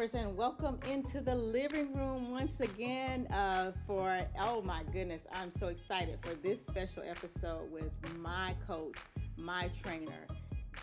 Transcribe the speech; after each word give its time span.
and 0.00 0.34
welcome 0.34 0.78
into 0.90 1.20
the 1.20 1.34
living 1.34 1.94
room 1.94 2.30
once 2.30 2.58
again 2.60 3.26
uh, 3.26 3.70
for, 3.86 4.18
oh 4.40 4.62
my 4.62 4.82
goodness, 4.94 5.26
I'm 5.30 5.50
so 5.50 5.66
excited 5.66 6.18
for 6.22 6.34
this 6.36 6.58
special 6.64 7.02
episode 7.06 7.70
with 7.70 7.90
my 8.16 8.56
coach, 8.66 8.96
my 9.36 9.68
trainer, 9.82 10.26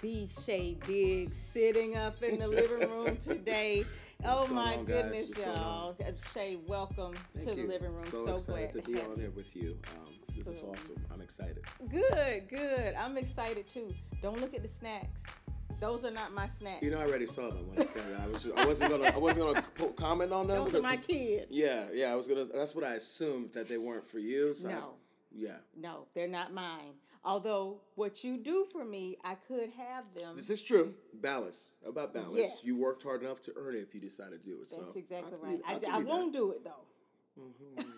B. 0.04 0.30
Shay 0.46 0.78
Diggs, 0.86 1.34
sitting 1.36 1.98
up 1.98 2.22
in 2.22 2.38
the 2.38 2.48
living 2.48 2.88
room 2.92 3.18
today. 3.28 3.86
oh 4.24 4.46
my 4.50 4.76
on, 4.78 4.86
goodness, 4.86 5.36
y'all. 5.36 5.96
Shay, 6.32 6.60
welcome 6.68 7.16
Thank 7.34 7.50
to 7.50 7.56
the 7.56 7.64
living 7.68 7.96
room. 7.96 8.06
So, 8.06 8.24
So, 8.24 8.36
excited 8.36 8.72
glad 8.72 8.84
to 8.84 8.92
be 8.92 9.02
on 9.02 9.10
you. 9.10 9.16
here 9.16 9.32
with 9.32 9.56
you. 9.56 9.80
Um, 9.96 10.14
this 10.46 10.58
is 10.58 10.64
awesome. 10.64 11.04
I'm 11.12 11.22
excited. 11.22 11.64
Good, 11.90 12.48
good. 12.50 12.94
I'm 12.94 13.18
excited 13.18 13.68
too. 13.68 13.90
Don't 14.22 14.40
look 14.40 14.54
at 14.54 14.62
the 14.62 14.68
snacks. 14.68 15.24
Those 15.80 16.06
are 16.06 16.12
not 16.12 16.34
my 16.34 16.48
snacks. 16.48 16.82
You 16.82 16.92
know, 16.92 17.00
I 17.00 17.04
already 17.04 17.28
saw 17.28 17.50
them 17.50 17.68
when 17.70 17.80
I 17.80 17.84
came. 17.84 18.04
I 18.22 18.28
was. 18.28 18.48
I 18.58 18.66
wasn't 18.66 18.90
gonna. 18.92 19.12
I 19.14 19.18
wasn't 19.18 19.46
gonna 19.46 19.62
po- 19.76 19.90
comment 19.94 20.32
on 20.34 20.48
them. 20.48 20.64
Those 20.64 20.76
are 20.76 20.82
my 20.82 20.96
kids. 20.98 21.48
Yeah, 21.50 21.86
yeah. 21.94 22.12
I 22.12 22.16
was 22.16 22.28
gonna. 22.28 22.46
That's 22.46 22.74
what 22.74 22.84
I 22.84 22.94
assumed 22.96 23.52
that 23.54 23.68
they 23.70 23.78
weren't 23.78 24.04
for 24.04 24.20
you. 24.20 24.54
So 24.56 24.68
I- 24.70 24.72
No. 24.74 24.94
yeah. 25.32 25.58
No, 25.76 26.08
they're 26.16 26.28
not 26.28 26.54
mine. 26.54 26.94
Although 27.24 27.82
what 27.96 28.24
you 28.24 28.38
do 28.38 28.66
for 28.72 28.86
me, 28.86 29.18
I 29.24 29.36
could 29.36 29.70
have 29.78 30.06
them. 30.16 30.36
This 30.36 30.50
is 30.50 30.62
true. 30.62 30.94
Balance. 31.14 31.72
About 31.86 32.14
balance. 32.14 32.34
Yes. 32.36 32.62
You 32.64 32.82
worked 32.82 33.04
hard 33.04 33.22
enough 33.22 33.42
to 33.42 33.54
earn 33.58 33.76
it 33.76 33.80
if 33.80 33.94
you 33.94 34.00
decide 34.00 34.32
to 34.32 34.38
do 34.38 34.54
it. 34.62 34.70
That's 34.72 34.94
so 34.94 34.98
exactly 34.98 35.34
I'll 35.44 35.50
right. 35.52 35.62
I, 35.68 35.76
I 35.76 35.80
that. 36.00 36.06
won't 36.08 36.32
do 36.34 36.52
it 36.52 36.64
though. 36.64 36.86
Mm-hmm. 37.40 37.82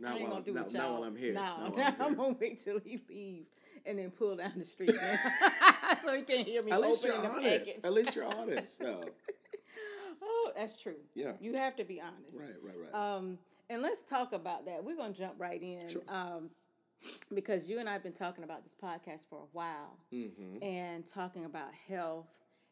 Not 0.00 0.14
I 0.14 0.18
ain't 0.18 0.22
while, 0.30 0.38
not, 0.38 0.48
it, 0.48 0.72
not 0.74 0.92
while 0.92 1.04
I'm 1.04 1.14
here. 1.16 1.32
No, 1.34 1.40
Not 1.40 1.76
while 1.76 1.86
I'm 1.86 1.94
I'm 2.00 2.14
gonna 2.16 2.36
wait 2.40 2.60
till 2.64 2.80
he 2.80 3.00
leave 3.08 3.46
and 3.86 3.98
then 3.98 4.10
pull 4.10 4.36
down 4.36 4.52
the 4.56 4.64
street, 4.64 4.94
so 6.02 6.14
he 6.14 6.22
can't 6.22 6.46
hear 6.46 6.62
me 6.62 6.72
At 6.72 6.80
least 6.80 7.04
you're 7.04 7.16
honest. 7.16 7.42
package. 7.42 7.84
At 7.84 7.92
least 7.92 8.16
you're 8.16 8.26
honest. 8.26 8.80
No. 8.80 9.00
Oh, 10.24 10.52
that's 10.54 10.78
true. 10.78 10.98
Yeah. 11.16 11.32
you 11.40 11.54
have 11.54 11.74
to 11.76 11.84
be 11.84 12.00
honest. 12.00 12.38
Right. 12.38 12.54
Right. 12.62 12.92
Right. 12.92 12.94
Um, 13.16 13.38
and 13.68 13.82
let's 13.82 14.04
talk 14.04 14.32
about 14.32 14.66
that. 14.66 14.84
We're 14.84 14.96
gonna 14.96 15.12
jump 15.12 15.34
right 15.36 15.60
in. 15.60 15.88
Sure. 15.88 16.02
Um, 16.06 16.50
because 17.34 17.68
you 17.68 17.80
and 17.80 17.88
I 17.88 17.92
have 17.92 18.04
been 18.04 18.12
talking 18.12 18.44
about 18.44 18.62
this 18.62 18.74
podcast 18.80 19.28
for 19.28 19.40
a 19.40 19.48
while 19.52 19.98
mm-hmm. 20.12 20.62
and 20.62 21.04
talking 21.08 21.44
about 21.44 21.74
health 21.88 22.28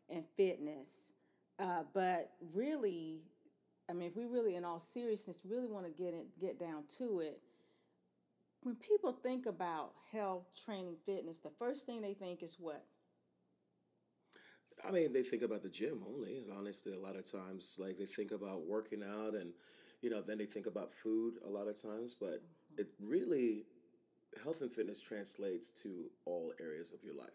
and 0.09 0.25
fitness. 0.37 0.89
Uh, 1.59 1.83
but 1.93 2.33
really, 2.55 3.23
I 3.89 3.93
mean, 3.93 4.09
if 4.09 4.17
we 4.17 4.27
really, 4.27 4.55
in 4.55 4.65
all 4.65 4.79
seriousness, 4.79 5.39
really 5.45 5.69
want 5.69 5.87
to 5.87 5.91
get 5.91 6.15
it, 6.15 6.27
get 6.41 6.59
down 6.59 6.85
to 6.99 7.21
it, 7.21 7.41
when 8.63 8.77
people 8.77 9.13
think 9.13 9.47
about 9.47 9.93
health, 10.13 10.47
training, 10.65 10.97
fitness, 11.07 11.39
the 11.39 11.53
first 11.59 11.87
thing 11.87 12.03
they 12.03 12.15
think 12.15 12.43
is 12.43 12.57
what? 12.59 12.85
I 14.87 14.91
mean, 14.91 15.13
they 15.13 15.23
think 15.23 15.43
about 15.43 15.63
the 15.63 15.69
gym 15.69 16.03
only. 16.07 16.39
And 16.39 16.53
honestly, 16.57 16.93
a 16.93 16.99
lot 16.99 17.17
of 17.17 17.31
times, 17.31 17.77
like 17.79 17.99
they 17.99 18.07
think 18.07 18.33
about 18.33 18.67
working 18.67 19.03
out, 19.03 19.35
and 19.35 19.53
you 20.03 20.11
know, 20.11 20.23
then 20.23 20.39
they 20.39 20.47
think 20.47 20.67
about 20.67 20.93
food 20.93 21.35
a 21.47 21.49
lot 21.49 21.69
of 21.69 21.81
times. 21.81 22.15
But 22.19 22.43
mm-hmm. 22.43 22.81
it 22.81 22.89
really, 23.01 23.65
health 24.43 24.61
and 24.63 24.73
fitness 24.73 25.01
translates 25.01 25.71
to 25.83 26.11
all 26.25 26.53
areas 26.61 26.93
of 26.93 27.03
your 27.03 27.15
life. 27.15 27.29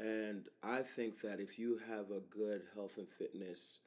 Mm-hmm. 0.00 0.08
And 0.08 0.44
I 0.62 0.82
think 0.82 1.20
that 1.22 1.40
if 1.40 1.58
you 1.58 1.78
have 1.88 2.10
a 2.10 2.20
good 2.30 2.62
health 2.74 2.96
and 2.98 3.08
fitness 3.08 3.80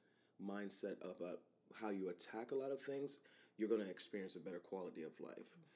mindset 0.43 0.97
about 1.03 1.39
how 1.79 1.89
you 1.89 2.09
attack 2.09 2.51
a 2.51 2.55
lot 2.55 2.71
of 2.71 2.79
things, 2.81 3.19
you're 3.57 3.69
going 3.69 3.81
to 3.81 3.89
experience 3.89 4.35
a 4.35 4.39
better 4.39 4.59
quality 4.59 5.03
of 5.03 5.11
life. 5.19 5.37
Mm-hmm. 5.37 5.73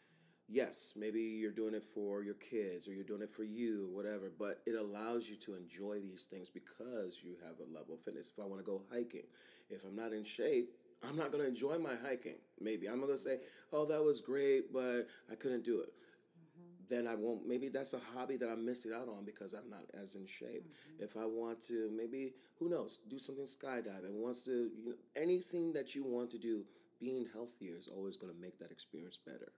Yes, 0.49 0.93
maybe 0.95 1.19
you're 1.19 1.51
doing 1.51 1.73
it 1.73 1.83
for 1.83 2.23
your 2.23 2.35
kids 2.35 2.87
or 2.87 2.93
you're 2.93 3.03
doing 3.03 3.21
it 3.21 3.29
for 3.29 3.43
you, 3.43 3.89
whatever, 3.91 4.31
but 4.39 4.61
it 4.65 4.75
allows 4.75 5.27
you 5.27 5.35
to 5.37 5.55
enjoy 5.55 5.99
these 5.99 6.25
things 6.29 6.49
because 6.49 7.19
you 7.21 7.35
have 7.45 7.59
a 7.59 7.77
level 7.77 7.95
of 7.95 7.99
fitness. 7.99 8.31
If 8.31 8.41
I 8.41 8.47
want 8.47 8.63
to 8.63 8.65
go 8.65 8.81
hiking, 8.89 9.27
if 9.69 9.83
I'm 9.83 9.95
not 9.95 10.13
in 10.13 10.23
shape, 10.23 10.69
I'm 11.03 11.17
not 11.17 11.33
going 11.33 11.43
to 11.43 11.49
enjoy 11.49 11.77
my 11.79 11.95
hiking. 12.01 12.37
Maybe 12.61 12.87
I'm 12.87 13.01
going 13.01 13.11
to 13.11 13.17
say, 13.17 13.39
oh, 13.73 13.85
that 13.87 14.01
was 14.01 14.21
great, 14.21 14.71
but 14.71 15.07
I 15.29 15.35
couldn't 15.35 15.65
do 15.65 15.81
it. 15.81 15.89
Mm-hmm. 15.89 16.95
Then 16.95 17.07
I 17.07 17.15
won't. 17.15 17.45
Maybe 17.45 17.67
that's 17.67 17.93
a 17.93 17.99
hobby 18.15 18.37
that 18.37 18.49
I 18.49 18.55
missed 18.55 18.85
it 18.85 18.93
out 18.93 19.09
on 19.09 19.25
because 19.25 19.53
I'm 19.53 19.69
not 19.69 19.83
as 20.01 20.15
in 20.15 20.25
shape. 20.25 20.63
Mm-hmm. 20.63 21.03
If 21.03 21.17
I 21.17 21.25
want 21.25 21.59
to, 21.67 21.91
maybe 21.93 22.33
who 22.57 22.69
knows, 22.69 22.99
do 23.09 23.19
something 23.19 23.45
skydiving. 23.45 24.11
Wants 24.11 24.39
to, 24.43 24.51
you 24.51 24.85
know, 24.85 24.93
anything 25.15 25.73
that 25.73 25.93
you 25.93 26.05
want 26.05 26.31
to 26.31 26.37
do. 26.37 26.63
Being 26.99 27.27
healthier 27.31 27.77
is 27.77 27.87
always 27.95 28.17
going 28.17 28.33
to 28.33 28.41
make 28.41 28.57
that 28.57 28.71
experience 28.71 29.19
better. 29.23 29.51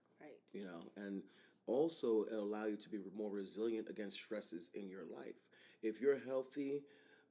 You 0.52 0.62
know, 0.62 0.80
and 0.96 1.22
also 1.66 2.24
it'll 2.26 2.44
allow 2.44 2.66
you 2.66 2.76
to 2.76 2.88
be 2.88 2.98
more 3.16 3.30
resilient 3.30 3.88
against 3.88 4.16
stresses 4.16 4.70
in 4.74 4.88
your 4.88 5.04
life. 5.04 5.46
If 5.82 6.00
you're 6.00 6.18
healthy 6.18 6.82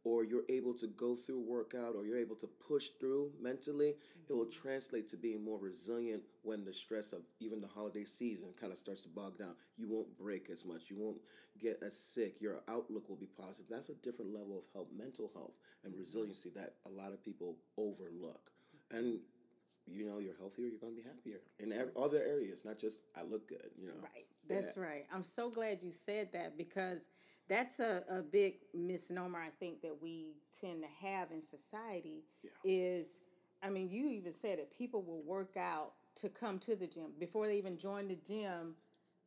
or 0.03 0.23
you're 0.23 0.43
able 0.47 0.73
to 0.73 0.87
go 0.87 1.15
through 1.15 1.41
workout 1.41 1.95
or 1.95 2.05
you're 2.05 2.17
able 2.17 2.35
to 2.37 2.47
push 2.47 2.87
through 2.99 3.31
mentally, 3.41 3.95
it 4.29 4.33
will 4.33 4.45
mm-hmm. 4.45 4.61
translate 4.61 5.09
to 5.09 5.17
being 5.17 5.43
more 5.43 5.59
resilient 5.59 6.23
when 6.43 6.63
the 6.63 6.73
stress 6.73 7.11
of 7.11 7.21
even 7.39 7.59
the 7.59 7.67
holiday 7.67 8.05
season 8.05 8.49
kind 8.59 8.71
of 8.71 8.77
starts 8.77 9.01
to 9.01 9.09
bog 9.09 9.37
down. 9.37 9.55
You 9.77 9.89
won't 9.89 10.17
break 10.17 10.49
as 10.49 10.63
much. 10.63 10.83
You 10.87 10.97
won't 10.97 11.17
get 11.61 11.79
as 11.85 11.97
sick. 11.97 12.39
Your 12.39 12.61
outlook 12.69 13.09
will 13.09 13.17
be 13.17 13.27
positive. 13.37 13.65
That's 13.69 13.89
a 13.89 13.95
different 13.95 14.33
level 14.33 14.57
of 14.57 14.63
health, 14.73 14.87
mental 14.97 15.29
health 15.33 15.57
and 15.83 15.91
mm-hmm. 15.91 15.99
resiliency 15.99 16.49
that 16.55 16.75
a 16.85 16.89
lot 16.89 17.11
of 17.11 17.23
people 17.23 17.57
overlook. 17.77 18.51
And 18.91 19.19
you 19.91 20.05
know, 20.05 20.19
you're 20.19 20.35
healthier, 20.37 20.67
you're 20.67 20.79
going 20.79 20.95
to 20.95 21.01
be 21.01 21.07
happier 21.07 21.39
in 21.59 21.71
ev- 21.73 21.91
other 21.97 22.21
areas, 22.23 22.65
not 22.65 22.77
just 22.77 23.01
I 23.15 23.23
look 23.23 23.47
good, 23.47 23.69
you 23.77 23.87
know. 23.87 23.93
Right. 24.01 24.25
That's 24.47 24.77
right. 24.77 25.05
I'm 25.13 25.23
so 25.23 25.49
glad 25.49 25.83
you 25.83 25.91
said 25.91 26.29
that 26.33 26.57
because 26.57 27.05
that's 27.47 27.79
a, 27.79 28.03
a 28.09 28.21
big 28.21 28.55
misnomer 28.73 29.39
I 29.39 29.49
think 29.59 29.81
that 29.81 30.01
we 30.01 30.35
tend 30.61 30.83
to 30.83 31.07
have 31.07 31.31
in 31.31 31.41
society 31.41 32.23
Yeah. 32.43 32.51
is 32.63 33.21
I 33.61 33.69
mean, 33.69 33.89
you 33.89 34.07
even 34.09 34.31
said 34.31 34.57
it, 34.59 34.71
people 34.71 35.01
will 35.03 35.21
work 35.21 35.57
out 35.57 35.91
to 36.15 36.29
come 36.29 36.59
to 36.59 36.75
the 36.77 36.87
gym. 36.87 37.11
Before 37.19 37.45
they 37.45 37.57
even 37.57 37.77
join 37.77 38.07
the 38.07 38.15
gym, 38.15 38.75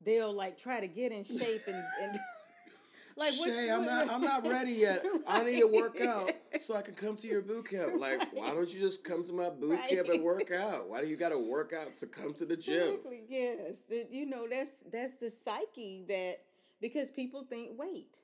they'll 0.00 0.32
like 0.32 0.56
try 0.56 0.80
to 0.80 0.86
get 0.86 1.12
in 1.12 1.22
shape 1.22 1.60
and, 1.66 1.84
and 2.02 2.18
like 3.16 3.34
what- 3.34 3.48
Shay, 3.48 3.70
I'm 3.70 3.84
not 3.84 4.08
I'm 4.08 4.22
not 4.22 4.46
ready 4.46 4.72
yet. 4.72 5.04
I 5.26 5.44
need 5.44 5.60
to 5.60 5.66
work 5.66 6.00
out 6.00 6.30
so 6.60 6.76
I 6.76 6.82
can 6.82 6.94
come 6.94 7.16
to 7.16 7.26
your 7.26 7.42
boot 7.42 7.68
camp. 7.70 7.92
Like, 8.02 8.32
why 8.32 8.50
don't 8.50 8.68
you 8.68 8.80
just 8.80 9.04
come 9.04 9.24
to 9.26 9.32
my 9.32 9.50
boot 9.50 9.78
camp 9.88 10.08
and 10.08 10.22
work 10.22 10.50
out? 10.50 10.88
Why 10.88 11.00
do 11.00 11.06
you 11.06 11.16
got 11.16 11.28
to 11.30 11.38
work 11.38 11.72
out 11.72 11.96
to 12.00 12.06
come 12.06 12.34
to 12.34 12.44
the 12.44 12.56
gym? 12.56 12.82
Exactly, 12.82 13.22
yes. 13.28 13.76
You 14.10 14.26
know, 14.26 14.46
that's 14.48 14.70
that's 14.90 15.18
the 15.18 15.30
psyche 15.44 16.04
that 16.08 16.36
because 16.80 17.10
people 17.10 17.44
think 17.44 17.78
weight. 17.78 18.16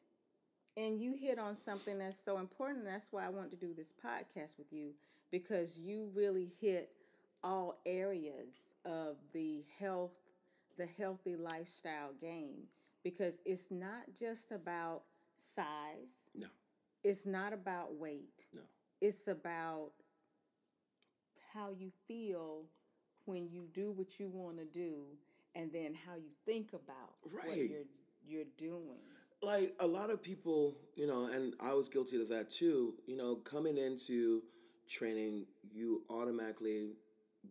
And 0.76 1.00
you 1.00 1.15
hit 1.15 1.38
on 1.41 1.55
something 1.56 1.99
that's 1.99 2.22
so 2.25 2.38
important. 2.38 2.84
That's 2.84 3.10
why 3.10 3.26
I 3.26 3.31
want 3.31 3.50
to 3.50 3.56
do 3.56 3.75
this 3.75 3.93
podcast 4.05 4.59
with 4.59 4.72
you 4.72 4.93
because 5.31 5.76
you 5.76 6.10
really 6.15 6.50
hit 6.60 6.91
all 7.43 7.81
areas 7.84 8.55
of 8.84 9.16
the 9.32 9.65
health, 9.81 10.16
the 10.76 10.87
healthy 10.99 11.37
lifestyle 11.37 12.12
game. 12.20 12.62
Because 13.10 13.38
it's 13.46 13.70
not 13.70 14.02
just 14.19 14.52
about 14.52 15.02
size. 15.56 16.12
No. 16.34 16.48
It's 17.02 17.24
not 17.24 17.52
about 17.52 17.94
weight. 17.94 18.44
No. 18.54 18.60
It's 19.00 19.28
about 19.28 19.92
how 21.54 21.70
you 21.70 21.91
feel 22.06 22.64
when 23.24 23.48
you 23.48 23.69
do 23.72 23.91
what 23.92 24.19
you 24.20 24.28
want 24.28 24.58
to 24.58 24.64
do 24.64 25.04
and 25.54 25.72
then 25.72 25.94
how 26.06 26.16
you 26.16 26.30
think 26.44 26.72
about 26.72 27.14
what 27.22 27.56
you're 27.56 27.86
you're 28.26 28.44
doing. 28.58 29.00
like 29.42 29.75
a 29.80 29.86
lot 29.86 30.10
of 30.10 30.22
people, 30.22 30.76
you 30.96 31.06
know, 31.06 31.26
and 31.26 31.55
I 31.60 31.72
was 31.72 31.88
guilty 31.88 32.20
of 32.20 32.28
that 32.28 32.50
too. 32.50 32.94
You 33.06 33.16
know, 33.16 33.37
coming 33.37 33.78
into 33.78 34.43
training, 34.88 35.46
you 35.72 36.02
automatically 36.10 36.90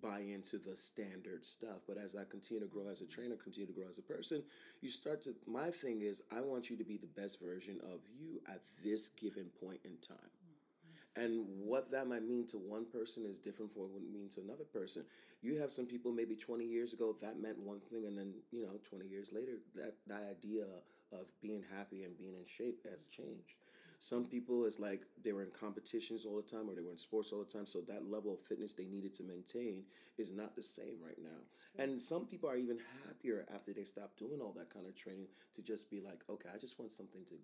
buy 0.01 0.19
into 0.19 0.57
the 0.57 0.75
standard 0.75 1.45
stuff. 1.45 1.81
But 1.87 1.97
as 1.97 2.15
I 2.15 2.23
continue 2.29 2.61
to 2.61 2.67
grow 2.69 2.87
as 2.89 3.01
a 3.01 3.03
mm-hmm. 3.03 3.13
trainer, 3.13 3.35
continue 3.35 3.67
to 3.67 3.73
grow 3.73 3.87
as 3.89 3.97
a 3.97 4.01
person, 4.01 4.43
you 4.81 4.89
start 4.89 5.21
to. 5.23 5.35
My 5.45 5.69
thing 5.69 6.01
is, 6.01 6.21
I 6.35 6.41
want 6.41 6.69
you 6.69 6.77
to 6.77 6.83
be 6.83 6.97
the 6.97 7.07
best 7.07 7.39
version 7.41 7.79
of 7.83 7.99
you 8.17 8.41
at 8.47 8.61
this 8.83 9.09
given 9.19 9.49
point 9.61 9.79
in 9.83 9.97
time. 10.05 10.17
Mm-hmm. 10.17 11.23
And 11.23 11.45
what 11.59 11.91
that 11.91 12.07
might 12.07 12.23
mean 12.23 12.47
to 12.47 12.57
one 12.57 12.85
person 12.85 13.25
is 13.25 13.39
different 13.39 13.73
from 13.73 13.83
what 13.83 14.01
it 14.01 14.11
means 14.11 14.35
to 14.35 14.41
another 14.41 14.65
person. 14.65 15.03
You 15.41 15.59
have 15.59 15.71
some 15.71 15.85
people 15.85 16.11
maybe 16.11 16.35
20 16.35 16.65
years 16.65 16.93
ago 16.93 17.15
that 17.21 17.39
meant 17.39 17.59
one 17.59 17.79
thing, 17.91 18.05
and 18.07 18.17
then, 18.17 18.33
you 18.51 18.63
know, 18.63 18.79
20 18.89 19.07
years 19.07 19.29
later, 19.31 19.59
that, 19.75 19.95
that 20.07 20.23
idea 20.29 20.63
of 21.11 21.31
being 21.41 21.63
happy 21.75 22.03
and 22.03 22.17
being 22.17 22.33
in 22.33 22.45
shape 22.45 22.79
has 22.89 23.05
changed. 23.05 23.55
Some 23.99 24.25
people, 24.25 24.65
it's 24.65 24.79
like 24.79 25.01
they 25.23 25.33
were 25.33 25.41
in 25.41 25.49
competitions 25.49 26.23
all 26.25 26.35
the 26.35 26.41
time 26.43 26.69
or 26.69 26.75
they 26.75 26.81
were 26.81 26.91
in 26.91 26.97
sports 26.97 27.31
all 27.31 27.43
the 27.43 27.51
time, 27.51 27.65
so 27.65 27.81
that 27.87 28.09
level 28.09 28.33
of 28.33 28.39
fitness 28.39 28.73
they 28.73 28.85
needed 28.85 29.13
to 29.15 29.23
maintain 29.23 29.83
is 30.17 30.31
not 30.31 30.55
the 30.55 30.63
same 30.63 30.97
right 31.03 31.17
now. 31.21 31.83
And 31.83 32.01
some 32.01 32.25
people 32.25 32.49
are 32.49 32.55
even 32.55 32.79
happier 33.05 33.45
after 33.53 33.73
they 33.73 33.83
stop 33.83 34.15
doing 34.17 34.39
all 34.39 34.53
that 34.57 34.73
kind 34.73 34.85
of 34.85 34.95
training 34.95 35.27
to 35.55 35.61
just 35.61 35.89
be 35.89 35.99
like, 35.99 36.23
okay, 36.29 36.49
I 36.53 36.57
just 36.57 36.79
want 36.79 36.91
something 36.91 37.25
to 37.25 37.35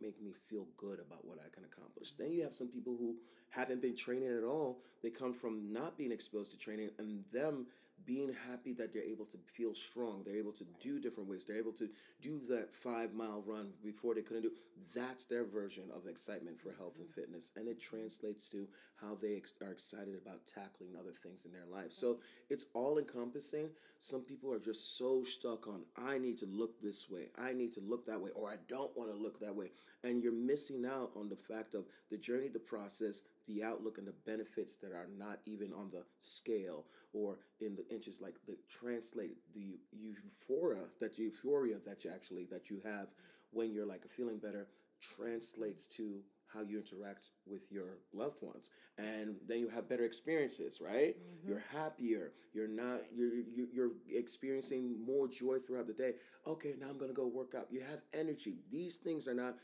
make 0.00 0.22
me 0.22 0.32
feel 0.48 0.66
good 0.76 1.00
about 1.00 1.26
what 1.26 1.38
I 1.44 1.48
can 1.54 1.64
accomplish. 1.64 2.12
Then 2.18 2.32
you 2.32 2.42
have 2.44 2.54
some 2.54 2.68
people 2.68 2.96
who 2.98 3.16
haven't 3.50 3.82
been 3.82 3.96
training 3.96 4.36
at 4.36 4.44
all. 4.44 4.78
They 5.02 5.10
come 5.10 5.32
from 5.32 5.72
not 5.72 5.98
being 5.98 6.12
exposed 6.12 6.52
to 6.52 6.58
training 6.58 6.90
and 6.98 7.24
them 7.32 7.66
being 8.04 8.32
happy 8.48 8.72
that 8.74 8.92
they're 8.92 9.02
able 9.02 9.24
to 9.24 9.38
feel 9.46 9.74
strong, 9.74 10.22
they're 10.24 10.36
able 10.36 10.52
to 10.52 10.64
do 10.80 11.00
different 11.00 11.28
ways, 11.28 11.44
they're 11.44 11.58
able 11.58 11.72
to 11.72 11.88
do 12.22 12.40
that 12.48 12.72
five 12.72 13.14
mile 13.14 13.42
run 13.46 13.70
before 13.82 14.14
they 14.14 14.22
couldn't 14.22 14.42
do. 14.42 14.52
That's 14.94 15.24
their 15.24 15.44
version 15.44 15.84
of 15.94 16.06
excitement 16.06 16.58
for 16.58 16.72
health 16.78 16.98
and 16.98 17.08
mm-hmm. 17.08 17.20
fitness, 17.20 17.50
and 17.56 17.68
it 17.68 17.80
translates 17.80 18.48
to 18.50 18.68
how 19.00 19.16
they 19.20 19.36
ex- 19.36 19.54
are 19.60 19.72
excited 19.72 20.14
about 20.20 20.40
tackling 20.46 20.96
other 20.98 21.12
things 21.22 21.46
in 21.46 21.52
their 21.52 21.66
life. 21.70 21.92
So 21.92 22.18
it's 22.48 22.66
all 22.74 22.98
encompassing. 22.98 23.70
Some 23.98 24.20
people 24.22 24.52
are 24.52 24.60
just 24.60 24.98
so 24.98 25.24
stuck 25.24 25.66
on 25.66 25.82
I 25.96 26.18
need 26.18 26.38
to 26.38 26.46
look 26.46 26.80
this 26.80 27.10
way, 27.10 27.28
I 27.38 27.52
need 27.52 27.72
to 27.74 27.80
look 27.80 28.06
that 28.06 28.20
way, 28.20 28.30
or 28.34 28.48
I 28.48 28.56
don't 28.68 28.96
want 28.96 29.10
to 29.10 29.16
look 29.16 29.40
that 29.40 29.54
way, 29.54 29.70
and 30.04 30.22
you're 30.22 30.32
missing 30.32 30.84
out 30.86 31.10
on 31.16 31.28
the 31.28 31.36
fact 31.36 31.74
of 31.74 31.84
the 32.10 32.16
journey, 32.18 32.48
the 32.48 32.58
process, 32.58 33.22
the 33.46 33.62
outlook, 33.62 33.98
and 33.98 34.06
the 34.06 34.14
benefits 34.24 34.76
that 34.76 34.92
are 34.92 35.08
not 35.16 35.40
even 35.46 35.72
on 35.72 35.90
the 35.90 36.02
scale 36.22 36.84
or 37.12 37.38
in 37.60 37.76
the 37.76 37.88
inches. 37.92 38.20
Like 38.20 38.34
the 38.46 38.56
translate 38.68 39.36
the 39.54 39.78
euphoria 39.92 40.84
that 41.00 41.18
euphoria 41.18 41.76
that 41.86 42.04
you 42.04 42.10
actually 42.10 42.46
that 42.50 42.70
you 42.70 42.80
have 42.84 43.08
when 43.52 43.72
you're 43.72 43.86
like 43.86 44.06
feeling 44.08 44.38
better 44.38 44.68
translates 45.16 45.86
to 45.86 46.20
how 46.52 46.62
you 46.62 46.78
interact 46.78 47.26
with 47.46 47.70
your 47.70 47.98
loved 48.12 48.40
ones. 48.40 48.70
And 48.98 49.36
then 49.46 49.58
you 49.58 49.68
have 49.68 49.88
better 49.88 50.04
experiences 50.04 50.80
right? 50.80 51.16
Mm-hmm. 51.16 51.48
You're 51.48 51.64
happier. 51.72 52.32
You're 52.52 52.68
not 52.68 53.00
you're 53.14 53.32
you're 53.72 53.90
experiencing 54.12 54.96
more 55.04 55.28
joy 55.28 55.58
throughout 55.58 55.86
the 55.86 55.92
day. 55.92 56.12
Okay 56.46 56.74
now 56.80 56.88
i'm 56.88 56.98
gonna 56.98 57.12
go 57.12 57.26
work 57.26 57.54
out. 57.56 57.66
You 57.70 57.80
have 57.80 58.00
energy. 58.12 58.56
These 58.70 58.96
things 58.96 59.26
are 59.28 59.34
not 59.34 59.56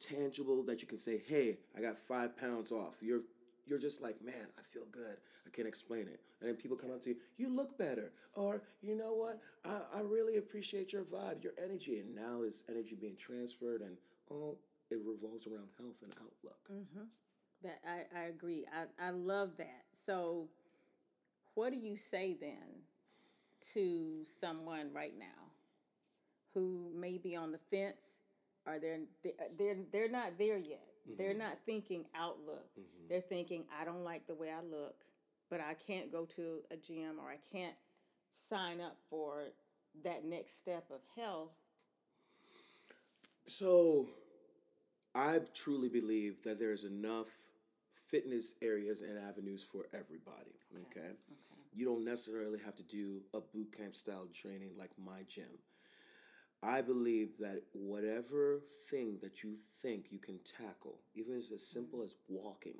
tangible 0.00 0.62
that 0.64 0.80
you 0.82 0.88
can 0.88 0.98
say 0.98 1.22
hey 1.28 1.56
i 1.76 1.80
got 1.80 1.98
five 1.98 2.36
pounds 2.36 2.72
off. 2.72 2.98
You're 3.00 3.22
you're 3.66 3.78
just 3.78 4.02
like 4.02 4.22
man 4.22 4.46
i 4.58 4.62
feel 4.62 4.86
good. 4.90 5.16
I 5.46 5.50
can't 5.50 5.68
explain 5.68 6.02
it. 6.02 6.20
And 6.40 6.48
then 6.48 6.56
people 6.56 6.76
come 6.76 6.90
up 6.90 7.02
to 7.02 7.10
you 7.10 7.16
you 7.36 7.48
look 7.54 7.78
better 7.78 8.12
or 8.34 8.62
you 8.82 8.96
know 8.96 9.12
what? 9.12 9.40
I, 9.64 9.98
I 9.98 10.00
really 10.00 10.36
appreciate 10.36 10.92
your 10.92 11.02
vibe 11.02 11.42
your 11.42 11.54
energy. 11.62 11.98
And 11.98 12.14
now 12.14 12.42
is 12.42 12.62
energy 12.68 12.96
being 13.00 13.16
transferred 13.16 13.80
and 13.80 13.96
oh 14.30 14.56
it 14.90 14.98
revolves 15.04 15.46
around 15.46 15.68
health 15.78 16.02
and 16.02 16.14
outlook. 16.20 16.58
Mm-hmm. 16.72 17.04
That 17.62 17.80
I, 17.86 18.20
I 18.20 18.24
agree. 18.24 18.66
I, 18.72 19.08
I 19.08 19.10
love 19.10 19.56
that. 19.58 19.84
So, 20.06 20.48
what 21.54 21.72
do 21.72 21.78
you 21.78 21.96
say 21.96 22.36
then 22.40 22.82
to 23.72 24.22
someone 24.40 24.90
right 24.92 25.14
now 25.18 25.52
who 26.52 26.90
may 26.94 27.18
be 27.18 27.34
on 27.34 27.52
the 27.52 27.58
fence, 27.70 28.02
or 28.66 28.78
they're 28.78 29.00
they're 29.58 29.76
they're, 29.92 30.08
not 30.08 30.38
there 30.38 30.58
yet? 30.58 30.86
Mm-hmm. 31.08 31.16
They're 31.18 31.34
not 31.34 31.58
thinking 31.66 32.04
outlook. 32.14 32.68
Mm-hmm. 32.78 33.08
They're 33.08 33.20
thinking, 33.20 33.64
I 33.80 33.84
don't 33.84 34.04
like 34.04 34.26
the 34.26 34.34
way 34.34 34.50
I 34.50 34.62
look, 34.62 35.04
but 35.50 35.60
I 35.60 35.74
can't 35.74 36.10
go 36.10 36.24
to 36.36 36.60
a 36.70 36.76
gym 36.76 37.18
or 37.18 37.30
I 37.30 37.38
can't 37.52 37.74
sign 38.48 38.80
up 38.80 38.96
for 39.10 39.44
that 40.04 40.24
next 40.24 40.58
step 40.58 40.84
of 40.90 41.00
health. 41.16 41.52
So, 43.46 44.08
I 45.14 45.40
truly 45.52 45.88
believe 45.88 46.42
that 46.44 46.58
there's 46.58 46.84
enough 46.84 47.28
fitness 48.08 48.54
areas 48.62 49.02
and 49.02 49.18
avenues 49.18 49.62
for 49.62 49.86
everybody. 49.92 50.54
Okay. 50.86 51.10
You 51.74 51.84
don't 51.84 52.04
necessarily 52.04 52.58
have 52.64 52.76
to 52.76 52.82
do 52.84 53.20
a 53.34 53.40
boot 53.40 53.76
camp 53.76 53.96
style 53.96 54.28
training 54.32 54.70
like 54.78 54.90
my 55.04 55.22
gym. 55.28 55.58
I 56.64 56.80
believe 56.80 57.36
that 57.40 57.62
whatever 57.72 58.62
thing 58.90 59.18
that 59.22 59.42
you 59.42 59.54
think 59.82 60.10
you 60.10 60.18
can 60.18 60.38
tackle, 60.58 60.98
even 61.14 61.36
it's 61.36 61.52
as 61.52 61.66
simple 61.66 62.02
as 62.02 62.14
walking, 62.28 62.78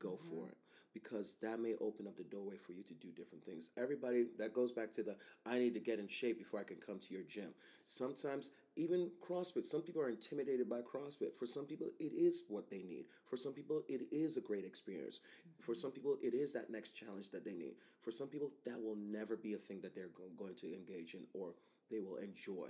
go 0.00 0.10
mm-hmm. 0.10 0.28
for 0.28 0.48
it 0.48 0.56
because 0.92 1.34
that 1.40 1.60
may 1.60 1.74
open 1.80 2.06
up 2.06 2.16
the 2.16 2.24
doorway 2.24 2.56
for 2.56 2.72
you 2.72 2.82
to 2.82 2.94
do 2.94 3.08
different 3.12 3.44
things. 3.44 3.70
Everybody, 3.76 4.26
that 4.38 4.52
goes 4.52 4.72
back 4.72 4.90
to 4.92 5.02
the 5.02 5.16
I 5.46 5.58
need 5.58 5.74
to 5.74 5.80
get 5.80 5.98
in 5.98 6.08
shape 6.08 6.38
before 6.38 6.58
I 6.58 6.64
can 6.64 6.78
come 6.78 6.98
to 6.98 7.14
your 7.14 7.22
gym. 7.22 7.50
Sometimes, 7.84 8.50
even 8.76 9.10
CrossFit, 9.22 9.66
some 9.66 9.82
people 9.82 10.02
are 10.02 10.08
intimidated 10.08 10.68
by 10.68 10.80
CrossFit. 10.80 11.34
For 11.38 11.46
some 11.46 11.64
people, 11.64 11.88
it 11.98 12.12
is 12.12 12.42
what 12.48 12.70
they 12.70 12.82
need. 12.82 13.04
For 13.28 13.36
some 13.36 13.52
people, 13.52 13.82
it 13.88 14.02
is 14.10 14.36
a 14.36 14.40
great 14.40 14.64
experience. 14.64 15.20
For 15.60 15.72
mm-hmm. 15.72 15.80
some 15.80 15.90
people, 15.92 16.16
it 16.22 16.34
is 16.34 16.52
that 16.54 16.70
next 16.70 16.92
challenge 16.92 17.30
that 17.30 17.44
they 17.44 17.54
need. 17.54 17.74
For 18.02 18.10
some 18.10 18.28
people, 18.28 18.50
that 18.66 18.80
will 18.80 18.96
never 18.96 19.36
be 19.36 19.54
a 19.54 19.58
thing 19.58 19.80
that 19.82 19.94
they're 19.94 20.08
go- 20.08 20.24
going 20.36 20.56
to 20.56 20.74
engage 20.74 21.14
in 21.14 21.20
or 21.34 21.54
they 21.90 22.00
will 22.00 22.16
enjoy. 22.16 22.68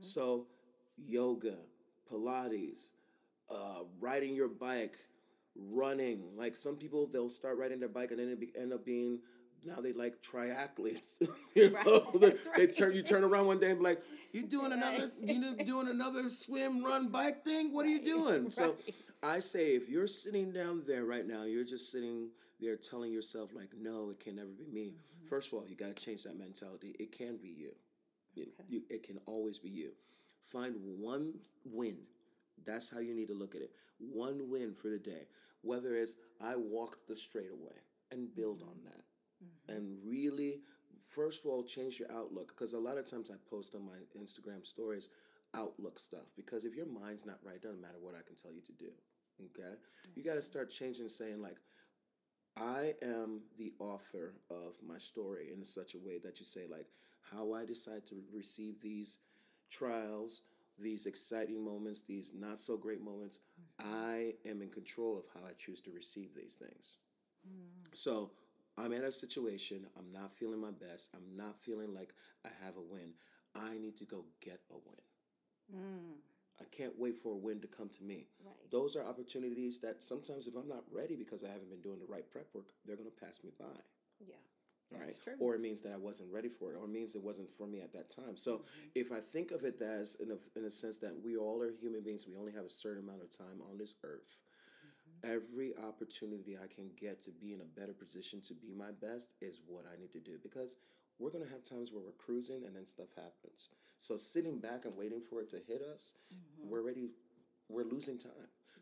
So, 0.00 0.46
yoga, 0.96 1.56
Pilates, 2.10 2.88
uh, 3.50 3.84
riding 4.00 4.34
your 4.34 4.48
bike, 4.48 4.98
running. 5.54 6.36
Like 6.36 6.56
some 6.56 6.76
people, 6.76 7.06
they'll 7.06 7.30
start 7.30 7.58
riding 7.58 7.78
their 7.80 7.88
bike 7.88 8.10
and 8.10 8.18
then 8.18 8.34
be, 8.36 8.52
end 8.58 8.72
up 8.72 8.84
being 8.84 9.20
now 9.64 9.76
they 9.76 9.92
like 9.92 10.14
triathletes. 10.22 11.06
you 11.54 11.68
Right, 11.74 11.86
know, 11.86 12.10
they, 12.14 12.18
that's 12.30 12.48
they 12.56 12.66
turn 12.66 12.94
you 12.94 13.02
turn 13.02 13.22
around 13.22 13.46
one 13.46 13.60
day 13.60 13.70
and 13.70 13.78
be 13.78 13.84
like, 13.84 14.02
"You 14.32 14.46
doing 14.48 14.72
another? 14.72 15.12
You 15.20 15.54
doing 15.56 15.88
another 15.88 16.28
swim, 16.30 16.84
run, 16.84 17.08
bike 17.08 17.44
thing? 17.44 17.72
What 17.72 17.86
are 17.86 17.90
you 17.90 18.04
doing?" 18.04 18.50
So. 18.50 18.76
I 19.24 19.38
say 19.38 19.76
if 19.76 19.88
you're 19.88 20.08
sitting 20.08 20.50
down 20.50 20.82
there 20.84 21.04
right 21.04 21.24
now, 21.24 21.44
you're 21.44 21.62
just 21.62 21.92
sitting 21.92 22.30
there 22.58 22.74
telling 22.76 23.12
yourself 23.12 23.50
like, 23.54 23.68
no, 23.80 24.10
it 24.10 24.18
can 24.18 24.34
never 24.34 24.48
be 24.48 24.64
me. 24.66 24.86
Mm-hmm. 24.86 25.28
First 25.28 25.48
of 25.48 25.54
all, 25.54 25.64
you 25.68 25.76
got 25.76 25.94
to 25.94 26.02
change 26.04 26.24
that 26.24 26.36
mentality. 26.36 26.96
It 26.98 27.16
can 27.16 27.36
be 27.36 27.48
you. 27.50 27.72
It, 28.36 28.48
Okay. 28.60 28.64
you. 28.68 28.82
it 28.90 29.02
can 29.02 29.18
always 29.26 29.58
be 29.58 29.70
you. 29.70 29.92
Find 30.40 30.74
one 30.98 31.34
win. 31.64 31.98
That's 32.64 32.88
how 32.90 32.98
you 33.00 33.14
need 33.14 33.28
to 33.28 33.34
look 33.34 33.54
at 33.54 33.62
it. 33.62 33.72
One 33.98 34.48
win 34.50 34.74
for 34.74 34.88
the 34.88 34.98
day. 34.98 35.26
Whether 35.62 35.94
it's 35.96 36.14
I 36.40 36.56
walked 36.56 37.06
the 37.08 37.16
straightaway 37.16 37.76
and 38.10 38.34
build 38.34 38.60
Mm-hmm. 38.60 38.68
on 38.70 38.76
that. 38.84 39.04
And 39.74 39.98
really, 40.04 40.60
first 41.08 41.40
of 41.40 41.46
all, 41.50 41.64
change 41.64 41.98
your 41.98 42.10
outlook. 42.12 42.48
Because 42.48 42.72
a 42.74 42.78
lot 42.78 42.96
of 42.98 43.08
times 43.10 43.30
I 43.30 43.34
post 43.50 43.74
on 43.74 43.84
my 43.84 43.98
Instagram 44.20 44.64
stories 44.64 45.08
outlook 45.54 45.98
stuff. 45.98 46.26
Because 46.36 46.64
if 46.64 46.74
your 46.74 46.86
mind's 46.86 47.26
not 47.26 47.38
right, 47.44 47.60
doesn't 47.60 47.80
matter 47.80 47.98
what 48.00 48.14
I 48.14 48.22
can 48.22 48.36
tell 48.36 48.52
you 48.52 48.60
to 48.62 48.72
do. 48.72 48.90
Okay? 49.46 49.74
You 50.14 50.22
got 50.22 50.34
to 50.34 50.42
start 50.42 50.70
changing, 50.70 51.08
saying, 51.08 51.40
like, 51.42 51.56
I 52.56 52.94
am 53.02 53.42
the 53.58 53.72
author 53.78 54.34
of 54.50 54.74
my 54.86 54.98
story 54.98 55.50
in 55.52 55.64
such 55.64 55.94
a 55.94 55.98
way 55.98 56.18
that 56.22 56.38
you 56.38 56.44
say, 56.44 56.66
like, 56.70 56.86
how 57.34 57.52
I 57.52 57.64
decide 57.64 58.06
to 58.08 58.22
receive 58.32 58.80
these 58.80 59.18
trials, 59.70 60.42
these 60.78 61.06
exciting 61.06 61.64
moments, 61.64 62.02
these 62.06 62.32
not 62.34 62.58
so 62.58 62.76
great 62.76 63.02
moments. 63.02 63.40
I 63.78 64.34
am 64.46 64.62
in 64.62 64.68
control 64.68 65.18
of 65.18 65.24
how 65.34 65.46
I 65.46 65.52
choose 65.58 65.80
to 65.82 65.90
receive 65.90 66.30
these 66.34 66.54
things. 66.54 66.94
So 67.94 68.30
I'm 68.78 68.92
in 68.92 69.04
a 69.04 69.12
situation, 69.12 69.86
I'm 69.98 70.12
not 70.12 70.32
feeling 70.32 70.60
my 70.60 70.70
best, 70.70 71.08
I'm 71.14 71.36
not 71.36 71.58
feeling 71.58 71.94
like 71.94 72.14
I 72.44 72.48
have 72.64 72.76
a 72.76 72.80
win. 72.80 73.12
I 73.54 73.76
need 73.76 73.96
to 73.98 74.04
go 74.04 74.24
get 74.40 74.60
a 74.70 74.74
win. 74.74 75.02
Mm, 75.74 76.16
I 76.60 76.64
can't 76.70 76.98
wait 76.98 77.18
for 77.18 77.32
a 77.32 77.36
win 77.36 77.60
to 77.60 77.66
come 77.66 77.88
to 77.90 78.02
me. 78.02 78.28
right. 78.44 78.70
Those 78.70 78.96
are 78.96 79.04
opportunities 79.04 79.78
that 79.80 80.02
sometimes, 80.02 80.46
if 80.46 80.54
I'm 80.56 80.68
not 80.68 80.84
ready 80.90 81.16
because 81.16 81.44
I 81.44 81.48
haven't 81.48 81.70
been 81.70 81.82
doing 81.82 81.98
the 81.98 82.10
right 82.10 82.28
prep 82.30 82.46
work, 82.54 82.72
they're 82.86 82.96
going 82.96 83.10
to 83.10 83.24
pass 83.24 83.40
me 83.44 83.50
by. 83.58 83.80
Yeah. 84.20 84.36
Right? 84.92 85.06
That's 85.06 85.18
true. 85.18 85.34
Or 85.38 85.54
it 85.54 85.60
means 85.60 85.80
that 85.82 85.92
I 85.92 85.96
wasn't 85.96 86.32
ready 86.32 86.48
for 86.48 86.72
it, 86.72 86.76
or 86.76 86.84
it 86.84 86.90
means 86.90 87.14
it 87.14 87.22
wasn't 87.22 87.50
for 87.50 87.66
me 87.66 87.80
at 87.80 87.92
that 87.92 88.10
time. 88.14 88.36
So, 88.36 88.58
mm-hmm. 88.58 88.88
if 88.94 89.12
I 89.12 89.20
think 89.20 89.50
of 89.50 89.64
it 89.64 89.80
as, 89.80 90.16
in 90.16 90.30
a, 90.30 90.58
in 90.58 90.66
a 90.66 90.70
sense, 90.70 90.98
that 90.98 91.14
we 91.24 91.36
all 91.36 91.62
are 91.62 91.70
human 91.70 92.02
beings, 92.02 92.26
we 92.26 92.36
only 92.36 92.52
have 92.52 92.64
a 92.64 92.70
certain 92.70 93.02
amount 93.02 93.22
of 93.22 93.36
time 93.36 93.60
on 93.70 93.78
this 93.78 93.94
earth. 94.04 94.36
Mm-hmm. 95.24 95.36
Every 95.36 95.72
opportunity 95.86 96.56
I 96.56 96.72
can 96.72 96.90
get 97.00 97.22
to 97.24 97.30
be 97.30 97.52
in 97.52 97.60
a 97.60 97.80
better 97.80 97.92
position 97.92 98.40
to 98.48 98.54
be 98.54 98.74
my 98.74 98.90
best 99.00 99.28
is 99.40 99.60
what 99.66 99.84
I 99.92 99.98
need 100.00 100.12
to 100.12 100.20
do 100.20 100.38
because 100.42 100.76
we're 101.18 101.30
going 101.30 101.44
to 101.44 101.50
have 101.50 101.64
times 101.64 101.92
where 101.92 102.02
we're 102.02 102.12
cruising 102.12 102.64
and 102.66 102.74
then 102.74 102.86
stuff 102.86 103.08
happens. 103.16 103.68
So, 103.98 104.16
sitting 104.16 104.58
back 104.58 104.84
and 104.84 104.96
waiting 104.96 105.20
for 105.20 105.40
it 105.40 105.48
to 105.50 105.58
hit 105.68 105.82
us, 105.82 106.14
mm-hmm. 106.32 106.70
we're 106.70 106.80
already 106.80 107.10
we're 107.72 107.84
losing 107.84 108.18
time. 108.18 108.32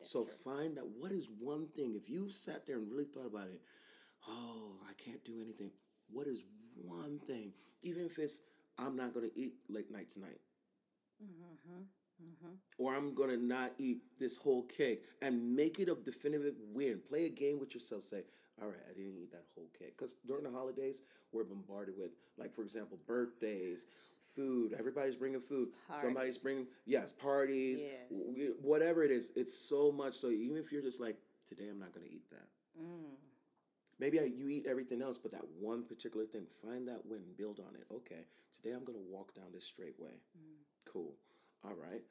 so 0.02 0.24
true. 0.24 0.32
find 0.44 0.78
out 0.78 0.86
what 0.98 1.12
is 1.12 1.28
one 1.38 1.68
thing. 1.76 1.94
If 1.94 2.08
you 2.08 2.30
sat 2.30 2.66
there 2.66 2.76
and 2.76 2.90
really 2.90 3.04
thought 3.04 3.26
about 3.26 3.48
it, 3.48 3.60
oh, 4.28 4.72
I 4.88 4.92
can't 4.94 5.24
do 5.24 5.40
anything. 5.40 5.70
What 6.12 6.26
is 6.26 6.42
one 6.84 7.18
thing? 7.26 7.52
Even 7.82 8.04
if 8.06 8.18
it's 8.18 8.38
I'm 8.78 8.96
not 8.96 9.12
gonna 9.14 9.28
eat 9.34 9.54
late 9.68 9.90
night 9.90 10.08
tonight. 10.10 10.40
Mm-hmm. 11.22 11.82
Mm-hmm. 12.22 12.54
Or 12.78 12.94
I'm 12.94 13.14
gonna 13.14 13.36
not 13.36 13.72
eat 13.78 14.02
this 14.18 14.36
whole 14.36 14.62
cake 14.62 15.04
and 15.22 15.54
make 15.54 15.78
it 15.78 15.88
a 15.88 15.94
definitive 15.94 16.54
win. 16.72 17.00
Play 17.08 17.26
a 17.26 17.28
game 17.30 17.58
with 17.58 17.74
yourself. 17.74 18.04
Say, 18.04 18.22
all 18.60 18.68
right, 18.68 18.76
I 18.88 18.92
didn't 18.94 19.16
eat 19.18 19.30
that 19.32 19.44
whole 19.54 19.68
cake. 19.78 19.94
Because 19.96 20.16
during 20.26 20.44
the 20.44 20.50
holidays, 20.50 21.02
we're 21.32 21.44
bombarded 21.44 21.94
with, 21.98 22.10
like, 22.36 22.52
for 22.52 22.62
example, 22.62 22.98
birthdays, 23.06 23.86
food. 24.34 24.74
Everybody's 24.78 25.16
bringing 25.16 25.40
food. 25.40 25.68
Parties. 25.88 26.02
Somebody's 26.02 26.38
bringing, 26.38 26.66
yes, 26.86 27.12
parties, 27.12 27.82
Yes. 27.82 28.08
w- 28.10 28.54
whatever 28.60 29.02
it 29.02 29.10
is. 29.10 29.30
It's 29.36 29.56
so 29.56 29.90
much. 29.90 30.14
So 30.14 30.28
even 30.28 30.56
if 30.56 30.70
you're 30.72 30.82
just 30.82 31.00
like, 31.00 31.16
today 31.48 31.68
I'm 31.70 31.78
not 31.78 31.92
gonna 31.94 32.06
eat 32.06 32.28
that. 32.30 32.48
Mm. 32.80 33.16
Maybe 34.00 34.18
I, 34.18 34.24
you 34.24 34.48
eat 34.48 34.64
everything 34.66 35.02
else, 35.02 35.18
but 35.18 35.30
that 35.32 35.44
one 35.60 35.84
particular 35.84 36.24
thing, 36.24 36.46
find 36.64 36.88
that 36.88 37.04
win, 37.04 37.20
build 37.36 37.60
on 37.60 37.74
it. 37.74 37.86
Okay, 37.92 38.24
today 38.54 38.74
I'm 38.74 38.84
going 38.84 38.98
to 38.98 39.04
walk 39.12 39.34
down 39.34 39.52
this 39.52 39.66
straight 39.66 39.98
way. 40.00 40.12
Cool. 40.86 41.14
All 41.62 41.74
right. 41.74 42.02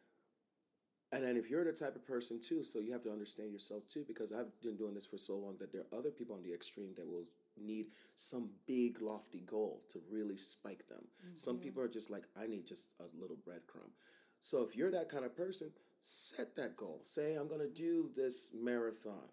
And 1.11 1.23
then 1.23 1.35
if 1.37 1.49
you're 1.49 1.63
the 1.63 1.71
type 1.73 1.95
of 1.95 2.05
person 2.05 2.39
too, 2.39 2.63
so 2.63 2.77
you 2.79 2.91
have 2.91 3.01
to 3.01 3.11
understand 3.11 3.51
yourself 3.51 3.87
too, 3.91 4.05
because 4.07 4.31
I've 4.31 4.51
been 4.61 4.75
doing 4.77 4.93
this 4.93 5.07
for 5.07 5.17
so 5.17 5.35
long 5.37 5.57
that 5.57 5.71
there 5.71 5.81
are 5.81 5.97
other 5.97 6.11
people 6.11 6.35
on 6.35 6.43
the 6.43 6.53
extreme 6.53 6.93
that 6.97 7.07
will 7.07 7.25
need 7.59 7.87
some 8.15 8.51
big 8.67 9.01
lofty 9.01 9.39
goal 9.39 9.81
to 9.91 9.99
really 10.11 10.37
spike 10.37 10.87
them. 10.87 11.07
Some 11.33 11.57
Mhm. 11.57 11.61
people 11.63 11.81
are 11.81 11.87
just 11.87 12.11
like, 12.11 12.25
I 12.35 12.45
need 12.45 12.67
just 12.67 12.89
a 12.99 13.05
little 13.19 13.37
breadcrumb. 13.37 13.91
So 14.39 14.61
if 14.61 14.75
you're 14.75 14.91
that 14.91 15.09
kind 15.09 15.25
of 15.25 15.35
person, 15.35 15.73
set 16.03 16.55
that 16.55 16.77
goal. 16.77 17.01
Say, 17.03 17.33
I'm 17.35 17.47
going 17.47 17.61
to 17.61 17.67
do 17.73 18.09
this 18.15 18.51
marathon. 18.53 19.31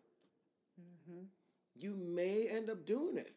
Mhm. 0.80 1.28
You 1.78 1.94
may 1.94 2.48
end 2.48 2.70
up 2.70 2.86
doing 2.86 3.16
it. 3.18 3.34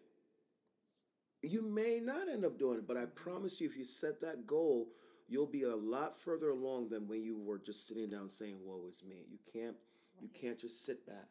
You 1.42 1.62
may 1.62 2.00
not 2.02 2.28
end 2.28 2.44
up 2.46 2.58
doing 2.60 2.80
it, 2.80 2.88
but 2.88 2.98
I 2.98 3.06
promise 3.06 3.60
you, 3.62 3.68
if 3.68 3.78
you 3.78 3.86
set 3.86 4.20
that 4.22 4.46
goal, 4.46 4.90
you'll 5.28 5.46
be 5.46 5.64
a 5.64 5.76
lot 5.76 6.18
further 6.18 6.50
along 6.50 6.90
than 6.90 7.08
when 7.08 7.24
you 7.24 7.38
were 7.38 7.58
just 7.60 7.88
sitting 7.88 8.10
down 8.10 8.30
saying, 8.30 8.58
"Woe 8.62 8.86
is 8.88 9.04
me." 9.04 9.26
You 9.30 9.40
can't, 9.52 9.78
you 10.20 10.28
can't 10.30 10.60
just 10.60 10.86
sit 10.86 11.06
back. 11.06 11.30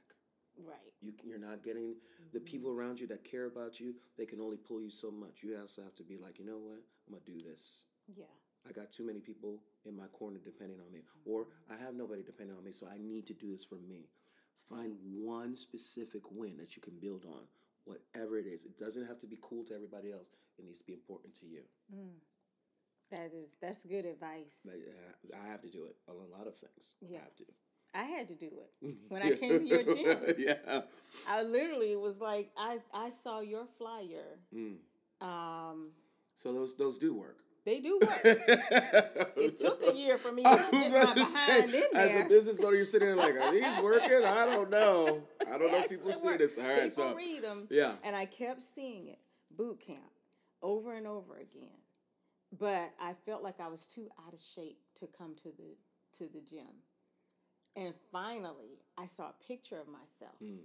Right. 0.57 0.93
You, 1.01 1.13
you're 1.25 1.39
not 1.39 1.63
getting 1.63 1.95
the 2.33 2.41
Mhm. 2.41 2.45
people 2.47 2.71
around 2.71 2.99
you 3.01 3.07
that 3.09 3.23
care 3.23 3.47
about 3.47 3.79
you. 3.79 3.95
They 4.17 4.27
can 4.27 4.41
only 4.41 4.57
pull 4.57 4.81
you 4.81 4.91
so 4.91 5.11
much. 5.11 5.43
You 5.43 5.57
also 5.57 5.83
have 5.83 5.95
to 5.97 6.03
be 6.03 6.17
like, 6.17 6.39
you 6.39 6.45
know 6.45 6.59
what? 6.59 6.83
I'm 7.07 7.13
gonna 7.15 7.25
do 7.25 7.41
this. 7.41 7.85
Yeah. 8.17 8.25
I 8.67 8.73
got 8.73 8.91
too 8.91 9.05
many 9.05 9.21
people 9.21 9.63
in 9.85 9.95
my 9.97 10.09
corner 10.09 10.39
depending 10.39 10.81
on 10.81 10.91
me, 10.91 11.03
or 11.25 11.49
I 11.71 11.77
have 11.77 11.95
nobody 11.95 12.23
depending 12.23 12.57
on 12.57 12.65
me, 12.65 12.73
so 12.73 12.87
I 12.87 12.99
need 12.99 13.27
to 13.27 13.35
do 13.35 13.51
this 13.51 13.65
for 13.65 13.77
me. 13.77 14.09
Find 14.69 14.95
one 15.03 15.57
specific 15.57 16.23
win 16.31 16.57
that 16.59 16.77
you 16.77 16.83
can 16.83 16.95
build 17.01 17.25
on, 17.25 17.43
whatever 17.85 18.39
it 18.39 18.47
is. 18.47 18.65
It 18.65 18.79
doesn't 18.79 19.07
have 19.07 19.21
to 19.21 19.27
be 19.27 19.39
cool 19.41 19.65
to 19.65 19.75
everybody 19.75 20.13
else. 20.13 20.31
It 20.59 20.65
needs 20.65 20.79
to 20.79 20.85
be 20.85 20.93
important 20.93 21.35
to 21.37 21.47
you. 21.47 21.63
Mm. 21.95 22.19
That 23.11 23.33
is 23.35 23.57
that's 23.61 23.79
good 23.79 24.05
advice. 24.05 24.67
Like, 24.67 24.83
I 25.43 25.49
have 25.49 25.63
to 25.63 25.71
do 25.71 25.87
it 25.87 25.97
on 26.09 26.17
a 26.17 26.37
lot 26.37 26.47
of 26.47 26.55
things. 26.57 26.95
Yeah. 27.01 27.19
I 27.19 27.23
have 27.23 27.37
to. 27.37 27.45
I 27.95 28.03
had 28.03 28.29
to 28.29 28.35
do 28.35 28.47
it. 28.47 28.95
When 29.09 29.23
I 29.23 29.31
came 29.31 29.61
to 29.61 29.65
your 29.65 29.83
gym. 29.83 30.35
yeah. 30.39 30.83
I 31.27 31.43
literally 31.43 31.97
was 31.97 32.21
like, 32.21 32.51
I 32.57 32.81
I 32.93 33.11
saw 33.23 33.41
your 33.41 33.67
flyer. 33.79 34.39
Mm. 34.55 34.77
Um, 35.23 35.93
So 36.37 36.53
those 36.53 36.77
those 36.77 36.99
do 36.99 37.15
work. 37.15 37.39
They 37.69 37.81
do 37.81 37.99
work. 38.03 38.21
it 38.25 39.59
took 39.61 39.83
a 39.83 39.95
year 39.97 40.17
for 40.19 40.33
me 40.33 40.43
to 40.43 40.69
get 40.73 40.93
my 40.93 41.15
behind 41.15 41.65
in 41.65 41.71
there. 41.73 41.89
As 41.95 42.25
a 42.25 42.29
business 42.29 42.63
owner, 42.65 42.77
you're 42.77 42.85
sitting 42.85 43.09
there 43.09 43.17
like, 43.17 43.35
are 43.35 43.53
these 43.53 43.83
working? 43.83 44.25
I 44.25 44.47
don't 44.47 44.71
know. 44.71 45.23
I 45.47 45.59
don't 45.59 45.71
know 45.73 45.79
if 45.79 45.89
people 45.91 46.13
see 46.13 46.37
this. 46.37 46.59
All 46.59 46.65
right, 46.69 46.83
People 46.91 47.11
so 47.11 47.15
read 47.15 47.43
them, 47.43 47.67
yeah. 47.71 47.95
and 48.05 48.15
I 48.17 48.25
kept 48.25 48.63
seeing 48.63 49.09
it 49.09 49.19
boot 49.57 49.81
camp 49.81 49.99
over 50.63 50.95
and 50.95 51.07
over 51.07 51.35
again. 51.37 51.69
But 52.59 52.91
I 53.01 53.13
felt 53.27 53.43
like 53.43 53.61
I 53.61 53.69
was 53.69 53.83
too 53.83 54.09
out 54.27 54.33
of 54.33 54.41
shape 54.41 54.79
to 55.01 55.07
come 55.07 55.35
to 55.43 55.49
the 55.59 55.77
to 56.19 56.33
the 56.33 56.41
gym. 56.41 56.67
And 57.77 57.95
finally, 58.11 58.81
I 58.97 59.07
saw 59.07 59.25
a 59.29 59.35
picture 59.47 59.79
of 59.79 59.87
myself, 59.89 60.41
Mm. 60.43 60.61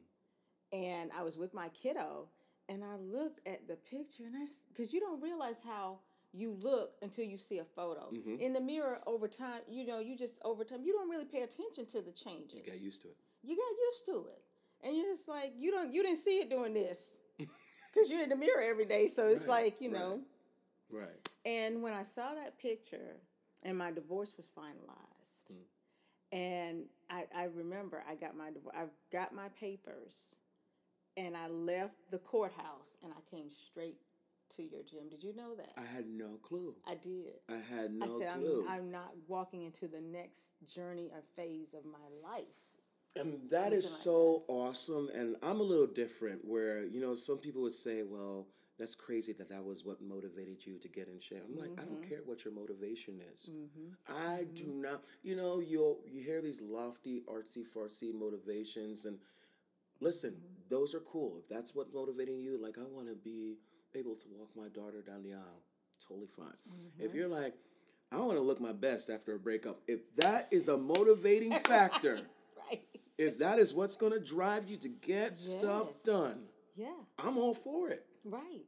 and 0.72 1.12
I 1.17 1.24
was 1.24 1.38
with 1.38 1.53
my 1.53 1.67
kiddo, 1.69 2.29
and 2.69 2.83
I 2.83 2.95
looked 2.95 3.45
at 3.48 3.67
the 3.67 3.75
picture, 3.75 4.24
and 4.25 4.36
I 4.36 4.45
because 4.69 4.93
you 4.93 5.00
don't 5.01 5.22
realize 5.22 5.57
how 5.65 6.00
you 6.33 6.51
look 6.61 6.95
until 7.01 7.23
you 7.25 7.37
see 7.37 7.59
a 7.59 7.63
photo 7.65 8.09
Mhm. 8.11 8.39
in 8.39 8.53
the 8.53 8.59
mirror 8.61 9.01
over 9.05 9.27
time. 9.27 9.61
You 9.69 9.85
know, 9.85 9.99
you 9.99 10.15
just 10.17 10.41
over 10.43 10.63
time 10.63 10.81
you 10.83 10.91
don't 10.93 11.09
really 11.09 11.25
pay 11.25 11.43
attention 11.43 11.85
to 11.87 12.01
the 12.01 12.11
changes 12.11 12.53
You 12.55 12.63
get 12.63 12.79
used 12.81 13.01
to 13.03 13.09
it. 13.09 13.17
you 13.43 13.55
got 13.55 13.77
used 13.87 14.05
to 14.07 14.27
it 14.33 14.41
and 14.81 14.97
you're 14.97 15.11
just 15.13 15.27
like 15.27 15.53
you 15.57 15.71
don't 15.71 15.93
you 15.93 16.01
didn't 16.03 16.19
see 16.19 16.39
it 16.39 16.49
doing 16.49 16.73
this 16.73 17.15
because 17.37 18.09
you're 18.09 18.23
in 18.23 18.29
the 18.29 18.35
mirror 18.35 18.61
every 18.63 18.85
day 18.85 19.07
so 19.07 19.27
it's 19.27 19.41
Right, 19.47 19.63
like 19.65 19.81
you 19.81 19.89
right. 19.89 19.99
know 19.99 20.21
Right. 20.89 21.29
and 21.45 21.81
when 21.81 21.93
i 21.93 22.03
saw 22.03 22.33
that 22.35 22.57
picture 22.57 23.17
and 23.63 23.77
my 23.77 23.91
divorce 23.91 24.35
was 24.37 24.47
finalized 24.57 25.51
Mm. 25.51 25.65
and 26.31 26.85
I, 27.09 27.25
I 27.35 27.43
remember 27.45 28.03
i 28.09 28.15
got 28.15 28.35
my 28.35 28.49
divorce 28.51 28.75
i 28.77 28.85
got 29.11 29.33
my 29.33 29.49
papers 29.49 30.35
and 31.17 31.35
i 31.35 31.47
left 31.47 31.95
the 32.11 32.17
courthouse 32.19 32.97
and 33.03 33.11
i 33.13 33.35
came 33.35 33.49
straight 33.51 33.97
to 34.55 34.63
your 34.63 34.81
gym 34.83 35.10
did 35.10 35.24
you 35.24 35.36
know 35.36 35.55
that 35.55 35.74
I 35.77 35.86
had 35.86 36.07
no 36.07 36.38
clue. 36.41 36.75
i 36.88 36.95
did 36.95 37.33
I 37.50 37.60
had 37.75 37.93
no 37.93 38.05
i 38.05 38.07
said 38.19 38.33
clue. 38.33 38.65
I'm, 38.67 38.79
I'm 38.86 38.91
not 38.91 39.12
walking 39.27 39.63
into 39.63 39.88
the 39.88 40.01
next 40.01 40.50
journey 40.67 41.10
or 41.13 41.22
phase 41.36 41.74
of 41.74 41.86
my 41.86 42.07
life 42.22 42.45
And 43.15 43.48
that 43.51 43.74
is 43.74 43.86
like 43.86 44.01
so 44.01 44.43
awesome. 44.48 45.10
And 45.13 45.36
I'm 45.43 45.60
a 45.60 45.63
little 45.63 45.88
different 45.88 46.43
where, 46.45 46.83
you 46.83 47.00
know, 47.00 47.13
some 47.15 47.38
people 47.38 47.62
would 47.62 47.75
say, 47.75 48.01
well, 48.03 48.48
that's 48.79 48.95
crazy 48.95 49.33
that 49.33 49.50
that 49.50 49.63
was 49.63 49.86
what 49.86 50.01
motivated 50.01 50.65
you 50.65 50.79
to 50.79 50.88
get 50.88 51.07
in 51.07 51.19
shape. 51.19 51.43
I'm 51.48 51.55
like, 51.55 51.72
I 51.77 51.83
don't 51.86 52.01
Mhm. 52.01 52.10
care 52.10 52.22
what 52.25 52.43
your 52.43 52.53
motivation 52.55 53.22
is. 53.33 53.50
mm-hmm. 53.50 53.89
I 54.07 54.45
do 54.55 54.65
not, 54.65 55.03
you 55.22 55.36
know, 55.36 55.60
you'll, 55.60 56.01
you 56.07 56.22
hear 56.24 56.41
these 56.41 56.60
lofty, 56.60 57.22
artsy, 57.27 57.63
fartsy 57.63 58.12
motivations. 58.13 59.05
And 59.05 59.19
listen, 60.00 60.33
Mhm. 60.33 60.69
those 60.69 60.95
are 60.95 61.01
cool. 61.01 61.38
If 61.38 61.48
that's 61.48 61.75
what's 61.75 61.93
motivating 61.93 62.39
you, 62.39 62.57
like, 62.57 62.77
I 62.79 62.83
want 62.86 63.07
to 63.10 63.15
be 63.15 63.60
able 63.95 64.15
to 64.15 64.25
walk 64.38 64.50
my 64.55 64.67
daughter 64.69 65.01
down 65.01 65.23
the 65.23 65.33
aisle, 65.33 65.62
totally 66.07 66.27
fine. 66.27 66.53
If 67.00 67.13
you're 67.13 67.27
like, 67.27 67.53
I 68.12 68.17
want 68.17 68.33
to 68.33 68.41
look 68.41 68.59
my 68.62 68.71
best 68.73 69.09
after 69.09 69.35
a 69.35 69.39
breakup, 69.39 69.79
if 69.88 70.13
that 70.17 70.47
is 70.51 70.67
a 70.67 70.77
motivating 70.77 71.51
factor, 71.65 72.19
right 72.69 72.81
if 73.17 73.38
that 73.39 73.59
is 73.59 73.73
what's 73.73 73.95
going 73.95 74.12
to 74.13 74.19
drive 74.19 74.67
you 74.67 74.77
to 74.77 74.89
get 74.89 75.38
stuff 75.38 76.03
done, 76.03 76.43
Yeah, 76.75 76.88
I'm 77.23 77.38
all 77.38 77.53
for 77.53 77.89
it. 77.89 78.05
right. 78.25 78.65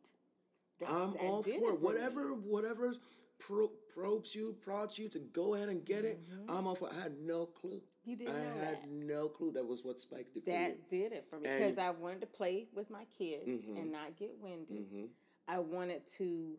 I'm 0.88 1.16
all 1.24 1.42
for 1.42 1.72
it. 1.74 1.82
Whatever, 1.82 2.28
whatever's 2.34 3.00
pro- 3.40 3.72
probes 3.96 4.36
you, 4.36 4.56
prods 4.62 4.98
you 4.98 5.08
to 5.10 5.20
go 5.20 5.54
ahead 5.56 5.70
and 5.70 5.86
get 5.86 6.06
it. 6.06 6.20
Mhm. 6.30 6.46
I'm 6.50 6.68
off. 6.68 6.84
I 6.84 6.94
had 6.94 7.18
no 7.20 7.46
clue. 7.46 7.82
You 8.04 8.16
didn't 8.16 8.36
I 8.36 8.40
had 8.40 8.84
that. 8.84 8.90
no 8.90 9.30
clue 9.30 9.52
that 9.54 9.66
was 9.66 9.84
what 9.84 10.00
spiked 10.00 10.36
it 10.38 10.44
for 10.44 10.50
That 10.52 10.90
did 10.90 11.12
it 11.12 11.26
for 11.30 11.38
me 11.38 11.44
because 11.44 11.78
I 11.78 11.90
wanted 11.90 12.22
to 12.22 12.28
play 12.28 12.68
with 12.74 12.90
my 12.90 13.06
kids 13.06 13.66
Mhm. 13.66 13.78
and 13.82 13.92
not 13.92 14.16
get 14.18 14.38
winded. 14.38 14.92
you. 14.92 15.02
hmm 15.02 15.06
I 15.48 15.60
wanted 15.60 16.06
to 16.18 16.58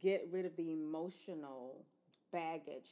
get 0.00 0.26
rid 0.30 0.44
of 0.46 0.56
the 0.56 0.72
emotional 0.72 1.84
baggage 2.32 2.90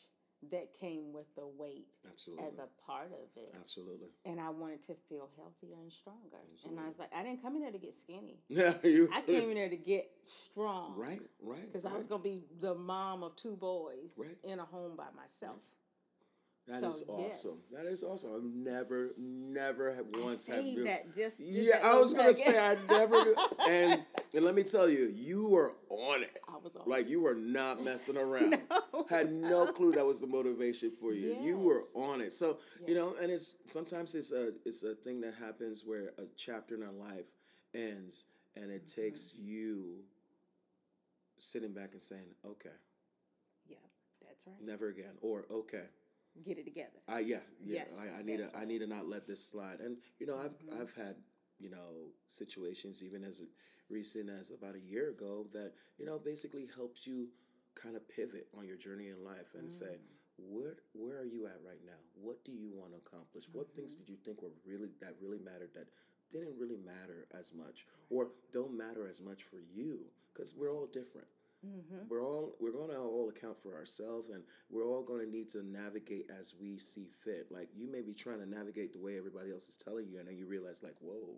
that 0.51 0.73
came 0.81 1.13
with 1.13 1.27
the 1.37 1.47
weight 1.47 1.87
Absolutely. 2.11 2.47
as 2.47 2.59
a 2.59 2.67
part 2.87 3.13
of 3.13 3.29
it. 3.37 3.55
Absolutely. 3.61 4.09
And 4.25 4.41
I 4.41 4.49
wanted 4.49 4.81
to 4.87 4.95
feel 5.09 5.29
healthier 5.37 5.77
and 5.83 5.93
stronger. 5.93 6.39
And 6.67 6.81
I 6.81 6.87
was 6.89 6.99
like, 6.99 7.11
I 7.15 7.23
didn't 7.23 7.43
come 7.43 7.57
in 7.57 7.63
there 7.63 7.73
to 7.73 7.79
get 7.79 7.93
skinny. 7.95 8.39
Yeah, 8.49 8.75
you. 8.83 9.11
I 9.13 9.21
came 9.21 9.49
in 9.51 9.55
there 9.57 9.69
to 9.69 9.77
get 9.77 10.09
strong. 10.25 10.95
Right, 10.97 11.21
right. 11.43 11.67
Because 11.67 11.85
right. 11.85 11.93
I 11.93 11.97
was 11.97 12.07
going 12.07 12.23
to 12.23 12.29
be 12.29 12.45
the 12.61 12.75
mom 12.75 13.23
of 13.23 13.37
two 13.37 13.55
boys 13.57 14.13
Right. 14.17 14.37
in 14.43 14.59
a 14.59 14.65
home 14.65 14.97
by 14.97 15.09
myself. 15.15 15.59
That 16.69 16.81
so, 16.83 16.89
is 16.91 17.05
awesome. 17.09 17.51
yes. 17.51 17.57
That 17.73 17.87
is 17.87 18.03
awesome. 18.05 18.31
I've 18.35 18.45
never, 18.45 19.11
never 19.19 19.93
had 19.95 20.05
I 20.15 20.21
once 20.21 20.49
real- 20.49 20.85
that 20.85 21.07
just. 21.07 21.39
just 21.39 21.41
Yeah, 21.41 21.73
that 21.81 21.85
I 21.85 21.99
was 21.99 22.15
gonna 22.15 22.33
say 22.35 22.59
I 22.59 22.77
never 22.89 23.17
and 23.69 24.05
and 24.35 24.45
let 24.45 24.55
me 24.55 24.63
tell 24.63 24.89
you, 24.89 25.13
you 25.15 25.49
were 25.49 25.75
on 25.89 26.23
it. 26.23 26.39
I 26.49 26.57
was 26.63 26.77
on. 26.77 26.83
Like 26.87 27.09
you 27.09 27.21
were 27.21 27.35
not 27.35 27.83
messing 27.85 28.17
around. 28.27 28.61
no. 28.71 29.07
Had 29.09 29.33
no 29.33 29.67
clue 29.67 29.93
that 29.93 30.05
was 30.07 30.21
the 30.21 30.27
motivation 30.27 30.91
for 31.01 31.13
you. 31.13 31.37
You 31.43 31.59
were 31.59 31.83
on 31.95 32.21
it. 32.21 32.33
So 32.33 32.59
you 32.87 32.95
know, 32.95 33.15
and 33.21 33.31
it's 33.31 33.55
sometimes 33.67 34.15
it's 34.15 34.31
a 34.33 34.53
it's 34.65 34.83
a 34.83 34.95
thing 34.95 35.21
that 35.23 35.35
happens 35.35 35.83
where 35.85 36.13
a 36.19 36.25
chapter 36.37 36.75
in 36.75 36.83
our 36.83 36.93
life 36.93 37.27
ends, 37.75 38.27
and 38.57 38.71
it 38.71 38.87
Mm-hmm. 38.87 39.01
takes 39.01 39.33
you 39.35 40.05
sitting 41.39 41.73
back 41.73 41.91
and 41.93 42.01
saying, 42.03 42.27
"Okay, 42.45 42.71
Yeah, 43.69 43.77
that's 44.27 44.47
right. 44.47 44.57
never 44.63 44.89
again," 44.89 45.15
or 45.23 45.47
"Okay." 45.51 45.85
Get 46.45 46.59
it 46.59 46.65
together. 46.65 47.01
I 47.09 47.19
yeah 47.21 47.39
yeah 47.65 47.81
Yes, 47.81 47.93
I, 47.99 48.21
I 48.21 48.23
need 48.23 48.39
to 48.39 48.57
I 48.57 48.65
need 48.65 48.79
to 48.79 48.87
not 48.87 49.09
let 49.09 49.27
this 49.27 49.45
slide 49.45 49.81
and 49.81 49.97
you 50.21 50.27
know 50.29 50.37
I've 50.39 50.53
Mhm. 50.65 50.81
I've 50.81 50.95
had 50.95 51.17
you 51.59 51.71
know 51.71 52.13
situations 52.29 53.03
even 53.03 53.25
as 53.25 53.43
recent 53.91 54.29
as 54.31 54.51
about 54.51 54.75
a 54.75 54.81
year 54.91 55.11
ago 55.11 55.47
that 55.53 55.73
you 55.99 56.07
know 56.07 56.19
basically 56.19 56.67
helps 56.75 57.07
you 57.07 57.29
kind 57.75 57.97
of 57.97 58.09
pivot 58.09 58.47
on 58.57 58.67
your 58.67 58.77
journey 58.77 59.09
in 59.09 59.25
life 59.25 59.55
and 59.59 59.71
say 59.71 59.97
Mm. 60.41 60.49
where 60.53 60.77
where 60.95 61.19
are 61.21 61.25
you 61.27 61.47
at 61.47 61.59
right 61.67 61.83
now 61.85 62.01
what 62.15 62.43
do 62.45 62.53
you 62.53 62.71
want 62.75 62.93
to 62.93 62.99
accomplish 62.99 63.45
what 63.53 63.67
things 63.77 63.93
Mm-hmm. 63.95 64.05
did 64.07 64.11
you 64.11 64.17
think 64.25 64.43
were 64.43 64.55
really 64.67 64.89
that 65.01 65.15
really 65.21 65.39
mattered 65.39 65.71
that 65.75 65.87
didn't 66.33 66.57
really 66.59 66.79
matter 66.79 67.27
as 67.39 67.53
much 67.53 67.87
or 68.09 68.29
don't 68.53 68.77
matter 68.77 69.07
as 69.09 69.21
much 69.21 69.43
for 69.43 69.59
you 69.61 69.99
because 70.33 70.55
we're 70.57 70.73
all 70.73 70.87
different 70.87 71.27
Mm-hmm. 71.67 72.09
we're 72.09 72.25
all 72.25 72.57
we're 72.59 72.73
going 72.73 72.89
to 72.89 72.97
all 72.99 73.29
account 73.29 73.61
for 73.63 73.75
ourselves 73.77 74.31
and 74.31 74.43
we're 74.71 74.87
all 74.89 75.03
going 75.03 75.21
to 75.23 75.31
need 75.31 75.51
to 75.51 75.63
navigate 75.63 76.25
as 76.41 76.55
we 76.59 76.79
see 76.79 77.07
fit 77.23 77.49
like 77.51 77.69
you 77.77 77.87
may 77.87 78.01
be 78.01 78.15
trying 78.15 78.39
to 78.41 78.47
navigate 78.49 78.95
the 78.95 78.99
way 78.99 79.19
everybody 79.19 79.53
else 79.53 79.69
is 79.69 79.77
telling 79.77 80.09
you 80.09 80.19
and 80.19 80.27
then 80.27 80.39
you 80.39 80.47
realize 80.47 80.83
like 80.83 80.97
whoa 81.01 81.37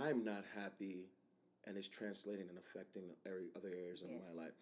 i'm 0.00 0.24
not 0.24 0.44
happy 0.54 1.06
and 1.66 1.76
it's 1.76 1.88
translating 1.88 2.48
and 2.48 2.58
affecting 2.58 3.04
every 3.26 3.48
other 3.56 3.68
areas 3.68 4.02
of 4.02 4.08
Yes. 4.10 4.32
my 4.34 4.42
life 4.42 4.52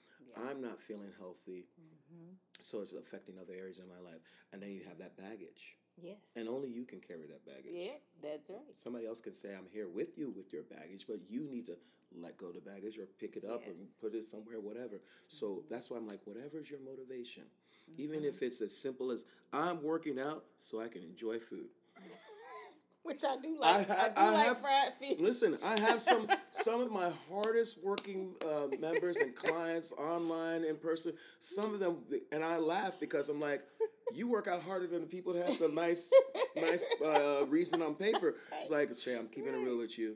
i'm 0.49 0.61
not 0.61 0.81
feeling 0.81 1.13
healthy 1.19 1.67
Mm-hmm. 1.81 2.33
so 2.61 2.81
it's 2.81 2.93
affecting 2.93 3.37
other 3.41 3.55
areas 3.55 3.79
in 3.79 3.87
my 3.89 3.99
life 4.11 4.21
and 4.53 4.61
then 4.63 4.71
you 4.71 4.83
have 4.89 4.99
that 4.99 5.17
baggage 5.17 5.77
Yes. 6.03 6.17
and 6.37 6.49
only 6.49 6.69
you 6.69 6.85
can 6.85 7.01
carry 7.01 7.27
that 7.29 7.45
baggage 7.47 7.73
yeah, 7.75 7.99
that's 8.23 8.49
right. 8.51 8.59
somebody 8.75 9.07
else 9.07 9.21
can 9.21 9.33
say 9.33 9.51
i'm 9.57 9.67
here 9.73 9.89
with 9.89 10.19
you 10.19 10.31
with 10.37 10.53
your 10.53 10.63
baggage 10.65 11.07
but 11.09 11.19
you 11.29 11.47
need 11.51 11.67
to 11.67 11.77
let 12.13 12.37
go 12.39 12.47
of 12.49 12.55
the 12.55 12.61
baggage 12.61 12.99
or 12.99 13.07
pick 13.21 13.37
it 13.37 13.45
up 13.45 13.65
and 13.67 13.77
put 14.01 14.15
it 14.15 14.25
somewhere 14.25 14.59
whatever 14.61 15.01
so 15.29 15.63
that's 15.71 15.91
why 15.91 15.97
i'm 15.97 16.07
like 16.09 16.21
whatever's 16.25 16.69
your 16.71 16.81
motivation 16.81 17.45
even 17.97 18.21
Mhm. 18.23 18.29
if 18.29 18.43
it's 18.43 18.61
as 18.61 18.77
simple 18.77 19.11
as 19.13 19.27
i'm 19.53 19.83
working 19.83 20.19
out 20.19 20.45
so 20.59 20.81
i 20.81 20.89
can 20.89 21.03
enjoy 21.03 21.39
food 21.39 21.69
Which 23.11 23.25
I 23.25 23.37
do 23.43 23.59
like. 23.59 23.91
I, 23.91 23.93
I 23.93 24.09
do 24.09 24.15
I 24.17 24.31
like 24.31 24.47
have, 24.47 24.61
fried 24.61 24.93
fish. 25.01 25.17
Listen, 25.19 25.59
I 25.65 25.81
have 25.81 26.01
some 26.01 26.29
some 26.53 26.81
of 26.81 26.93
my 26.93 27.11
hardest 27.29 27.83
working 27.83 28.35
uh, 28.47 28.69
members 28.79 29.17
and 29.17 29.35
clients 29.35 29.91
online 29.91 30.63
in 30.63 30.77
person. 30.77 31.15
Some 31.41 31.75
of 31.75 31.81
them, 31.81 31.99
and 32.31 32.45
I 32.45 32.59
laugh 32.59 33.01
because 33.01 33.29
I'm 33.29 33.41
like, 33.41 33.63
you 34.15 34.31
work 34.31 34.47
out 34.47 34.63
harder 34.63 34.87
than 34.87 35.01
the 35.01 35.09
people 35.09 35.33
that 35.33 35.45
have 35.45 35.59
the 35.59 35.71
nice, 35.75 36.09
nice 36.55 36.85
uh, 37.05 37.47
reason 37.49 37.83
on 37.83 37.97
paper. 37.97 38.37
It's 38.63 38.71
like, 38.71 38.91
Shay, 39.03 39.19
I'm 39.19 39.27
keeping 39.27 39.55
it 39.55 39.59
real 39.59 39.79
with 39.79 39.99
you. 39.99 40.15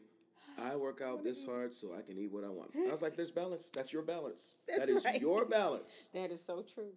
I 0.57 0.77
work 0.77 1.01
out 1.05 1.25
this 1.25 1.45
hard 1.45 1.75
so 1.75 1.89
I 1.99 2.03
can 2.03 2.17
eat 2.17 2.31
what 2.31 2.45
I 2.45 2.49
want. 2.49 2.71
I 2.77 2.93
was 2.93 3.03
like, 3.03 3.17
there's 3.17 3.33
balance. 3.33 3.71
That's 3.75 3.93
your 3.93 4.03
balance. 4.03 4.53
That's 4.69 4.87
that 4.87 4.89
is 4.89 5.05
right. 5.05 5.21
your 5.21 5.47
balance. 5.47 6.09
That 6.15 6.31
is 6.31 6.45
so 6.45 6.63
true. 6.63 6.93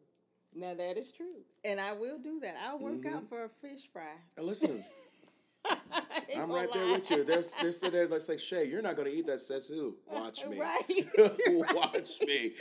Now 0.54 0.74
that 0.74 0.98
is 0.98 1.12
true, 1.12 1.44
and 1.66 1.80
I 1.80 1.94
will 1.94 2.18
do 2.18 2.40
that. 2.40 2.56
I'll 2.66 2.80
work 2.80 3.02
mm-hmm. 3.02 3.16
out 3.16 3.30
for 3.30 3.44
a 3.44 3.50
fish 3.62 3.88
fry. 3.92 4.16
Now 4.38 4.44
listen, 4.44 4.84
I'm 6.48 6.56
right 6.56 6.72
there 6.74 6.94
with 6.94 7.10
you. 7.10 7.24
There's 7.24 7.50
there's 7.62 7.80
sitting 7.80 7.94
there 7.94 8.08
like, 8.08 8.40
Shay, 8.40 8.66
you're 8.66 8.82
not 8.82 8.96
gonna 8.96 9.10
eat 9.10 9.28
that. 9.28 9.42
Says 9.42 9.68
who? 9.68 9.96
Watch 10.12 10.46
me. 10.46 10.60
Right. 10.60 10.84
Watch 11.74 12.22
me. 12.26 12.52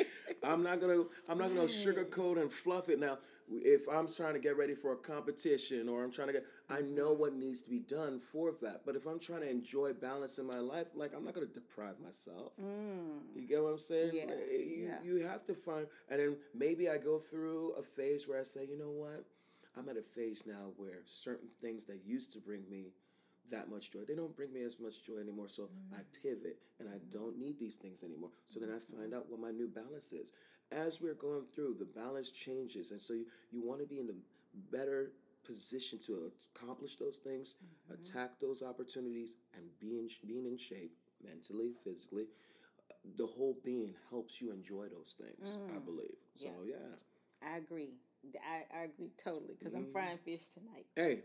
I'm 0.43 0.63
not 0.63 0.81
gonna 0.81 1.05
I'm 1.29 1.39
not 1.39 1.49
gonna 1.49 1.63
sugarcoat 1.63 2.41
and 2.41 2.53
fluff 2.53 2.89
it 2.89 2.99
now 2.99 3.19
if 3.49 3.89
I'm 3.89 4.09
trying 4.09 4.35
to 4.35 4.41
get 4.41 4.57
ready 4.57 4.75
for 4.75 4.93
a 4.93 4.97
competition 4.97 5.89
or 5.89 6.03
I'm 6.03 6.11
trying 6.11 6.29
to 6.29 6.33
get, 6.33 6.47
I 6.69 6.79
mm-hmm. 6.79 6.95
know 6.95 7.13
what 7.13 7.35
needs 7.35 7.63
to 7.63 7.71
be 7.71 7.79
done 7.79 8.21
for 8.21 8.53
that. 8.63 8.83
But 8.85 8.97
if 8.97 9.07
I'm 9.07 9.19
trying 9.19 9.43
to 9.43 9.51
enjoy 9.51 9.93
balance 9.93 10.39
in 10.39 10.47
my 10.47 10.59
life, 10.59 10.89
like 10.95 11.13
I'm 11.15 11.25
not 11.25 11.35
going 11.35 11.47
to 11.47 11.53
deprive 11.53 12.01
myself. 12.01 12.53
Mm. 12.61 13.21
You 13.35 13.47
get 13.47 13.63
what 13.63 13.71
I'm 13.71 13.79
saying? 13.79 14.11
Yeah. 14.15 14.23
Eh, 14.23 14.27
eh, 14.27 14.57
you, 14.57 14.85
yeah. 14.87 14.99
you 15.05 15.27
have 15.27 15.45
to 15.45 15.55
find, 15.55 15.87
and 16.11 16.21
then 16.21 16.37
maybe 16.55 16.89
I 16.89 16.99
go 16.99 17.19
through 17.19 17.75
a 17.79 17.83
phase 17.83 18.27
where 18.27 18.41
I 18.41 18.45
say, 18.45 18.67
you 18.69 18.79
know 18.79 18.91
what? 18.91 19.25
I'm 19.79 19.89
at 19.89 19.97
a 19.97 20.03
phase 20.03 20.43
now 20.47 20.73
where 20.77 21.03
certain 21.05 21.49
things 21.61 21.85
that 21.85 22.01
used 22.05 22.33
to 22.33 22.41
bring 22.41 22.63
me 22.71 22.93
that 23.51 23.71
much 23.71 23.93
joy. 23.93 24.01
They 24.07 24.15
don't 24.15 24.37
bring 24.37 24.53
me 24.53 24.63
as 24.63 24.79
much 24.81 25.05
joy 25.07 25.19
anymore. 25.21 25.49
So 25.49 25.65
mm. 25.65 25.99
I 25.99 26.03
pivot 26.23 26.59
and 26.81 26.89
I 26.89 26.99
don't 27.13 27.39
need 27.39 27.59
these 27.59 27.77
things 27.77 28.03
anymore. 28.03 28.31
So 28.47 28.61
then 28.61 28.71
I 28.71 28.79
find 28.97 29.15
out 29.15 29.31
what 29.31 29.41
my 29.41 29.51
new 29.51 29.69
balance 29.69 30.13
is 30.13 30.33
as 30.73 31.01
we're 31.01 31.15
going 31.15 31.45
through, 31.55 31.77
the 31.79 31.85
balance 31.85 32.31
changes. 32.31 32.91
And 32.91 33.01
so 33.01 33.13
you, 33.13 33.27
you 33.53 33.63
want 33.63 33.81
to 33.81 33.87
be 33.87 34.01
in 34.01 34.09
a 34.09 34.77
better 34.77 35.13
position 35.45 35.99
to 36.07 36.33
accomplish 36.55 36.97
those 36.97 37.19
things, 37.19 37.57
mm-hmm. 37.63 37.95
attack 37.95 38.41
those 38.41 38.63
opportunities, 38.63 39.37
and 39.55 39.65
be 39.81 39.99
in, 39.99 40.09
being 40.27 40.47
in 40.47 40.59
shape 40.59 40.93
mentally, 41.25 41.73
physically. 41.85 42.25
The 43.17 43.27
whole 43.27 43.57
being 43.65 43.95
helps 44.11 44.41
you 44.41 44.51
enjoy 44.51 44.87
those 44.89 45.15
things, 45.19 45.57
mm. 45.57 45.77
I 45.77 45.79
believe. 45.79 46.17
So, 46.39 46.47
yeah. 46.65 46.75
yeah. 46.75 47.49
I 47.49 47.59
agree. 47.59 47.91
I, 48.35 48.79
I 48.81 48.83
agree 48.85 49.13
totally 49.23 49.55
because 49.57 49.75
mm. 49.75 49.79
I'm 49.79 49.83
mm-hmm. 49.85 49.93
frying 49.93 50.19
fish 50.25 50.43
tonight. 50.53 50.87
Hey, 50.97 51.23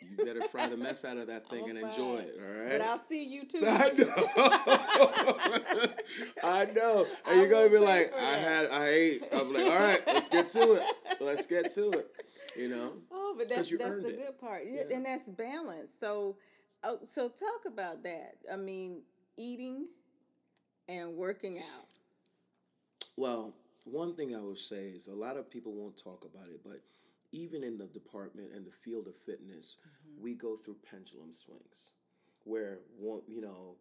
you 0.00 0.24
better 0.24 0.42
fry 0.42 0.66
the 0.68 0.76
mess 0.76 1.04
out 1.04 1.16
of 1.16 1.26
that 1.28 1.48
thing 1.50 1.68
and 1.68 1.78
enjoy 1.78 2.16
it. 2.16 2.38
All 2.38 2.62
right. 2.62 2.72
But 2.72 2.80
I'll 2.82 2.98
see 3.08 3.24
you 3.24 3.44
too. 3.48 3.58
I 3.66 3.92
know. 3.92 4.14
I 6.42 6.64
know. 6.74 7.06
And 7.28 7.40
you're 7.40 7.50
gonna 7.50 7.70
be 7.70 7.78
like, 7.78 8.12
I 8.14 8.36
had, 8.36 8.66
I 8.70 8.88
ate. 8.88 9.22
I'm 9.32 9.52
like, 9.52 9.64
all 9.64 9.78
right, 9.78 10.00
let's 10.06 10.28
get 10.28 10.48
to 10.50 10.74
it. 10.74 10.82
Let's 11.20 11.46
get 11.46 11.72
to 11.74 11.90
it. 11.92 12.10
You 12.56 12.68
know. 12.68 12.92
Oh, 13.10 13.34
but 13.36 13.48
that's 13.48 13.70
that's 13.76 14.00
the 14.00 14.08
it. 14.08 14.18
good 14.18 14.38
part, 14.38 14.62
yeah. 14.64 14.82
and 14.94 15.04
that's 15.04 15.28
balance. 15.28 15.90
So, 16.00 16.36
oh, 16.84 16.98
so 17.12 17.28
talk 17.28 17.66
about 17.66 18.02
that. 18.04 18.36
I 18.52 18.56
mean, 18.56 19.02
eating 19.36 19.86
and 20.88 21.16
working 21.16 21.58
out. 21.58 21.86
Well, 23.16 23.54
one 23.84 24.14
thing 24.14 24.34
I 24.34 24.40
would 24.40 24.58
say 24.58 24.88
is 24.88 25.06
a 25.06 25.14
lot 25.14 25.36
of 25.36 25.50
people 25.50 25.72
won't 25.72 25.96
talk 26.02 26.24
about 26.24 26.48
it, 26.48 26.60
but 26.64 26.80
even 27.32 27.62
in 27.64 27.78
the 27.78 27.86
department 27.86 28.48
and 28.54 28.66
the 28.66 28.70
field 28.70 29.06
of 29.06 29.16
fitness, 29.16 29.76
mm-hmm. 29.80 30.22
we 30.22 30.34
go 30.34 30.56
through 30.56 30.76
pendulum 30.90 31.32
swings 31.32 31.92
where 32.44 32.78
one, 32.98 33.20
you 33.26 33.40
know, 33.40 33.74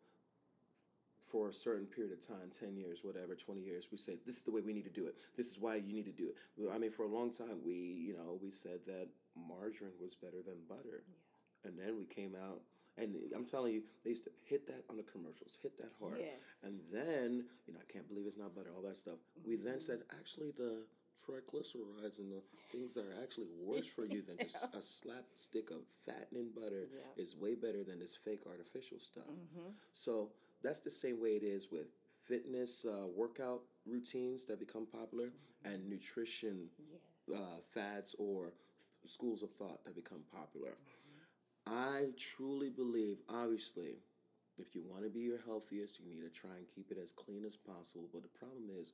for 1.32 1.50
a 1.50 1.54
certain 1.54 1.86
period 1.86 2.14
of 2.14 2.26
time 2.26 2.52
10 2.58 2.78
years 2.78 3.00
whatever 3.02 3.36
20 3.36 3.60
years 3.60 3.88
we 3.92 3.98
say 3.98 4.18
this 4.26 4.36
is 4.36 4.42
the 4.44 4.52
way 4.52 4.62
we 4.62 4.74
need 4.74 4.84
to 4.84 4.92
do 4.92 5.06
it 5.08 5.16
this 5.36 5.48
is 5.48 5.58
why 5.60 5.76
you 5.76 5.92
need 5.92 6.06
to 6.06 6.12
do 6.12 6.30
it 6.30 6.70
i 6.72 6.78
mean 6.78 6.92
for 6.92 7.04
a 7.04 7.08
long 7.08 7.32
time 7.32 7.60
we 7.66 7.74
you 7.74 8.14
know 8.14 8.38
we 8.42 8.52
said 8.52 8.80
that 8.86 9.08
margarine 9.36 9.92
was 10.00 10.14
better 10.16 10.38
than 10.46 10.56
butter 10.70 11.04
yeah. 11.10 11.70
and 11.70 11.80
then 11.80 11.98
we 11.98 12.06
came 12.06 12.36
out 12.48 12.62
and 12.98 13.16
i'm 13.36 13.44
telling 13.44 13.74
you 13.74 13.82
they 14.04 14.12
used 14.12 14.24
to 14.24 14.30
hit 14.46 14.68
that 14.68 14.84
on 14.90 14.98
the 14.98 15.04
commercials 15.04 15.58
hit 15.62 15.78
that 15.78 15.92
hard 16.00 16.18
yes. 16.20 16.30
and 16.64 16.80
then 16.94 17.44
you 17.68 17.74
know 17.74 17.80
i 17.82 17.92
can't 17.92 18.08
believe 18.08 18.26
it's 18.28 18.38
not 18.38 18.56
butter 18.56 18.70
all 18.76 18.84
that 18.84 18.96
stuff 18.96 19.16
mm-hmm. 19.38 19.50
we 19.50 19.56
then 19.56 19.80
said 19.80 20.04
actually 20.18 20.52
the 20.58 20.84
triglycerides 21.26 22.20
and 22.20 22.32
the 22.32 22.42
things 22.72 22.94
that 22.94 23.06
are 23.06 23.24
actually 23.24 23.48
worse 23.64 23.86
for 23.86 24.06
you 24.06 24.22
than 24.22 24.38
just 24.38 24.56
a 24.74 24.82
slapstick 24.82 25.72
of 25.72 25.78
fattening 26.06 26.50
butter 26.56 26.88
yeah. 26.94 27.24
is 27.24 27.36
way 27.36 27.56
better 27.56 27.84
than 27.84 28.00
this 28.00 28.16
fake 28.16 28.44
artificial 28.50 29.00
stuff. 29.00 29.24
Mm-hmm. 29.24 29.70
So 29.94 30.30
that's 30.64 30.80
the 30.80 30.90
same 30.90 31.22
way 31.22 31.30
it 31.30 31.44
is 31.44 31.72
with 31.72 31.88
fitness 32.28 32.86
uh, 32.86 33.08
workout 33.16 33.62
routines 33.86 34.46
that 34.46 34.60
become 34.60 34.86
popular 34.86 35.26
mm-hmm. 35.26 35.74
and 35.74 35.90
nutrition 35.90 36.68
yes. 36.90 37.40
uh, 37.40 37.60
fads 37.74 38.16
or 38.18 38.46
th- 38.46 39.14
schools 39.14 39.44
of 39.44 39.52
thought 39.52 39.84
that 39.86 39.96
become 39.96 40.22
popular. 40.32 40.72
Mm-hmm. 40.72 41.74
I 41.74 42.06
truly 42.18 42.70
believe, 42.70 43.18
obviously, 43.30 43.96
if 44.58 44.76
you 44.76 44.84
want 44.88 45.04
to 45.04 45.10
be 45.10 45.20
your 45.20 45.40
healthiest, 45.46 46.00
you 46.00 46.06
need 46.08 46.22
to 46.22 46.30
try 46.30 46.56
and 46.58 46.66
keep 46.74 46.92
it 46.92 46.98
as 47.02 47.12
clean 47.12 47.44
as 47.46 47.56
possible. 47.56 48.08
But 48.14 48.24
the 48.24 48.40
problem 48.40 48.70
is, 48.80 48.94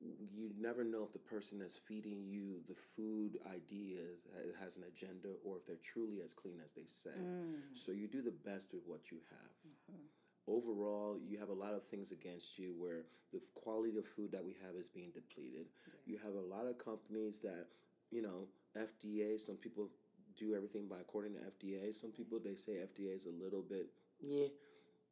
you 0.00 0.50
never 0.58 0.84
know 0.84 1.02
if 1.02 1.12
the 1.12 1.18
person 1.18 1.58
that's 1.58 1.76
feeding 1.76 2.22
you 2.24 2.60
the 2.68 2.74
food 2.96 3.38
ideas 3.52 4.26
has 4.60 4.76
an 4.76 4.84
agenda 4.86 5.28
or 5.44 5.56
if 5.56 5.66
they're 5.66 5.82
truly 5.82 6.20
as 6.24 6.32
clean 6.32 6.58
as 6.64 6.70
they 6.72 6.86
say. 6.86 7.18
Mm. 7.18 7.58
So 7.74 7.92
you 7.92 8.06
do 8.06 8.22
the 8.22 8.34
best 8.44 8.72
with 8.72 8.82
what 8.86 9.10
you 9.10 9.18
have. 9.30 9.54
Mm-hmm. 9.66 10.06
Overall, 10.46 11.18
you 11.26 11.38
have 11.38 11.50
a 11.50 11.54
lot 11.54 11.74
of 11.74 11.82
things 11.84 12.12
against 12.12 12.58
you 12.58 12.74
where 12.78 13.04
the 13.32 13.40
quality 13.54 13.98
of 13.98 14.06
food 14.06 14.32
that 14.32 14.44
we 14.44 14.56
have 14.64 14.76
is 14.78 14.88
being 14.88 15.10
depleted. 15.10 15.66
Yeah. 15.86 16.14
You 16.14 16.18
have 16.24 16.34
a 16.34 16.46
lot 16.54 16.66
of 16.66 16.78
companies 16.78 17.40
that, 17.40 17.66
you 18.10 18.22
know, 18.22 18.46
FDA, 18.76 19.38
some 19.38 19.56
people 19.56 19.90
do 20.38 20.54
everything 20.54 20.86
by 20.88 20.96
according 21.00 21.34
to 21.34 21.40
FDA. 21.40 21.92
Some 21.92 22.12
people 22.12 22.38
they 22.38 22.54
say 22.54 22.78
FDA 22.80 23.14
is 23.14 23.26
a 23.26 23.44
little 23.44 23.62
bit 23.62 23.90
yeah 24.20 24.46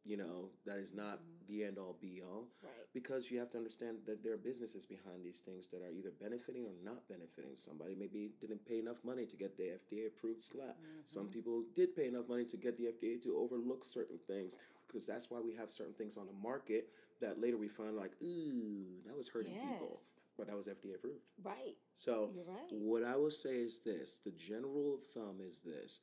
you 0.06 0.16
know 0.16 0.48
that 0.64 0.78
is 0.78 0.94
not 0.94 1.18
mm-hmm. 1.18 1.46
the 1.48 1.64
end 1.64 1.78
all 1.78 1.96
be 2.00 2.22
all 2.22 2.44
right. 2.62 2.86
because 2.94 3.30
you 3.30 3.38
have 3.38 3.50
to 3.50 3.58
understand 3.58 3.96
that 4.06 4.22
there 4.22 4.32
are 4.32 4.38
businesses 4.38 4.86
behind 4.86 5.24
these 5.24 5.40
things 5.40 5.68
that 5.68 5.82
are 5.82 5.90
either 5.90 6.12
benefiting 6.22 6.64
or 6.64 6.72
not 6.84 7.06
benefiting 7.08 7.56
somebody 7.56 7.94
maybe 7.98 8.30
didn't 8.40 8.64
pay 8.66 8.78
enough 8.78 9.02
money 9.04 9.26
to 9.26 9.36
get 9.36 9.56
the 9.56 9.64
fda 9.64 10.06
approved 10.06 10.42
slap 10.42 10.78
mm-hmm. 10.78 11.00
some 11.04 11.26
people 11.26 11.64
did 11.74 11.94
pay 11.96 12.06
enough 12.06 12.28
money 12.28 12.44
to 12.44 12.56
get 12.56 12.78
the 12.78 12.84
fda 12.84 13.20
to 13.20 13.36
overlook 13.36 13.84
certain 13.84 14.18
things 14.26 14.56
because 14.86 15.04
that's 15.04 15.30
why 15.30 15.40
we 15.40 15.52
have 15.52 15.70
certain 15.70 15.94
things 15.94 16.16
on 16.16 16.26
the 16.26 16.48
market 16.48 16.88
that 17.20 17.40
later 17.40 17.56
we 17.56 17.68
find 17.68 17.96
like 17.96 18.12
ooh 18.22 18.84
that 19.04 19.16
was 19.16 19.28
hurting 19.28 19.52
yes. 19.52 19.64
people 19.72 19.98
but 20.36 20.48
that 20.48 20.56
was 20.56 20.68
FDA 20.68 20.94
approved. 20.94 21.24
Right. 21.42 21.76
So 21.94 22.30
right. 22.46 22.68
what 22.70 23.02
I 23.02 23.16
will 23.16 23.30
say 23.30 23.56
is 23.56 23.80
this: 23.84 24.18
the 24.24 24.32
general 24.32 24.98
thumb 25.14 25.38
is 25.40 25.60
this: 25.64 26.00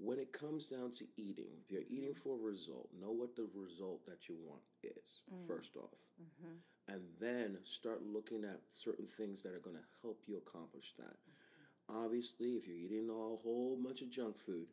when 0.00 0.18
it 0.18 0.32
comes 0.32 0.66
down 0.66 0.92
to 0.92 1.04
eating, 1.16 1.50
if 1.64 1.70
you're 1.70 1.88
eating 1.90 2.14
for 2.14 2.36
a 2.38 2.42
result, 2.42 2.88
know 3.00 3.10
what 3.10 3.34
the 3.34 3.46
result 3.54 4.06
that 4.06 4.28
you 4.28 4.36
want 4.46 4.62
is, 4.82 5.20
mm. 5.32 5.46
first 5.46 5.76
off. 5.76 5.98
Mm-hmm. 6.22 6.94
And 6.94 7.02
then 7.20 7.58
start 7.64 8.00
looking 8.06 8.44
at 8.44 8.60
certain 8.82 9.06
things 9.06 9.42
that 9.42 9.52
are 9.52 9.60
going 9.60 9.76
to 9.76 9.88
help 10.02 10.20
you 10.26 10.38
accomplish 10.38 10.94
that. 10.98 11.18
Mm-hmm. 11.18 12.04
Obviously, 12.04 12.52
if 12.52 12.66
you're 12.66 12.76
eating 12.76 13.08
a 13.10 13.12
whole 13.12 13.78
bunch 13.82 14.02
of 14.02 14.10
junk 14.10 14.36
food, 14.38 14.68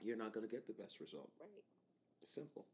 you're 0.00 0.16
not 0.16 0.32
going 0.32 0.46
to 0.46 0.50
get 0.50 0.66
the 0.66 0.72
best 0.72 1.00
result. 1.00 1.30
Right. 1.40 1.64
Simple. 2.24 2.66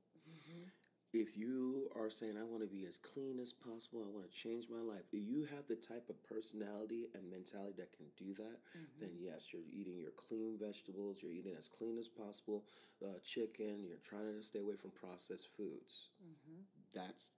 If 1.16 1.34
you 1.34 1.88
are 1.96 2.10
saying 2.10 2.36
I 2.36 2.44
want 2.44 2.60
to 2.60 2.68
be 2.68 2.84
as 2.84 2.98
clean 3.00 3.40
as 3.40 3.50
possible, 3.50 4.04
I 4.04 4.12
want 4.12 4.28
to 4.28 4.36
change 4.36 4.66
my 4.68 4.84
life. 4.84 5.08
If 5.12 5.24
you 5.24 5.48
have 5.48 5.64
the 5.66 5.80
type 5.80 6.10
of 6.10 6.22
personality 6.28 7.08
and 7.14 7.24
mentality 7.30 7.72
that 7.78 7.96
can 7.96 8.04
do 8.20 8.34
that, 8.34 8.60
mm-hmm. 8.76 9.00
then 9.00 9.16
yes, 9.16 9.48
you're 9.48 9.64
eating 9.72 9.96
your 9.98 10.12
clean 10.12 10.58
vegetables. 10.60 11.20
You're 11.22 11.32
eating 11.32 11.56
as 11.56 11.68
clean 11.68 11.96
as 11.96 12.08
possible, 12.08 12.64
uh, 13.02 13.16
chicken. 13.24 13.80
You're 13.88 14.04
trying 14.04 14.28
to 14.28 14.44
stay 14.44 14.60
away 14.60 14.76
from 14.76 14.90
processed 14.92 15.48
foods. 15.56 16.12
Mm-hmm. 16.20 16.60
That's 16.92 17.32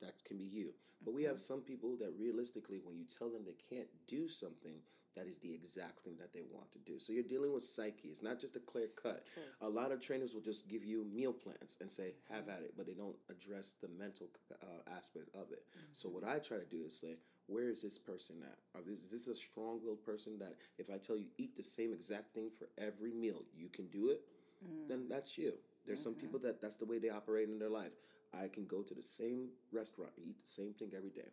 that 0.00 0.24
can 0.24 0.38
be 0.38 0.44
you. 0.44 0.72
But 1.04 1.14
we 1.14 1.24
have 1.24 1.36
mm-hmm. 1.36 1.54
some 1.54 1.60
people 1.60 1.96
that 2.00 2.12
realistically, 2.18 2.80
when 2.84 2.96
you 2.96 3.04
tell 3.18 3.30
them 3.30 3.42
they 3.44 3.56
can't 3.74 3.88
do 4.06 4.28
something, 4.28 4.76
that 5.16 5.26
is 5.26 5.38
the 5.38 5.52
exact 5.52 6.04
thing 6.04 6.14
that 6.20 6.32
they 6.32 6.42
want 6.52 6.70
to 6.72 6.78
do. 6.78 6.98
So 6.98 7.12
you're 7.12 7.24
dealing 7.24 7.52
with 7.52 7.64
psyche. 7.64 8.08
It's 8.08 8.22
not 8.22 8.38
just 8.38 8.54
a 8.56 8.60
clear 8.60 8.86
cut. 9.02 9.24
A 9.60 9.68
lot 9.68 9.90
of 9.90 10.00
trainers 10.00 10.34
will 10.34 10.40
just 10.40 10.68
give 10.68 10.84
you 10.84 11.04
meal 11.12 11.32
plans 11.32 11.76
and 11.80 11.90
say, 11.90 12.14
have 12.30 12.48
at 12.48 12.62
it, 12.62 12.74
but 12.76 12.86
they 12.86 12.94
don't 12.94 13.16
address 13.28 13.72
the 13.82 13.88
mental 13.88 14.28
uh, 14.62 14.96
aspect 14.96 15.28
of 15.34 15.50
it. 15.50 15.64
Mm-hmm. 15.76 15.92
So 15.92 16.08
what 16.08 16.22
I 16.22 16.38
try 16.38 16.58
to 16.58 16.64
do 16.64 16.84
is 16.86 16.96
say, 16.98 17.16
where 17.46 17.68
is 17.68 17.82
this 17.82 17.98
person 17.98 18.36
at? 18.44 18.58
Are 18.78 18.84
this, 18.86 19.00
is 19.00 19.10
this 19.10 19.26
a 19.26 19.34
strong 19.34 19.80
willed 19.82 20.04
person 20.04 20.38
that 20.38 20.54
if 20.78 20.90
I 20.90 20.98
tell 20.98 21.16
you 21.16 21.26
eat 21.38 21.56
the 21.56 21.64
same 21.64 21.92
exact 21.92 22.32
thing 22.32 22.50
for 22.56 22.68
every 22.78 23.12
meal, 23.12 23.42
you 23.52 23.68
can 23.68 23.88
do 23.88 24.10
it? 24.10 24.20
Mm. 24.64 24.88
Then 24.88 25.08
that's 25.08 25.36
you. 25.36 25.54
There's 25.86 25.98
mm-hmm. 25.98 26.10
some 26.10 26.14
people 26.14 26.38
that 26.40 26.62
that's 26.62 26.76
the 26.76 26.86
way 26.86 27.00
they 27.00 27.10
operate 27.10 27.48
in 27.48 27.58
their 27.58 27.68
life. 27.70 27.92
I 28.34 28.48
can 28.48 28.66
go 28.66 28.82
to 28.82 28.94
the 28.94 29.02
same 29.02 29.48
restaurant 29.72 30.12
eat 30.18 30.36
the 30.42 30.50
same 30.50 30.72
thing 30.74 30.92
every 30.96 31.10
day 31.10 31.30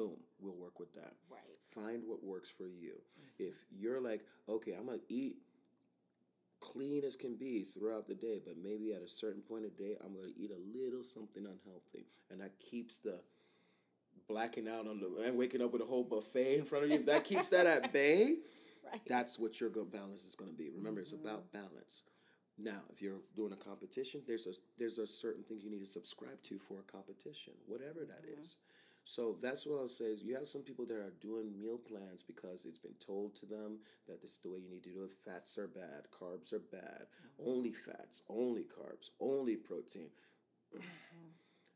boom, 0.00 0.16
we'll 0.40 0.54
work 0.54 0.80
with 0.80 0.94
that. 0.94 1.12
Right. 1.30 1.40
Find 1.74 2.02
what 2.06 2.24
works 2.24 2.48
for 2.48 2.66
you. 2.66 2.92
Mm-hmm. 2.94 3.48
If 3.50 3.66
you're 3.70 4.00
like, 4.00 4.24
okay, 4.48 4.72
I'm 4.72 4.86
gonna 4.86 4.98
eat 5.10 5.36
clean 6.60 7.04
as 7.04 7.16
can 7.16 7.36
be 7.36 7.62
throughout 7.62 8.06
the 8.06 8.14
day, 8.14 8.40
but 8.44 8.56
maybe 8.56 8.92
at 8.94 9.02
a 9.02 9.08
certain 9.08 9.42
point 9.42 9.64
of 9.66 9.76
the 9.76 9.82
day, 9.82 9.96
I'm 10.02 10.14
to 10.14 10.32
eat 10.42 10.50
a 10.50 10.78
little 10.78 11.02
something 11.02 11.44
unhealthy, 11.44 12.06
and 12.30 12.40
that 12.40 12.58
keeps 12.58 12.98
the 12.98 13.20
blacking 14.28 14.68
out 14.68 14.86
on 14.86 15.00
the 15.00 15.22
and 15.26 15.36
waking 15.36 15.62
up 15.62 15.72
with 15.72 15.82
a 15.82 15.86
whole 15.86 16.04
buffet 16.04 16.58
in 16.58 16.64
front 16.64 16.84
of 16.84 16.90
you. 16.90 17.02
That 17.04 17.24
keeps 17.24 17.48
that 17.48 17.66
at 17.66 17.92
bay. 17.92 18.36
Right. 18.82 19.00
That's 19.06 19.38
what 19.38 19.60
your 19.60 19.68
good 19.70 19.92
balance 19.92 20.24
is 20.24 20.34
going 20.34 20.50
to 20.50 20.56
be. 20.56 20.70
Remember, 20.70 21.00
it's 21.00 21.12
Mhm. 21.12 21.20
about 21.20 21.52
balance. 21.52 22.02
Now, 22.62 22.82
if 22.92 23.00
you're 23.00 23.20
doing 23.34 23.52
a 23.52 23.56
competition, 23.56 24.20
there's 24.26 24.46
a 24.46 24.52
there's 24.78 24.98
a 24.98 25.06
certain 25.06 25.42
thing 25.44 25.60
you 25.60 25.70
need 25.70 25.80
to 25.80 25.86
subscribe 25.86 26.42
to 26.42 26.58
for 26.58 26.80
a 26.80 26.92
competition, 26.92 27.54
whatever 27.66 28.04
that 28.04 28.24
is. 28.38 28.56
Mhm. 28.56 28.56
So 29.04 29.38
that's 29.40 29.64
what 29.66 29.78
I'll 29.80 29.88
say 29.88 30.12
is 30.12 30.22
you 30.22 30.34
have 30.34 30.46
some 30.46 30.62
people 30.62 30.84
that 30.86 30.96
are 30.98 31.14
doing 31.22 31.58
meal 31.58 31.78
plans 31.78 32.22
because 32.22 32.66
it's 32.66 32.78
been 32.78 32.94
told 33.00 33.34
to 33.36 33.46
them 33.46 33.80
that 34.06 34.20
this 34.20 34.32
is 34.32 34.40
the 34.40 34.50
way 34.50 34.58
you 34.58 34.68
need 34.68 34.82
to 34.84 34.90
do 34.92 35.04
it. 35.04 35.10
Fats 35.10 35.56
are 35.56 35.66
bad, 35.68 36.10
carbs 36.10 36.52
are 36.52 36.58
bad, 36.60 37.06
only 37.38 37.72
fats, 37.72 38.20
only 38.28 38.64
carbs, 38.64 39.10
only 39.20 39.56
protein. 39.56 40.10
Mhm. 40.72 41.32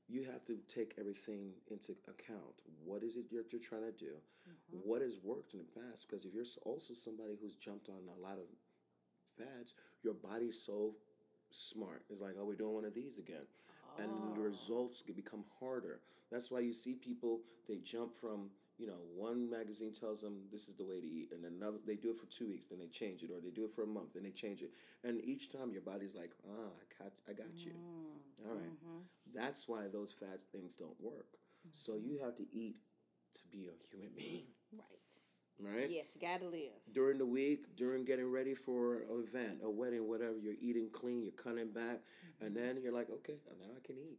You 0.06 0.24
have 0.24 0.44
to 0.44 0.58
take 0.68 0.98
everything 0.98 1.54
into 1.68 1.96
account. 2.06 2.60
What 2.84 3.02
is 3.02 3.16
it 3.16 3.32
you're, 3.32 3.46
you're 3.50 3.60
trying 3.60 3.90
to 3.90 3.92
do? 3.92 4.20
Mhm. 4.46 4.84
What 4.84 5.00
has 5.00 5.18
worked 5.22 5.54
in 5.54 5.60
the 5.60 5.80
past? 5.80 6.06
Because 6.06 6.26
if 6.26 6.34
you're 6.34 6.44
also 6.66 6.92
somebody 6.92 7.36
who's 7.36 7.56
jumped 7.56 7.88
on 7.88 8.06
a 8.08 8.20
lot 8.20 8.38
of 8.38 8.46
fads, 9.38 9.74
your 10.04 10.14
body's 10.14 10.60
so 10.64 10.94
smart. 11.50 12.02
It's 12.10 12.20
like, 12.20 12.34
oh, 12.38 12.44
we're 12.44 12.54
doing 12.56 12.74
one 12.74 12.84
of 12.84 12.94
these 12.94 13.18
again. 13.18 13.46
And 13.98 14.34
the 14.34 14.40
Oh. 14.40 14.44
results 14.44 15.02
can 15.02 15.14
become 15.14 15.44
harder. 15.60 16.00
That's 16.30 16.50
why 16.50 16.60
you 16.60 16.72
see 16.72 16.96
people, 16.96 17.40
they 17.68 17.78
jump 17.78 18.14
from, 18.14 18.50
you 18.78 18.86
know, 18.86 18.98
one 19.14 19.48
magazine 19.48 19.92
tells 19.92 20.20
them 20.20 20.48
this 20.50 20.66
is 20.68 20.74
the 20.74 20.84
way 20.84 21.00
to 21.00 21.06
eat, 21.06 21.30
and 21.32 21.44
another, 21.44 21.78
they 21.86 21.94
do 21.96 22.10
it 22.10 22.16
for 22.16 22.26
two 22.26 22.48
weeks, 22.48 22.66
then 22.66 22.78
they 22.80 22.88
change 22.88 23.22
it, 23.22 23.30
or 23.30 23.40
they 23.40 23.50
do 23.50 23.64
it 23.64 23.72
for 23.72 23.82
a 23.84 23.86
month, 23.86 24.14
then 24.14 24.24
they 24.24 24.32
change 24.32 24.62
it. 24.62 24.72
And 25.04 25.22
each 25.24 25.50
time 25.50 25.70
your 25.72 25.82
body's 25.82 26.14
like, 26.16 26.32
ah, 26.48 26.70
I 26.72 27.02
got, 27.04 27.12
I 27.28 27.32
got 27.34 27.64
you. 27.64 27.72
Mm. 27.72 28.48
All 28.48 28.56
right. 28.56 28.72
Mhm. 28.84 29.04
That's 29.32 29.68
why 29.68 29.86
those 29.88 30.12
fad 30.12 30.42
things 30.52 30.74
don't 30.76 31.00
work. 31.00 31.38
So 31.70 31.96
you 31.96 32.18
have 32.18 32.36
to 32.36 32.46
eat 32.52 32.76
to 33.34 33.46
be 33.48 33.68
a 33.68 33.76
human 33.90 34.12
being, 34.16 34.46
Right. 34.72 34.98
Right? 35.60 35.90
Yes, 35.90 36.10
you 36.14 36.20
gotta 36.20 36.46
live. 36.46 36.72
During 36.92 37.18
the 37.18 37.26
week, 37.26 37.76
during 37.76 38.04
getting 38.04 38.30
ready 38.30 38.54
for 38.54 38.96
an 39.02 39.24
event, 39.26 39.60
a 39.62 39.70
wedding, 39.70 40.08
whatever, 40.08 40.36
you're 40.38 40.54
eating 40.60 40.88
clean, 40.92 41.22
you're 41.22 41.32
cutting 41.32 41.70
back, 41.70 42.00
and 42.40 42.56
then 42.56 42.78
you're 42.82 42.92
like, 42.92 43.10
okay, 43.10 43.36
now 43.60 43.72
I 43.76 43.86
can 43.86 43.96
eat. 43.98 44.18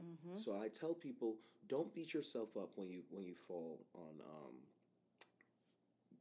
Mm-hmm. 0.00 0.38
So 0.38 0.60
I 0.60 0.68
tell 0.68 0.94
people, 0.94 1.36
don't 1.68 1.92
beat 1.94 2.14
yourself 2.14 2.56
up 2.56 2.70
when 2.76 2.88
you 2.88 3.02
when 3.10 3.24
you 3.24 3.34
fall 3.34 3.80
on 3.94 4.20
um, 4.20 4.54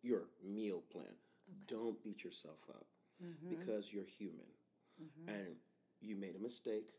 your 0.02 0.24
meal 0.44 0.82
plan. 0.92 1.14
Don't 1.68 2.02
beat 2.04 2.24
yourself 2.24 2.60
up 2.70 2.86
Mm-hmm. 3.24 3.56
because 3.56 3.94
you're 3.94 4.04
human 4.04 4.44
mm-hmm. 5.02 5.30
and 5.30 5.56
you 6.02 6.18
made 6.18 6.36
a 6.36 6.40
mistake. 6.40 6.90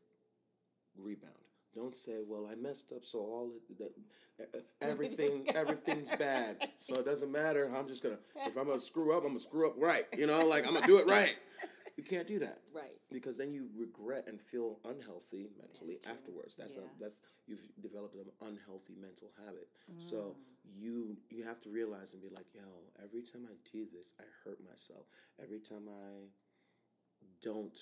Rebound. 0.97 1.35
Don't 1.77 1.95
say, 1.95 2.23
"Well, 2.27 2.49
I 2.51 2.55
messed 2.55 2.91
up, 2.93 3.05
so 3.05 3.19
all 3.19 3.51
it, 3.69 3.79
that 3.79 4.65
everything 4.81 5.47
everything's 5.55 6.09
bad, 6.17 6.69
so 6.77 6.95
it 6.95 7.05
doesn't 7.05 7.31
matter. 7.31 7.71
I'm 7.77 7.87
just 7.87 8.03
gonna 8.03 8.19
if 8.47 8.57
I'm 8.57 8.67
gonna 8.67 8.81
screw 8.81 9.13
up, 9.15 9.23
I'm 9.25 9.29
gonna 9.29 9.41
screw 9.41 9.69
up 9.69 9.75
right. 9.77 10.05
You 10.17 10.27
know, 10.27 10.47
like 10.47 10.67
I'm 10.67 10.73
gonna 10.73 10.87
do 10.87 10.99
it 10.99 11.07
right. 11.07 11.37
You 11.97 12.05
can't 12.05 12.27
do 12.27 12.39
that 12.41 12.61
right. 12.75 12.93
because 13.11 13.39
then 13.39 13.53
you 13.55 13.69
regret 13.75 14.25
and 14.29 14.41
feel 14.41 14.79
unhealthy 14.85 15.49
mentally 15.59 15.97
That's 16.05 16.19
afterwards. 16.19 16.55
That's 16.57 16.77
Yeah. 16.77 16.83
a, 16.83 17.01
that's 17.01 17.21
you've 17.47 17.63
developed 17.81 18.17
an 18.17 18.31
unhealthy 18.43 18.95
mental 19.01 19.33
habit. 19.47 19.69
Mm. 19.91 20.03
So 20.03 20.37
you 20.65 21.17
you 21.31 21.45
have 21.45 21.61
to 21.63 21.71
realize 21.71 22.13
and 22.13 22.23
be 22.23 22.29
like, 22.29 22.47
yo, 22.55 22.63
every 23.03 23.23
time 23.23 23.47
I 23.51 23.55
do 23.73 23.87
this, 23.93 24.13
I 24.21 24.25
hurt 24.45 24.59
myself. 24.63 25.07
Every 25.43 25.61
time 25.61 25.89
I 25.89 26.29
don't, 27.41 27.79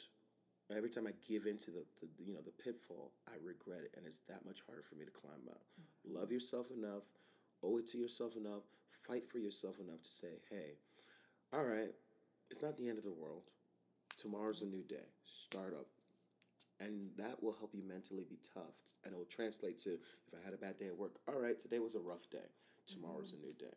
every 0.72 0.88
time 0.88 1.06
I 1.06 1.12
give 1.26 1.46
into 1.46 1.70
the, 1.70 1.84
the 2.00 2.08
you 2.24 2.32
know 2.32 2.40
the 2.40 2.62
pitfall, 2.62 3.12
I 3.28 3.36
regret 3.44 3.80
it, 3.84 3.92
and 3.96 4.06
it's 4.06 4.20
that 4.28 4.44
much 4.46 4.60
harder 4.66 4.82
for 4.82 4.94
me 4.94 5.04
to 5.04 5.10
climb 5.10 5.44
out. 5.50 5.60
Mm-hmm. 5.80 6.16
Love 6.18 6.30
yourself 6.30 6.68
enough, 6.70 7.04
owe 7.62 7.78
it 7.78 7.86
to 7.90 7.98
yourself 7.98 8.36
enough, 8.36 8.62
fight 9.06 9.26
for 9.26 9.38
yourself 9.38 9.78
enough 9.78 10.02
to 10.02 10.10
say, 10.10 10.40
hey, 10.50 10.78
all 11.52 11.64
right, 11.64 11.92
it's 12.50 12.62
not 12.62 12.76
the 12.76 12.88
end 12.88 12.98
of 12.98 13.04
the 13.04 13.12
world. 13.12 13.50
Tomorrow's 14.16 14.62
a 14.62 14.66
new 14.66 14.82
day. 14.82 15.06
Start 15.24 15.74
up. 15.74 15.86
And 16.80 17.10
that 17.16 17.42
will 17.42 17.52
help 17.52 17.74
you 17.74 17.82
mentally 17.86 18.24
be 18.28 18.38
tough. 18.54 18.74
And 19.04 19.12
it 19.12 19.16
will 19.16 19.24
translate 19.24 19.78
to 19.84 19.90
if 19.90 20.34
I 20.34 20.44
had 20.44 20.54
a 20.54 20.56
bad 20.56 20.78
day 20.78 20.86
at 20.86 20.96
work, 20.96 21.12
all 21.28 21.40
right, 21.40 21.58
today 21.58 21.78
was 21.78 21.94
a 21.94 22.00
rough 22.00 22.28
day. 22.30 22.48
Tomorrow's 22.86 23.32
a 23.32 23.36
new 23.36 23.52
day. 23.52 23.74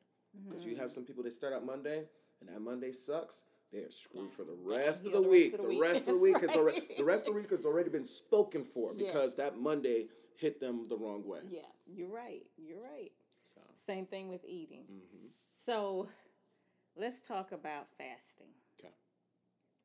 Because 0.48 0.66
you 0.66 0.76
have 0.76 0.92
some 0.92 1.04
people 1.04 1.24
that 1.24 1.34
start 1.34 1.54
out 1.54 1.66
Monday 1.66 2.04
and 2.40 2.50
that 2.50 2.62
Monday 2.62 2.92
sucks, 2.92 3.44
they 3.72 3.80
are 3.80 3.92
screwed 3.92 4.32
for 4.32 4.44
the 4.44 4.56
rest 4.64 5.06
of 5.06 5.12
the 5.12 5.20
the 5.22 5.28
rest 5.28 5.30
week. 5.32 5.54
of 5.56 5.62
the 5.62 5.68
week. 5.68 5.82
rest 5.82 6.08
of 6.08 6.14
the 6.16 6.22
week 6.22 6.38
is 6.44 6.50
already 6.56 6.82
the 6.98 7.04
rest 7.04 7.28
of 7.28 7.34
the 7.34 7.40
week 7.42 7.50
has 7.52 7.66
already 7.66 7.90
been 7.90 8.06
spoken 8.06 8.64
for 8.64 8.94
because 8.94 9.36
Yes. 9.38 9.52
that 9.52 9.58
Monday 9.58 10.08
hit 10.36 10.60
them 10.60 10.88
the 10.88 10.98
wrong 10.98 11.26
way. 11.28 11.40
Yeah, 11.50 11.62
you're 11.86 12.08
right. 12.10 12.46
You're 12.58 12.82
right. 12.82 13.12
So, 13.54 13.62
Same 13.76 14.06
thing 14.06 14.30
with 14.30 14.46
eating. 14.46 14.86
mhm. 14.90 15.30
So 15.52 16.08
let's 16.96 17.22
talk 17.22 17.52
about 17.52 17.88
fasting. 17.98 18.48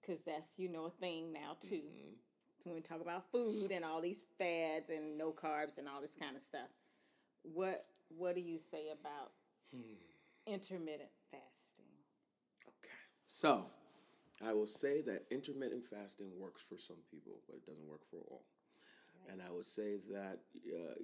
Because 0.00 0.22
that's, 0.24 0.58
you 0.58 0.68
know, 0.68 0.86
a 0.86 0.90
thing 0.90 1.32
now 1.32 1.56
too. 1.60 1.76
Mhm. 1.82 2.14
When 2.64 2.74
we 2.74 2.80
talk 2.80 3.00
about 3.00 3.30
food 3.30 3.70
and 3.70 3.84
all 3.84 4.00
these 4.00 4.22
fads 4.36 4.88
and 4.90 5.16
no 5.16 5.32
carbs 5.32 5.78
and 5.78 5.88
all 5.88 6.00
this 6.00 6.14
kind 6.16 6.34
of 6.34 6.42
stuff. 6.42 6.68
What 7.42 7.84
what 8.08 8.34
do 8.34 8.40
you 8.40 8.58
say 8.58 8.88
about 8.90 9.32
Hmm. 9.72 9.94
intermittent. 10.46 11.08
So, 13.42 13.64
I 14.46 14.52
will 14.52 14.68
say 14.68 15.00
that 15.00 15.24
intermittent 15.32 15.84
fasting 15.84 16.30
works 16.38 16.62
for 16.62 16.78
some 16.78 16.98
people, 17.10 17.40
but 17.48 17.56
it 17.56 17.66
doesn't 17.66 17.88
work 17.88 18.02
for 18.08 18.18
all. 18.30 18.44
Right. 19.26 19.32
And 19.32 19.42
I 19.42 19.50
would 19.50 19.64
say 19.64 19.96
that, 20.12 20.38
uh, 20.68 20.94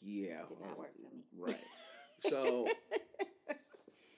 yeah. 0.00 0.38
Did 0.48 0.60
not 0.62 0.78
work 0.78 0.94
for 0.96 1.14
me. 1.14 1.22
Right. 1.36 1.54
So, 2.28 2.68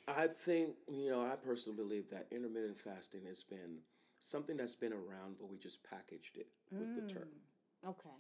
I 0.07 0.27
think, 0.27 0.77
you 0.93 1.09
know, 1.09 1.25
I 1.25 1.37
personally 1.37 1.79
believe 1.79 2.11
that 2.11 2.27
intermittent 2.31 2.79
fasting 2.79 3.23
has 3.27 3.43
been 3.43 3.79
something 4.21 4.59
that's 4.59 4.75
been 4.75 4.93
around, 4.93 5.37
but 5.41 5.49
we 5.51 5.57
just 5.57 5.83
packaged 5.83 6.37
it 6.37 6.49
with 6.71 6.95
the 6.95 7.15
term. 7.15 7.29
Mm. 7.83 7.89
Okay. 7.91 8.11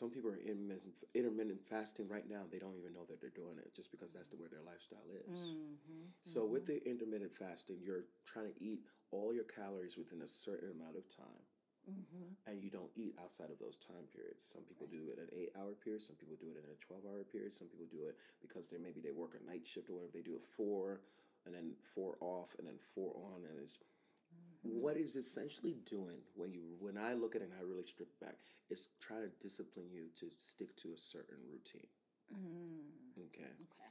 Some 0.00 0.08
people 0.08 0.32
are 0.32 0.40
intermittent, 0.40 0.96
intermittent 1.12 1.60
fasting 1.60 2.08
right 2.08 2.24
now. 2.24 2.48
They 2.48 2.56
don't 2.56 2.72
even 2.80 2.96
know 2.96 3.04
that 3.12 3.20
they're 3.20 3.36
doing 3.36 3.60
it 3.60 3.76
just 3.76 3.92
because 3.92 4.16
that's 4.16 4.32
the 4.32 4.40
way 4.40 4.48
their 4.48 4.64
lifestyle 4.64 5.04
is. 5.12 5.36
Mm-hmm. 5.44 6.16
So 6.24 6.48
with 6.48 6.64
the 6.64 6.80
intermittent 6.88 7.36
fasting, 7.36 7.84
you're 7.84 8.08
trying 8.24 8.48
to 8.48 8.56
eat 8.64 8.80
all 9.12 9.36
your 9.36 9.44
calories 9.44 10.00
within 10.00 10.24
a 10.24 10.26
certain 10.26 10.72
amount 10.72 10.96
of 10.96 11.04
time, 11.12 11.44
Mm-hmm. 11.88 12.36
and 12.46 12.60
you 12.62 12.68
don't 12.68 12.92
eat 12.94 13.16
outside 13.18 13.48
of 13.48 13.58
those 13.58 13.80
time 13.80 14.04
periods. 14.12 14.44
Some 14.44 14.62
people 14.68 14.84
do 14.86 15.08
it 15.10 15.16
at 15.16 15.32
an 15.32 15.34
eight-hour 15.34 15.72
period. 15.80 16.04
Some 16.04 16.14
people 16.20 16.36
do 16.36 16.52
it 16.52 16.60
in 16.60 16.68
a 16.68 16.76
twelve-hour 16.76 17.24
period. 17.32 17.56
Some 17.56 17.72
people 17.72 17.88
do 17.88 18.04
it 18.04 18.20
because 18.44 18.68
they 18.68 18.76
maybe 18.76 19.00
they 19.00 19.16
work 19.16 19.32
a 19.32 19.42
night 19.48 19.64
shift 19.64 19.88
or 19.88 19.96
whatever. 19.96 20.12
They 20.12 20.22
do 20.22 20.36
it 20.36 20.44
four, 20.44 21.00
and 21.48 21.56
then 21.56 21.72
four 21.96 22.20
off, 22.20 22.52
and 22.60 22.68
then 22.68 22.76
four 22.94 23.16
on, 23.32 23.48
and 23.48 23.56
it's 23.64 23.80
what 24.62 24.96
is 24.96 25.16
essentially 25.16 25.76
doing 25.88 26.18
when 26.34 26.52
you 26.52 26.62
when 26.78 26.96
I 26.98 27.14
look 27.14 27.34
at 27.34 27.42
it 27.42 27.50
and 27.50 27.54
I 27.58 27.62
really 27.62 27.84
strip 27.84 28.08
back, 28.20 28.36
is 28.68 28.88
trying 29.00 29.22
to 29.22 29.30
discipline 29.42 29.86
you 29.92 30.06
to 30.20 30.26
stick 30.30 30.76
to 30.76 30.92
a 30.94 30.98
certain 30.98 31.38
routine. 31.50 31.88
Mm, 32.32 33.24
Okay, 33.26 33.42
okay. 33.42 33.90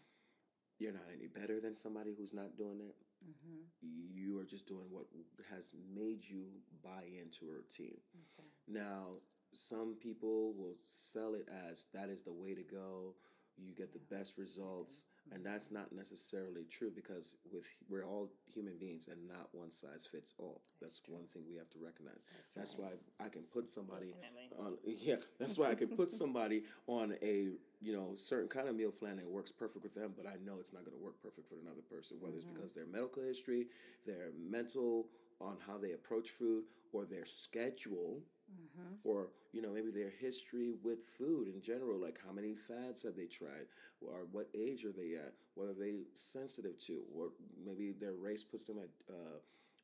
you're 0.80 0.94
not 0.94 1.04
any 1.14 1.28
better 1.28 1.60
than 1.60 1.76
somebody 1.76 2.14
who's 2.18 2.34
not 2.34 2.56
doing 2.58 2.80
it. 2.80 2.96
Mm-hmm. 3.26 4.16
You 4.16 4.40
are 4.40 4.46
just 4.46 4.66
doing 4.66 4.86
what 4.90 5.06
has 5.52 5.66
made 5.94 6.24
you 6.24 6.46
buy 6.84 7.04
into 7.04 7.52
a 7.52 7.56
routine. 7.56 7.98
Okay. 8.16 8.48
Now, 8.68 9.20
some 9.52 9.96
people 10.00 10.54
will 10.54 10.76
sell 11.12 11.34
it 11.34 11.48
as 11.70 11.88
that 11.94 12.10
is 12.10 12.22
the 12.22 12.32
way 12.32 12.54
to 12.56 12.64
go. 12.64 13.16
You 13.58 13.74
get 13.76 13.92
the 13.92 14.16
best 14.16 14.38
results, 14.38 15.04
and 15.34 15.46
that's 15.46 15.72
not 15.72 15.92
necessarily 15.92 16.66
true 16.70 16.92
because 16.94 17.36
with 17.54 17.66
we're 17.90 18.06
all 18.06 18.30
human 18.54 18.78
beings 18.78 19.08
and 19.08 19.18
not 19.28 19.50
one 19.52 19.72
size 19.72 20.08
fits 20.12 20.34
all. 20.38 20.62
That's 20.82 21.02
one 21.08 21.26
thing 21.34 21.44
we 21.50 21.58
have 21.58 21.70
to 21.72 21.78
recognize. 21.84 22.20
That's 22.56 22.76
why 22.78 22.90
I 23.24 23.30
can 23.30 23.44
put 23.44 23.70
somebody 23.70 24.14
Definitely. 24.22 24.50
on 24.58 24.78
yeah 24.86 25.16
that's 25.40 25.58
why 25.58 25.70
i 25.70 25.76
can 25.76 25.88
put 25.88 26.10
somebody 26.10 26.64
on 26.88 27.14
a 27.22 27.50
you 27.82 27.94
know 27.94 28.12
certain 28.16 28.48
kind 28.48 28.68
of 28.68 28.76
meal 28.76 28.92
plan 28.92 29.18
that 29.18 29.28
works 29.28 29.52
perfect 29.52 29.84
with 29.84 29.94
them 29.94 30.14
but 30.16 30.26
i 30.26 30.36
know 30.46 30.58
it's 30.60 30.74
not 30.74 30.86
going 30.86 30.98
to 30.98 31.04
work 31.04 31.22
perfect 31.22 31.48
for 31.48 31.56
another 31.62 31.82
person 31.90 32.18
whether 32.20 32.36
it's 32.36 32.46
mm-hmm. 32.46 32.56
because 32.56 32.74
their 32.74 32.86
medical 32.86 33.24
history 33.24 33.68
their 34.06 34.30
mental 34.50 35.08
on 35.42 35.58
how 35.66 35.78
they 35.78 35.92
approach 35.92 36.30
food 36.30 36.64
or 36.92 37.06
their 37.06 37.26
schedule 37.26 38.20
Mm-hmm. 38.52 38.96
or 39.04 39.30
you 39.54 39.62
know 39.62 39.70
maybe 39.74 39.92
their 39.92 40.10
history 40.20 40.72
with 40.84 41.00
food 41.18 41.48
in 41.48 41.62
general 41.62 42.00
like 42.00 42.20
how 42.26 42.32
many 42.34 42.56
fads 42.56 43.04
have 43.04 43.16
they 43.16 43.26
tried 43.26 43.68
or 44.02 44.28
what 44.32 44.48
age 44.56 44.86
are 44.86 44.92
they 44.92 45.16
at 45.16 45.34
what 45.56 45.68
are 45.70 45.74
they 45.74 46.02
sensitive 46.16 46.78
to 46.88 47.02
or 47.16 47.30
maybe 47.66 47.92
their 48.00 48.14
race 48.14 48.44
puts 48.44 48.66
them 48.66 48.78
at 48.80 48.90
uh, 49.14 49.38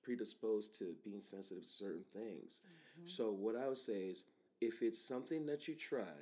predisposed 0.04 0.78
to 0.78 0.96
being 1.04 1.20
sensitive 1.20 1.64
to 1.64 1.70
certain 1.70 2.04
things 2.14 2.62
Mm-hmm. 3.00 3.08
so 3.08 3.32
what 3.32 3.56
i 3.56 3.68
would 3.68 3.78
say 3.78 4.00
is 4.14 4.24
if 4.62 4.82
it's 4.82 5.00
something 5.00 5.46
that 5.46 5.68
you 5.68 5.76
try 5.76 6.16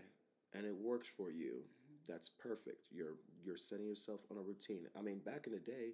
and 0.53 0.65
it 0.65 0.75
works 0.75 1.07
for 1.15 1.29
you 1.31 1.61
that's 2.07 2.29
perfect 2.29 2.87
you're 2.91 3.15
you're 3.45 3.57
setting 3.57 3.85
yourself 3.87 4.21
on 4.31 4.37
a 4.37 4.41
routine 4.41 4.87
i 4.97 5.01
mean 5.01 5.19
back 5.19 5.45
in 5.47 5.53
the 5.53 5.59
day 5.59 5.91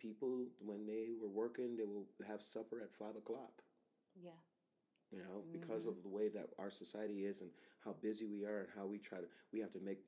people 0.00 0.46
when 0.64 0.86
they 0.86 1.08
were 1.20 1.28
working, 1.28 1.76
they 1.76 1.84
will 1.84 2.06
have 2.26 2.40
supper 2.42 2.80
at 2.80 2.90
five 2.98 3.16
o'clock. 3.16 3.62
Yeah. 4.14 4.30
You 5.12 5.18
know, 5.18 5.42
because 5.52 5.86
of 5.86 6.02
the 6.02 6.08
way 6.08 6.28
that 6.28 6.50
our 6.58 6.70
society 6.70 7.24
is 7.26 7.40
and 7.40 7.50
how 7.84 7.94
busy 8.00 8.26
we 8.26 8.44
are 8.44 8.60
and 8.60 8.68
how 8.76 8.86
we 8.86 8.98
try 8.98 9.18
to, 9.18 9.26
we 9.52 9.60
have 9.60 9.72
to 9.72 9.80
make 9.80 9.98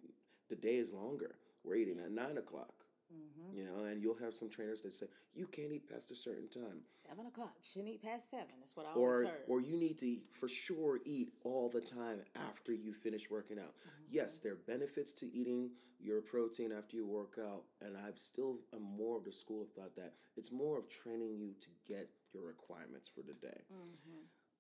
the 0.49 0.57
day 0.57 0.77
is 0.77 0.93
longer. 0.93 1.35
We're 1.65 1.77
eating 1.77 1.99
at 1.99 2.11
nine 2.13 2.39
o'clock. 2.39 2.73
Mm-hmm. 3.13 3.59
You 3.59 3.65
know, 3.65 3.85
and 3.85 4.03
you'll 4.03 4.17
have 4.17 4.35
some 4.35 4.49
trainers 4.49 4.81
that 4.83 4.93
say 4.93 5.07
you 5.35 5.47
can't 5.47 5.71
eat 5.71 5.91
past 5.91 6.11
a 6.11 6.15
certain 6.15 6.49
time, 6.49 6.81
Seven 7.07 7.27
o'clock. 7.27 7.53
Shouldn't 7.61 7.93
eat 7.93 8.03
past 8.03 8.31
seven. 8.31 8.47
That's 8.61 8.75
what 8.75 8.87
I 8.87 8.91
always 8.91 9.21
or 9.21 9.25
heard. 9.25 9.43
or 9.49 9.61
you 9.61 9.77
need 9.77 9.99
to 9.99 10.07
eat, 10.07 10.23
for 10.31 10.49
sure 10.49 10.99
eat 11.05 11.29
all 11.45 11.69
the 11.69 11.81
time 11.81 12.21
after 12.49 12.73
you 12.73 12.93
finish 12.93 13.29
working 13.31 13.59
out. 13.59 13.75
Mm-hmm. 13.77 14.05
Yes, 14.13 14.39
there 14.39 14.53
are 14.53 14.61
benefits 14.67 15.13
to 15.15 15.27
eating 15.35 15.71
your 16.01 16.21
protein 16.23 16.73
after 16.73 16.97
you 16.97 17.07
work 17.07 17.39
out, 17.41 17.63
and 17.81 17.97
i'm 17.97 18.17
still 18.17 18.57
am 18.75 18.83
more 18.83 19.17
of 19.17 19.25
the 19.25 19.33
school 19.33 19.63
of 19.63 19.71
thought 19.71 19.95
that 19.95 20.15
it's 20.37 20.51
more 20.51 20.77
of 20.79 20.89
training 20.89 21.37
you 21.37 21.55
to 21.61 21.69
get 21.87 22.09
your 22.33 22.45
requirements 22.45 23.09
for 23.15 23.21
the 23.23 23.35
day. 23.35 23.61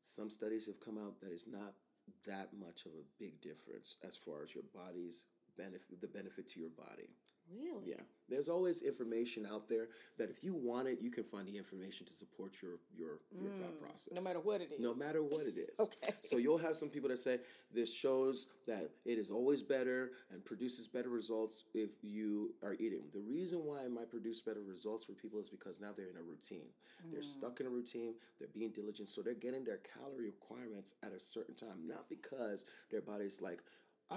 Some 0.03 0.31
studies 0.31 0.67
have 0.67 0.81
come 0.81 0.99
out 0.99 1.21
that 1.21 1.33
is 1.33 1.47
not 1.47 1.75
that 2.27 2.51
much 2.59 2.87
of 2.87 2.93
a 2.93 3.07
big 3.19 3.41
difference 3.41 3.97
as 4.07 4.17
far 4.17 4.43
as 4.43 4.55
your 4.55 4.65
body's 4.75 5.25
benefit, 5.57 6.01
the 6.01 6.07
benefit 6.07 6.51
to 6.53 6.61
your 6.61 6.71
body. 6.71 7.09
Really? 7.61 7.91
Yeah, 7.91 8.01
there's 8.29 8.49
always 8.49 8.83
information 8.83 9.47
out 9.47 9.69
there 9.69 9.89
that 10.19 10.31
if 10.31 10.43
you 10.43 10.55
want 10.55 10.89
it, 10.89 10.99
you 11.01 11.11
can 11.11 11.25
find 11.25 11.47
the 11.47 11.57
information 11.57 12.07
to 12.07 12.15
support 12.15 12.57
your 12.63 12.73
your 12.97 13.21
your 13.33 13.51
thought 13.53 13.79
process. 13.81 14.09
Mm. 14.13 14.17
No 14.17 14.21
matter 14.23 14.41
what 14.41 14.61
it 14.61 14.71
is. 14.73 14.81
No 14.81 14.95
matter 14.95 15.23
what 15.23 15.47
it 15.47 15.57
is. 15.59 15.79
Okay. 15.81 16.15
So 16.23 16.37
you'll 16.37 16.59
have 16.59 16.77
some 16.77 16.89
people 16.89 17.09
that 17.11 17.19
say 17.19 17.39
this 17.73 17.93
shows 17.93 18.47
that 18.67 18.91
it 19.05 19.19
is 19.19 19.31
always 19.31 19.63
better 19.63 20.13
and 20.33 20.45
produces 20.45 20.87
better 20.87 21.09
results 21.09 21.65
if 21.75 21.91
you 22.03 22.55
are 22.63 22.75
eating. 22.79 23.03
The 23.13 23.21
reason 23.21 23.65
why 23.65 23.81
it 23.83 23.91
might 23.91 24.11
produce 24.11 24.41
better 24.41 24.63
results 24.67 25.05
for 25.05 25.13
people 25.13 25.41
is 25.41 25.49
because 25.49 25.81
now 25.81 25.91
they're 25.97 26.11
in 26.11 26.17
a 26.17 26.23
routine. 26.23 26.69
They're 27.11 27.21
Mm. 27.21 27.25
stuck 27.39 27.61
in 27.61 27.67
a 27.67 27.71
routine. 27.71 28.15
They're 28.39 28.49
being 28.55 28.71
diligent, 28.71 29.09
so 29.09 29.23
they're 29.23 29.35
getting 29.35 29.65
their 29.65 29.79
calorie 29.79 30.27
requirements 30.27 30.95
at 31.03 31.13
a 31.13 31.21
certain 31.21 31.55
time, 31.55 31.87
not 31.87 32.09
because 32.09 32.65
their 32.91 33.01
body's 33.03 33.41
like. 33.41 33.63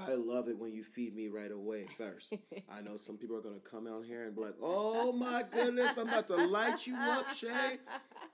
I 0.07 0.13
love 0.15 0.49
it 0.49 0.57
when 0.57 0.71
you 0.71 0.83
feed 0.83 1.15
me 1.15 1.27
right 1.27 1.51
away 1.51 1.87
first. 1.97 2.33
I 2.69 2.81
know 2.81 2.97
some 2.97 3.17
people 3.17 3.35
are 3.35 3.41
going 3.41 3.59
to 3.59 3.69
come 3.69 3.87
out 3.87 4.05
here 4.05 4.25
and 4.25 4.35
be 4.35 4.41
like, 4.41 4.55
oh 4.61 5.11
my 5.11 5.43
goodness, 5.51 5.97
I'm 5.97 6.09
about 6.09 6.27
to 6.27 6.35
light 6.35 6.85
you 6.85 6.95
up, 6.95 7.29
Shay. 7.35 7.77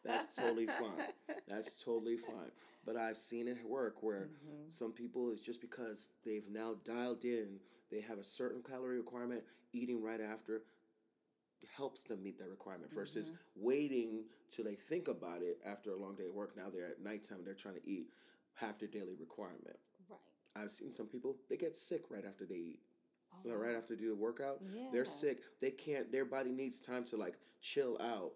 That's 0.03 0.33
totally 0.35 0.67
fine. 0.67 1.35
That's 1.47 1.71
totally 1.83 2.17
fine. 2.17 2.51
But 2.85 2.97
I've 2.97 3.17
seen 3.17 3.47
it 3.47 3.57
work 3.67 4.01
where 4.01 4.21
mm-hmm. 4.21 4.67
some 4.67 4.91
people, 4.91 5.29
it's 5.29 5.41
just 5.41 5.61
because 5.61 6.09
they've 6.25 6.49
now 6.51 6.75
dialed 6.83 7.23
in, 7.25 7.59
they 7.91 8.01
have 8.01 8.17
a 8.17 8.23
certain 8.23 8.63
calorie 8.63 8.97
requirement, 8.97 9.43
eating 9.73 10.01
right 10.01 10.21
after 10.21 10.63
helps 11.77 12.01
them 12.01 12.23
meet 12.23 12.39
that 12.39 12.49
requirement 12.49 12.91
versus 12.91 13.29
mm-hmm. 13.29 13.65
waiting 13.67 14.23
till 14.53 14.65
they 14.65 14.75
think 14.75 15.07
about 15.07 15.41
it 15.41 15.59
after 15.65 15.91
a 15.91 15.97
long 15.97 16.15
day 16.15 16.27
of 16.27 16.33
work. 16.33 16.57
Now 16.57 16.69
they're 16.73 16.87
at 16.87 17.03
nighttime, 17.03 17.39
and 17.39 17.47
they're 17.47 17.53
trying 17.53 17.75
to 17.75 17.89
eat 17.89 18.07
half 18.55 18.79
their 18.79 18.87
daily 18.87 19.15
requirement. 19.19 19.77
I've 20.55 20.71
seen 20.71 20.91
some 20.91 21.07
people, 21.07 21.37
they 21.49 21.57
get 21.57 21.75
sick 21.75 22.03
right 22.09 22.25
after 22.25 22.45
they 22.45 22.55
eat. 22.55 22.79
Oh, 23.33 23.51
Uh, 23.51 23.55
Right 23.55 23.75
after 23.75 23.95
they 23.95 24.01
do 24.01 24.09
the 24.09 24.15
workout, 24.15 24.61
Yeah. 24.73 24.89
they're 24.91 25.05
sick. 25.05 25.39
They 25.61 25.71
can't. 25.71 26.11
Their 26.11 26.25
body 26.25 26.51
needs 26.51 26.79
time 26.81 27.03
to 27.05 27.17
like 27.17 27.37
chill 27.61 27.97
out. 28.01 28.33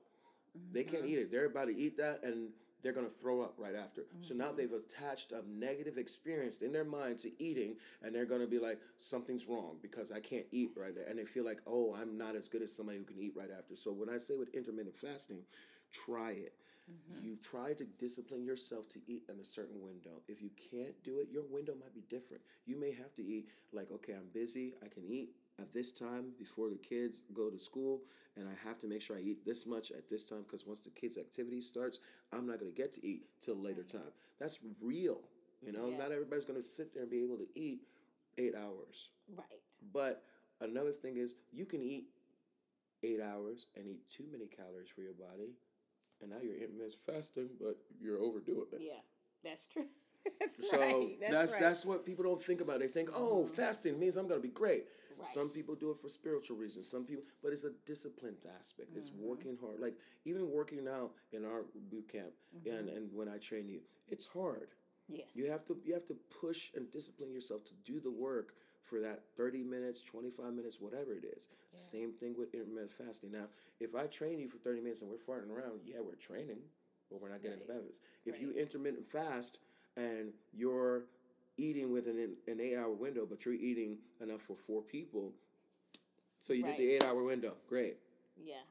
They 0.71 0.84
Mm-hmm. 0.84 0.91
can't 0.91 1.06
eat 1.06 1.17
it. 1.19 1.32
They're 1.32 1.45
about 1.45 1.65
to 1.67 1.75
eat 1.75 1.97
that, 1.97 2.23
and 2.23 2.49
they're 2.82 2.93
gonna 2.93 3.10
throw 3.10 3.41
up 3.41 3.56
right 3.58 3.75
after. 3.75 4.06
So 4.21 4.34
now 4.34 4.51
Mm-hmm. 4.51 4.58
they've 4.58 4.71
attached 4.71 5.32
a 5.32 5.41
negative 5.47 5.97
experience 5.97 6.62
in 6.62 6.71
their 6.71 6.84
mind 6.86 7.19
to 7.19 7.32
eating, 7.43 7.78
and 8.01 8.13
they're 8.15 8.25
gonna 8.25 8.47
be 8.47 8.60
like, 8.60 8.80
something's 8.97 9.47
wrong 9.47 9.78
because 9.82 10.12
I 10.12 10.19
can't 10.19 10.45
eat 10.51 10.71
right 10.75 10.93
there, 10.95 11.06
and 11.06 11.17
they 11.17 11.25
feel 11.25 11.45
like, 11.45 11.62
oh, 11.67 11.93
I'm 11.93 12.17
not 12.17 12.36
as 12.36 12.47
good 12.47 12.62
as 12.62 12.75
somebody 12.75 12.97
who 12.99 13.04
can 13.06 13.19
eat 13.19 13.34
right 13.36 13.51
after. 13.58 13.75
So 13.75 13.91
when 13.91 14.10
I 14.10 14.17
say 14.17 14.36
with 14.36 14.54
intermittent 14.56 14.95
fasting, 14.95 15.43
try 15.91 16.32
it. 16.32 16.54
Mm-hmm. 16.91 17.26
You 17.26 17.38
try 17.38 17.74
to 17.74 17.86
discipline 17.98 18.43
yourself 18.43 18.88
to 18.89 19.00
eat 19.08 19.24
in 19.30 19.39
a 19.39 19.45
certain 19.45 19.82
window. 19.82 20.21
If 20.28 20.41
you 20.41 20.52
can't 20.71 20.93
do 21.04 21.19
it, 21.19 21.30
your 21.32 21.43
window 21.50 21.74
might 21.80 21.93
be 21.95 22.04
different. 22.10 22.43
You 22.65 22.80
may 22.80 22.91
have 22.91 23.13
to 23.15 23.24
eat 23.24 23.50
like, 23.74 23.91
okay, 23.91 24.13
I'm 24.13 24.28
busy. 24.34 24.76
I 24.84 24.88
can 24.88 25.04
eat 25.04 25.30
at 25.60 25.74
this 25.74 25.91
time 25.91 26.32
before 26.38 26.69
the 26.69 26.78
kids 26.78 27.21
go 27.34 27.50
to 27.50 27.58
school, 27.60 28.02
and 28.36 28.48
I 28.48 28.67
have 28.67 28.78
to 28.80 28.88
make 28.88 29.02
sure 29.02 29.15
I 29.17 29.21
eat 29.21 29.45
this 29.45 29.65
much 29.65 29.91
at 29.91 30.08
this 30.10 30.26
time 30.26 30.43
because 30.43 30.65
once 30.67 30.82
the 30.82 30.89
kids' 30.91 31.17
activity 31.17 31.62
starts, 31.62 32.00
I'm 32.32 32.45
not 32.45 32.60
going 32.60 32.71
to 32.71 32.78
get 32.78 32.91
to 32.93 33.06
eat 33.06 33.24
till 33.41 33.56
later 33.56 33.84
time. 33.84 34.12
That's 34.39 34.60
real. 34.82 35.21
You 35.62 35.71
know, 35.71 35.89
Yeah. 35.89 35.98
not 35.98 36.12
everybody's 36.12 36.45
going 36.45 36.60
to 36.60 36.65
sit 36.67 36.93
there 36.93 37.04
and 37.04 37.12
be 37.12 37.24
able 37.24 37.38
to 37.38 37.48
eat 37.56 37.82
eight 38.38 38.54
hours. 38.54 39.10
Right. 39.36 39.62
But 39.93 40.24
another 40.62 40.91
thing 40.91 41.17
is, 41.17 41.36
you 41.52 41.65
can 41.65 41.82
eat 41.82 42.10
eight 43.04 43.21
hours 43.21 43.67
and 43.76 43.88
eat 43.88 44.08
too 44.10 44.26
many 44.32 44.45
calories 44.48 44.89
for 44.89 45.02
your 45.02 45.13
body, 45.13 45.54
and 46.21 46.30
now 46.32 46.38
you're 46.41 46.56
intermittent 46.56 46.95
fasting, 47.06 47.49
but 47.60 47.78
you're 47.99 48.19
overdoing 48.21 48.67
it. 48.73 48.82
Yeah. 48.82 49.01
That's 49.43 49.65
true. 49.67 49.86
that's 50.39 50.69
So 50.69 50.80
right. 50.80 51.17
that's 51.19 51.32
That's, 51.32 51.54
that's, 51.58 51.86
what 51.86 52.06
people 52.06 52.23
don't 52.23 52.41
think 52.41 52.62
about. 52.62 52.80
They 52.80 52.88
think, 52.88 53.10
oh, 53.15 53.45
fasting 53.45 53.99
means 53.99 54.15
I'm 54.15 54.28
gonna 54.28 54.41
be 54.41 54.47
great. 54.49 54.86
Right. 55.17 55.28
Some 55.28 55.49
people 55.49 55.75
do 55.75 55.91
it 55.91 55.97
for 55.99 56.10
spiritual 56.10 56.58
reasons. 56.58 56.89
Some 56.89 57.06
people, 57.06 57.23
but 57.43 57.54
it's 57.54 57.63
a 57.63 57.71
disciplined 57.86 58.38
aspect. 58.60 58.89
It's 58.95 59.10
Mm-hmm. 59.10 59.28
working 59.28 59.58
hard. 59.62 59.80
Like 59.80 59.95
even 60.25 60.49
working 60.51 60.88
out 60.88 61.12
in 61.32 61.45
our 61.45 61.65
boot 61.91 62.10
camp, 62.12 62.32
and 62.65 62.89
and 62.89 63.10
when 63.13 63.30
I 63.30 63.38
train 63.38 63.69
you, 63.69 63.82
it's 64.10 64.25
hard. 64.25 64.69
yes. 65.08 65.28
You 65.36 65.49
have 65.51 65.63
to 65.67 65.78
you 65.86 65.93
have 65.93 66.06
to 66.08 66.15
push 66.41 66.71
and 66.75 66.89
discipline 66.91 67.32
yourself 67.32 67.63
to 67.65 67.73
do 67.86 67.99
the 67.99 68.12
work 68.12 68.56
for 68.86 69.00
that 69.02 69.24
30 69.36 69.63
minutes, 69.63 70.02
25 70.02 70.54
minutes, 70.54 70.78
whatever 70.80 71.13
it 71.13 71.26
is. 71.36 71.48
Same 71.74 72.13
thing 72.13 72.36
with 72.38 72.54
intermittent 72.54 72.91
fasting. 72.91 73.32
Now, 73.32 73.48
if 73.80 73.95
I 73.95 74.06
train 74.06 74.39
you 74.39 74.48
for 74.48 74.58
30 74.58 74.82
minutes 74.82 75.02
and 75.02 75.10
we're 75.10 75.17
farting 75.17 75.50
around, 75.50 75.82
yeah, 75.86 75.98
we're 76.00 76.15
training, 76.15 76.60
but 77.10 77.21
we're 77.21 77.30
not 77.30 77.41
getting 77.41 77.60
the 77.60 77.65
benefits. 77.65 78.00
If 78.26 78.39
you 78.39 78.52
intermittent 78.52 79.06
fast 79.06 79.60
and 79.98 80.32
you're 80.54 81.06
eating 81.58 81.91
within 81.91 82.36
an, 82.48 82.60
eight 82.60 82.78
hour 82.78 82.91
window, 82.91 83.26
but 83.28 83.43
you're 83.45 83.54
eating 83.56 83.98
enough 84.21 84.41
for 84.41 84.56
four 84.56 84.82
people, 84.82 85.34
so 86.39 86.54
you 86.54 86.63
Right. 86.63 86.78
did 86.78 86.88
the 86.88 86.93
eight 86.95 87.04
hour 87.04 87.24
window, 87.24 87.56
great. 87.67 87.98
Yeah. 88.38 88.62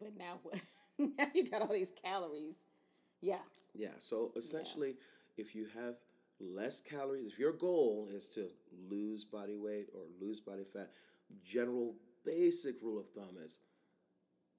But 0.00 0.16
now 0.16 0.40
what? 0.42 0.60
now 0.98 1.30
you 1.34 1.48
got 1.48 1.62
all 1.62 1.72
these 1.72 1.92
calories. 2.02 2.56
Yeah. 3.20 3.42
Yeah. 3.74 3.92
So 3.98 4.32
essentially, 4.34 4.96
if 5.36 5.54
you 5.54 5.66
have 5.74 5.96
less 6.40 6.80
calories, 6.80 7.32
if 7.32 7.38
your 7.38 7.52
goal 7.52 8.08
is 8.12 8.28
to 8.30 8.48
lose 8.88 9.24
body 9.24 9.56
weight 9.56 9.88
or 9.94 10.02
lose 10.20 10.40
body 10.40 10.64
fat, 10.64 10.90
general 11.44 11.94
basic 12.24 12.82
rule 12.82 12.98
of 12.98 13.08
thumb 13.10 13.36
is 13.44 13.60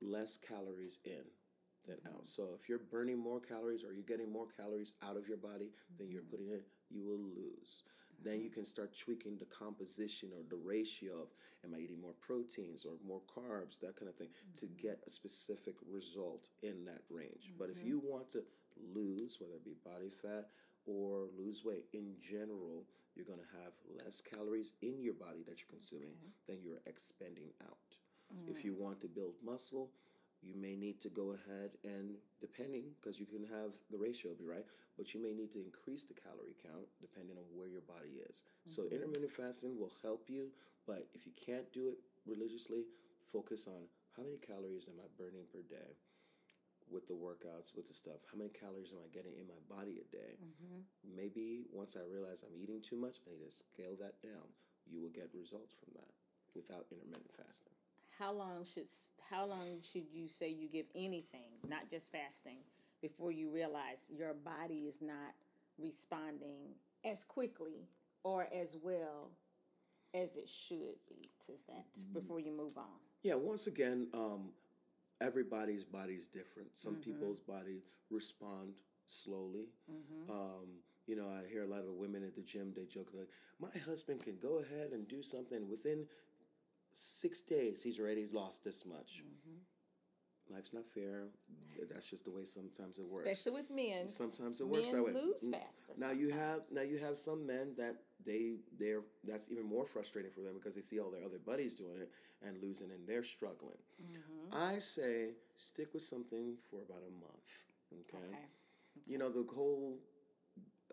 less 0.02 0.38
calories 0.38 1.00
in 1.06 1.24
than 1.88 1.98
out. 2.08 2.24
Mm-hmm. 2.24 2.36
So 2.36 2.50
if 2.56 2.70
you're 2.70 2.80
burning 2.80 3.18
more 3.18 3.40
calories 3.40 3.84
or 3.84 3.94
you're 3.94 4.04
getting 4.04 4.32
more 4.32 4.48
calories 4.58 4.94
out 5.04 5.18
of 5.18 5.28
your 5.28 5.38
body 5.38 5.72
than 5.98 6.12
you're 6.12 6.22
mm-hmm. 6.22 6.32
putting 6.32 6.50
in, 6.50 6.62
you 6.90 7.04
will 7.04 7.20
lose. 7.20 7.84
Then 8.24 8.36
you 8.36 8.50
mm-hmm. 8.50 8.54
can 8.54 8.66
start 8.66 8.94
tweaking 9.04 9.38
the 9.38 9.46
composition 9.46 10.30
or 10.36 10.44
the 10.50 10.62
ratio 10.64 11.14
of 11.14 11.28
am 11.66 11.74
I 11.76 11.80
eating 11.80 12.02
more 12.02 12.16
proteins 12.20 12.86
or 12.86 12.94
more 13.06 13.22
carbs, 13.30 13.80
that 13.82 13.96
kind 13.96 14.10
of 14.10 14.16
thing, 14.16 14.30
to 14.58 14.66
get 14.66 15.00
a 15.06 15.10
specific 15.10 15.76
result 15.90 16.48
in 16.62 16.86
that 16.86 17.02
range. 17.10 17.54
But 17.58 17.70
if 17.70 17.84
you 17.84 18.02
want 18.04 18.32
to 18.32 18.44
lose, 18.94 19.38
whether 19.40 19.56
it 19.56 19.66
be 19.66 19.76
body 19.86 20.10
fat 20.10 20.50
or 20.86 21.28
lose 21.38 21.64
weight 21.64 21.86
in 21.94 22.16
general, 22.22 22.86
you're 23.16 23.26
going 23.26 23.40
to 23.40 23.58
have 23.64 23.74
less 24.04 24.22
calories 24.22 24.74
in 24.82 25.02
your 25.02 25.14
body 25.14 25.44
that 25.48 25.60
you're 25.60 25.72
consuming 25.72 26.16
than 26.48 26.58
you're 26.64 26.82
expending 26.86 27.52
out. 27.64 27.98
If 28.48 28.62
mm. 28.62 28.64
you 28.66 28.74
want 28.74 29.02
to 29.02 29.08
build 29.08 29.36
muscle, 29.44 29.92
you 30.42 30.56
may 30.56 30.76
need 30.76 31.02
to 31.02 31.10
go 31.10 31.36
ahead 31.36 31.72
and 31.84 32.16
depending 32.40 32.96
because 33.00 33.20
you 33.20 33.26
can 33.26 33.44
have 33.44 33.76
the 33.92 33.98
ratio 33.98 34.32
be 34.34 34.46
right? 34.46 34.66
But 34.98 35.14
you 35.14 35.22
may 35.22 35.34
need 35.34 35.52
to 35.54 35.62
increase 35.62 36.04
the 36.04 36.16
calorie 36.16 36.58
count 36.64 36.88
depending 37.02 37.38
on 37.38 37.44
where 37.54 37.68
your 37.68 37.82
body 37.82 38.24
is. 38.28 38.42
So 38.66 38.84
mm-hmm. 38.84 38.96
intermittent 38.96 39.32
fasting 39.32 39.78
will 39.78 39.92
help 40.02 40.30
you 40.30 40.50
but 40.88 41.08
if 41.14 41.26
you 41.26 41.32
can't 41.38 41.72
do 41.74 41.88
it 41.88 41.98
religiously 42.26 42.86
focus 43.32 43.66
on 43.68 43.88
how 44.16 44.24
many 44.24 44.38
calories 44.38 44.88
am 44.88 45.00
i 45.00 45.08
burning 45.18 45.46
per 45.52 45.62
day 45.70 45.96
with 46.92 47.08
the 47.08 47.14
workouts 47.14 47.76
with 47.76 47.88
the 47.88 47.94
stuff 47.94 48.20
how 48.32 48.38
many 48.38 48.50
calories 48.52 48.92
am 48.94 49.00
i 49.04 49.10
getting 49.16 49.34
in 49.40 49.48
my 49.48 49.60
body 49.72 50.00
a 50.04 50.08
day? 50.12 50.36
Maybe 51.04 51.64
once 51.72 51.96
i 51.96 52.04
realize 52.04 52.44
i'm 52.44 52.56
eating 52.62 52.82
too 52.82 52.96
much 52.96 53.18
i 53.26 53.32
need 53.32 53.44
to 53.44 53.52
scale 53.52 53.96
that 54.00 54.22
down. 54.22 54.46
You 54.86 55.02
will 55.02 55.14
get 55.14 55.30
results 55.34 55.74
from 55.74 55.94
that 55.96 56.12
without 56.56 56.86
intermittent 56.92 57.32
fasting. 57.32 57.74
How 58.20 58.32
long 58.34 58.66
should 58.66 58.88
how 59.30 59.46
long 59.46 59.80
should 59.92 60.08
you 60.12 60.28
say 60.28 60.50
you 60.50 60.68
give 60.68 60.86
anything, 60.96 61.58
not 61.68 61.90
just 61.90 62.12
fasting, 62.12 62.58
before 63.02 63.32
you 63.32 63.50
realize 63.50 64.06
your 64.10 64.34
body 64.34 64.86
is 64.88 65.02
not 65.02 65.34
responding 65.80 66.76
as 67.06 67.24
quickly 67.24 67.88
or 68.24 68.48
as 68.54 68.76
well 68.84 69.32
as 70.14 70.36
it 70.36 70.48
should 70.48 71.00
be 71.08 71.30
to 71.46 71.54
that 71.68 71.86
before 72.14 72.40
you 72.40 72.52
move 72.52 72.78
on? 72.78 73.00
Yeah, 73.24 73.36
once 73.36 73.68
again, 73.68 74.08
um, 74.14 74.50
everybody's 75.22 75.84
body 75.84 76.14
is 76.14 76.28
different. 76.28 76.70
Some 76.74 76.94
mm-hmm. 76.94 77.02
people's 77.02 77.40
body 77.40 77.84
respond 78.10 78.74
slowly. 79.08 79.68
Mm-hmm. 79.90 80.32
Um, 80.32 80.68
you 81.08 81.16
know, 81.16 81.28
I 81.28 81.48
hear 81.50 81.64
a 81.64 81.68
lot 81.68 81.80
of 81.80 81.94
women 81.94 82.24
at 82.24 82.36
the 82.36 82.42
gym, 82.42 82.74
they 82.76 82.86
joke 82.86 83.10
like, 83.14 83.30
my 83.60 83.80
husband 83.86 84.24
can 84.24 84.38
go 84.42 84.60
ahead 84.60 84.92
and 84.92 85.08
do 85.08 85.22
something 85.22 85.70
within 85.70 86.06
six 86.94 87.42
days, 87.42 87.82
he's 87.82 88.00
already 88.00 88.28
lost 88.32 88.64
this 88.64 88.86
much. 88.86 89.24
Mm-hmm. 89.24 90.54
life's 90.54 90.74
not 90.74 90.86
fair. 90.86 91.28
That's 91.92 92.08
just 92.08 92.26
the 92.26 92.32
way 92.32 92.46
sometimes 92.46 92.98
it 92.98 93.06
works. 93.12 93.30
Especially 93.30 93.54
with 93.54 93.72
men. 93.72 94.08
Sometimes 94.10 94.60
it 94.62 94.68
works 94.68 94.90
that 94.90 95.04
way. 95.04 95.12
Men 95.12 95.24
lose 95.26 95.48
faster. 95.52 95.94
Now 95.98 96.12
you 96.12 96.30
have 96.30 96.62
now 96.72 96.82
you 96.82 96.98
have 97.00 97.18
some 97.18 97.46
men 97.46 97.74
that 97.78 97.96
they 98.26 98.56
they're 98.78 99.02
that's 99.24 99.50
even 99.52 99.66
more 99.66 99.86
frustrating 99.86 100.32
for 100.32 100.42
them 100.42 100.54
because 100.56 100.76
they 100.76 100.82
see 100.82 101.00
all 101.00 101.12
their 101.12 101.24
other 101.24 101.40
buddies 101.40 101.76
doing 101.76 101.98
it 102.02 102.12
and 102.46 102.62
losing 102.62 102.92
and 102.92 103.08
they're 103.08 103.24
struggling. 103.24 103.78
Mhm. 104.02 104.54
I 104.54 104.80
say 104.80 105.36
stick 105.56 105.94
with 105.94 106.04
something 106.04 106.58
for 106.70 106.82
about 106.82 107.04
a 107.08 107.12
month. 107.12 107.50
Okay. 108.02 108.18
Okay. 108.18 108.38
You 109.08 109.18
know 109.18 109.30
the 109.30 109.46
whole 109.54 110.00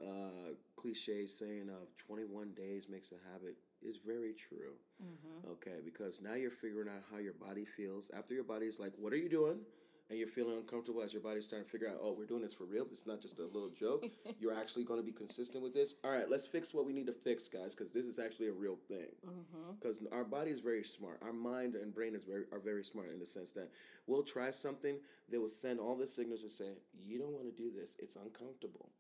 uh, 0.01 0.55
cliche 0.77 1.27
saying 1.27 1.69
of 1.71 1.95
twenty 1.97 2.25
one 2.25 2.53
days 2.55 2.89
makes 2.89 3.13
a 3.13 3.19
habit 3.33 3.57
is 3.83 3.99
very 3.99 4.33
true. 4.35 4.75
Mhm. 5.03 5.51
Okay, 5.53 5.81
because 5.85 6.21
now 6.21 6.35
you're 6.35 6.51
figuring 6.51 6.89
out 6.89 7.03
how 7.11 7.19
your 7.19 7.33
body 7.35 7.65
feels. 7.65 8.11
After 8.11 8.35
your 8.35 8.45
body 8.45 8.67
is 8.67 8.79
like, 8.79 8.93
"What 8.99 9.13
are 9.13 9.17
you 9.17 9.29
doing?" 9.29 9.65
And 10.11 10.19
you're 10.19 10.29
feeling 10.29 10.57
uncomfortable 10.57 11.03
as 11.03 11.13
your 11.13 11.21
body's 11.21 11.45
starting 11.45 11.67
to 11.67 11.71
figure 11.71 11.89
out, 11.89 11.99
"Oh, 12.01 12.13
we're 12.13 12.27
doing 12.27 12.41
this 12.41 12.53
for 12.53 12.65
real. 12.65 12.85
This 12.85 13.01
is 13.01 13.07
not 13.07 13.21
just 13.21 13.39
a 13.39 13.45
little 13.45 13.69
joke. 13.69 14.07
you're 14.41 14.55
actually 14.55 14.85
going 14.85 15.01
to 15.01 15.05
be 15.05 15.13
consistent 15.13 15.63
with 15.63 15.75
this." 15.75 15.97
All 16.03 16.11
right, 16.11 16.29
let's 16.31 16.47
fix 16.47 16.73
what 16.73 16.87
we 16.87 16.93
need 16.93 17.07
to 17.07 17.13
fix, 17.13 17.49
guys, 17.49 17.75
because 17.75 17.93
this 17.93 18.07
is 18.07 18.19
actually 18.19 18.49
a 18.49 18.53
real 18.53 18.77
thing. 18.89 19.09
Mm-hmm. 19.27 19.73
Because 19.79 20.01
our 20.13 20.25
body 20.25 20.51
is 20.51 20.61
very 20.61 20.83
smart. 20.83 21.21
Our 21.23 21.33
mind 21.33 21.75
and 21.75 21.95
brain 21.95 22.15
is 22.15 22.25
very 22.25 22.45
are 22.53 22.59
very 22.59 22.85
smart 22.85 23.11
in 23.11 23.19
the 23.19 23.27
sense 23.27 23.53
that 23.53 23.71
we'll 24.07 24.23
try 24.23 24.51
something, 24.51 24.99
they 25.29 25.39
will 25.39 25.49
send 25.49 25.79
all 25.79 25.95
the 25.95 26.07
signals 26.07 26.43
to 26.43 26.51
say, 26.51 26.79
"You 26.99 27.19
don't 27.19 27.33
want 27.33 27.55
to 27.55 27.63
do 27.63 27.71
this. 27.71 27.97
It's 27.99 28.17
uncomfortable. 28.17 28.91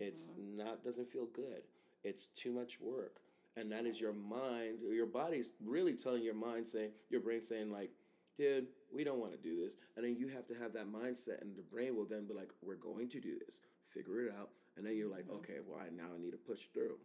It's 0.00 0.30
mm-hmm. 0.30 0.56
not 0.56 0.82
doesn't 0.82 1.08
feel 1.08 1.26
good. 1.26 1.62
It's 2.04 2.26
too 2.36 2.52
much 2.52 2.80
work." 2.80 3.20
And 3.56 3.70
that 3.70 3.86
is 3.86 4.00
your 4.00 4.12
mind, 4.12 4.78
your 4.90 5.06
body's 5.06 5.52
really 5.64 5.94
telling 5.94 6.24
your 6.24 6.34
mind 6.34 6.66
saying, 6.66 6.90
your 7.08 7.20
brain 7.20 7.40
saying 7.40 7.70
like, 7.70 7.90
"Dude, 8.36 8.66
we 8.94 9.04
don't 9.04 9.18
want 9.20 9.32
to 9.32 9.38
do 9.38 9.56
this." 9.62 9.76
And 9.96 10.04
then 10.04 10.16
you 10.16 10.28
have 10.28 10.46
to 10.46 10.54
have 10.54 10.72
that 10.74 10.86
mindset, 10.86 11.40
and 11.42 11.56
the 11.56 11.62
brain 11.62 11.96
will 11.96 12.06
then 12.06 12.26
be 12.26 12.34
like, 12.34 12.52
"We're 12.62 12.76
going 12.76 13.08
to 13.10 13.20
do 13.20 13.38
this. 13.44 13.60
Figure 13.86 14.26
it 14.26 14.32
out." 14.34 14.50
And 14.76 14.86
then 14.86 14.96
you're 14.96 15.10
like, 15.10 15.28
"Okay, 15.30 15.58
well, 15.66 15.78
I 15.80 15.90
now 15.90 16.14
I 16.14 16.18
need 16.18 16.32
to 16.32 16.38
push 16.38 16.62
through." 16.72 16.98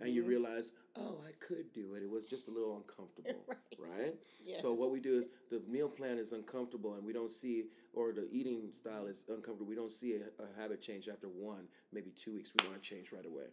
And 0.00 0.14
you 0.14 0.22
Mhm. 0.22 0.26
realize, 0.28 0.72
"Oh, 0.96 1.20
I 1.26 1.32
could 1.32 1.72
do 1.72 1.94
it. 1.94 2.02
It 2.02 2.10
was 2.10 2.26
just 2.26 2.48
a 2.48 2.50
little 2.50 2.76
uncomfortable." 2.76 3.46
Right. 3.78 3.98
right? 4.00 4.14
Yes. 4.44 4.60
So 4.60 4.72
what 4.74 4.90
we 4.90 5.00
do 5.00 5.18
is 5.18 5.28
the 5.50 5.60
meal 5.60 5.88
plan 5.88 6.18
is 6.18 6.32
uncomfortable, 6.32 6.94
and 6.94 7.04
we 7.04 7.12
don't 7.12 7.30
see, 7.30 7.70
or 7.92 8.12
the 8.12 8.28
eating 8.30 8.70
style 8.72 9.06
is 9.06 9.24
uncomfortable. 9.28 9.66
We 9.66 9.74
don't 9.74 9.90
see 9.90 10.14
a, 10.16 10.42
a 10.42 10.46
habit 10.60 10.80
change 10.80 11.08
after 11.08 11.26
one, 11.28 11.66
maybe 11.90 12.10
two 12.10 12.32
weeks. 12.34 12.52
We 12.54 12.68
want 12.68 12.80
to 12.82 12.88
change 12.88 13.12
right 13.12 13.24
away. 13.26 13.46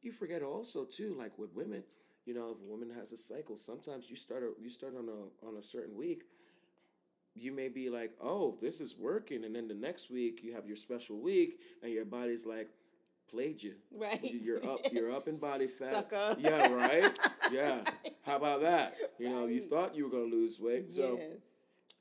You 0.00 0.10
forget 0.12 0.42
also 0.42 0.84
too, 0.84 1.14
like 1.14 1.38
with 1.38 1.52
women, 1.54 1.84
you 2.24 2.34
know, 2.34 2.50
if 2.50 2.58
a 2.60 2.64
woman 2.64 2.90
has 2.90 3.12
a 3.12 3.16
cycle, 3.16 3.56
sometimes 3.56 4.10
you 4.10 4.16
start 4.16 4.42
a, 4.42 4.50
you 4.60 4.70
start 4.70 4.94
on 4.96 5.08
a 5.08 5.46
on 5.46 5.56
a 5.58 5.62
certain 5.62 5.94
week. 5.96 6.24
You 7.34 7.52
may 7.52 7.68
be 7.68 7.88
like, 7.88 8.12
oh, 8.22 8.58
this 8.60 8.80
is 8.80 8.94
working, 8.98 9.44
and 9.44 9.54
then 9.56 9.66
the 9.68 9.74
next 9.74 10.10
week 10.10 10.40
you 10.42 10.54
have 10.54 10.66
your 10.66 10.76
special 10.76 11.18
week, 11.18 11.60
and 11.82 11.92
your 11.92 12.04
body's 12.04 12.44
like, 12.44 12.68
played 13.30 13.62
you. 13.62 13.74
Right. 13.96 14.20
You're 14.22 14.62
up. 14.68 14.80
You're 14.92 15.10
up 15.10 15.28
in 15.28 15.36
body 15.36 15.66
fat. 15.66 15.92
Sucker. 16.10 16.36
Yeah, 16.38 16.70
right. 16.72 17.18
Yeah. 17.50 17.78
How 18.26 18.36
about 18.36 18.60
that? 18.60 18.94
You 19.18 19.30
know, 19.30 19.46
you 19.46 19.60
thought 19.62 19.96
you 19.96 20.04
were 20.04 20.10
going 20.10 20.30
to 20.30 20.36
lose 20.36 20.60
weight, 20.60 20.92
so 20.92 21.18
yes. 21.18 21.40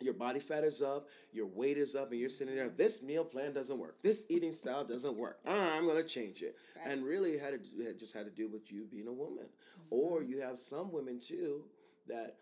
your 0.01 0.13
body 0.13 0.41
fat 0.41 0.65
is 0.65 0.81
up, 0.81 1.07
your 1.31 1.45
weight 1.47 1.77
is 1.77 1.95
up, 1.95 2.11
and 2.11 2.19
you're 2.19 2.27
sitting 2.29 2.55
there. 2.55 2.67
This 2.67 3.01
meal 3.01 3.23
plan 3.23 3.53
doesn't 3.53 3.77
work. 3.77 4.03
This 4.03 4.25
eating 4.27 4.51
style 4.51 4.83
doesn't 4.83 5.15
work. 5.15 5.39
Ah, 5.47 5.77
I'm 5.77 5.85
going 5.85 6.01
to 6.01 6.07
change 6.07 6.41
it. 6.41 6.57
Right. 6.75 6.91
And 6.91 7.05
really, 7.05 7.37
had 7.37 7.53
to 7.53 7.93
just 7.93 8.13
had 8.13 8.25
to 8.25 8.31
do 8.31 8.49
with 8.49 8.69
you 8.71 8.85
being 8.91 9.07
a 9.07 9.13
woman, 9.13 9.45
Mm-hmm. 9.45 9.95
or 9.95 10.21
you 10.23 10.41
have 10.41 10.57
some 10.59 10.91
women 10.91 11.19
too 11.19 11.63
that 12.07 12.35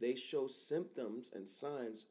they 0.00 0.14
show 0.16 0.46
symptoms 0.46 1.30
and 1.34 1.46
signs 1.46 2.06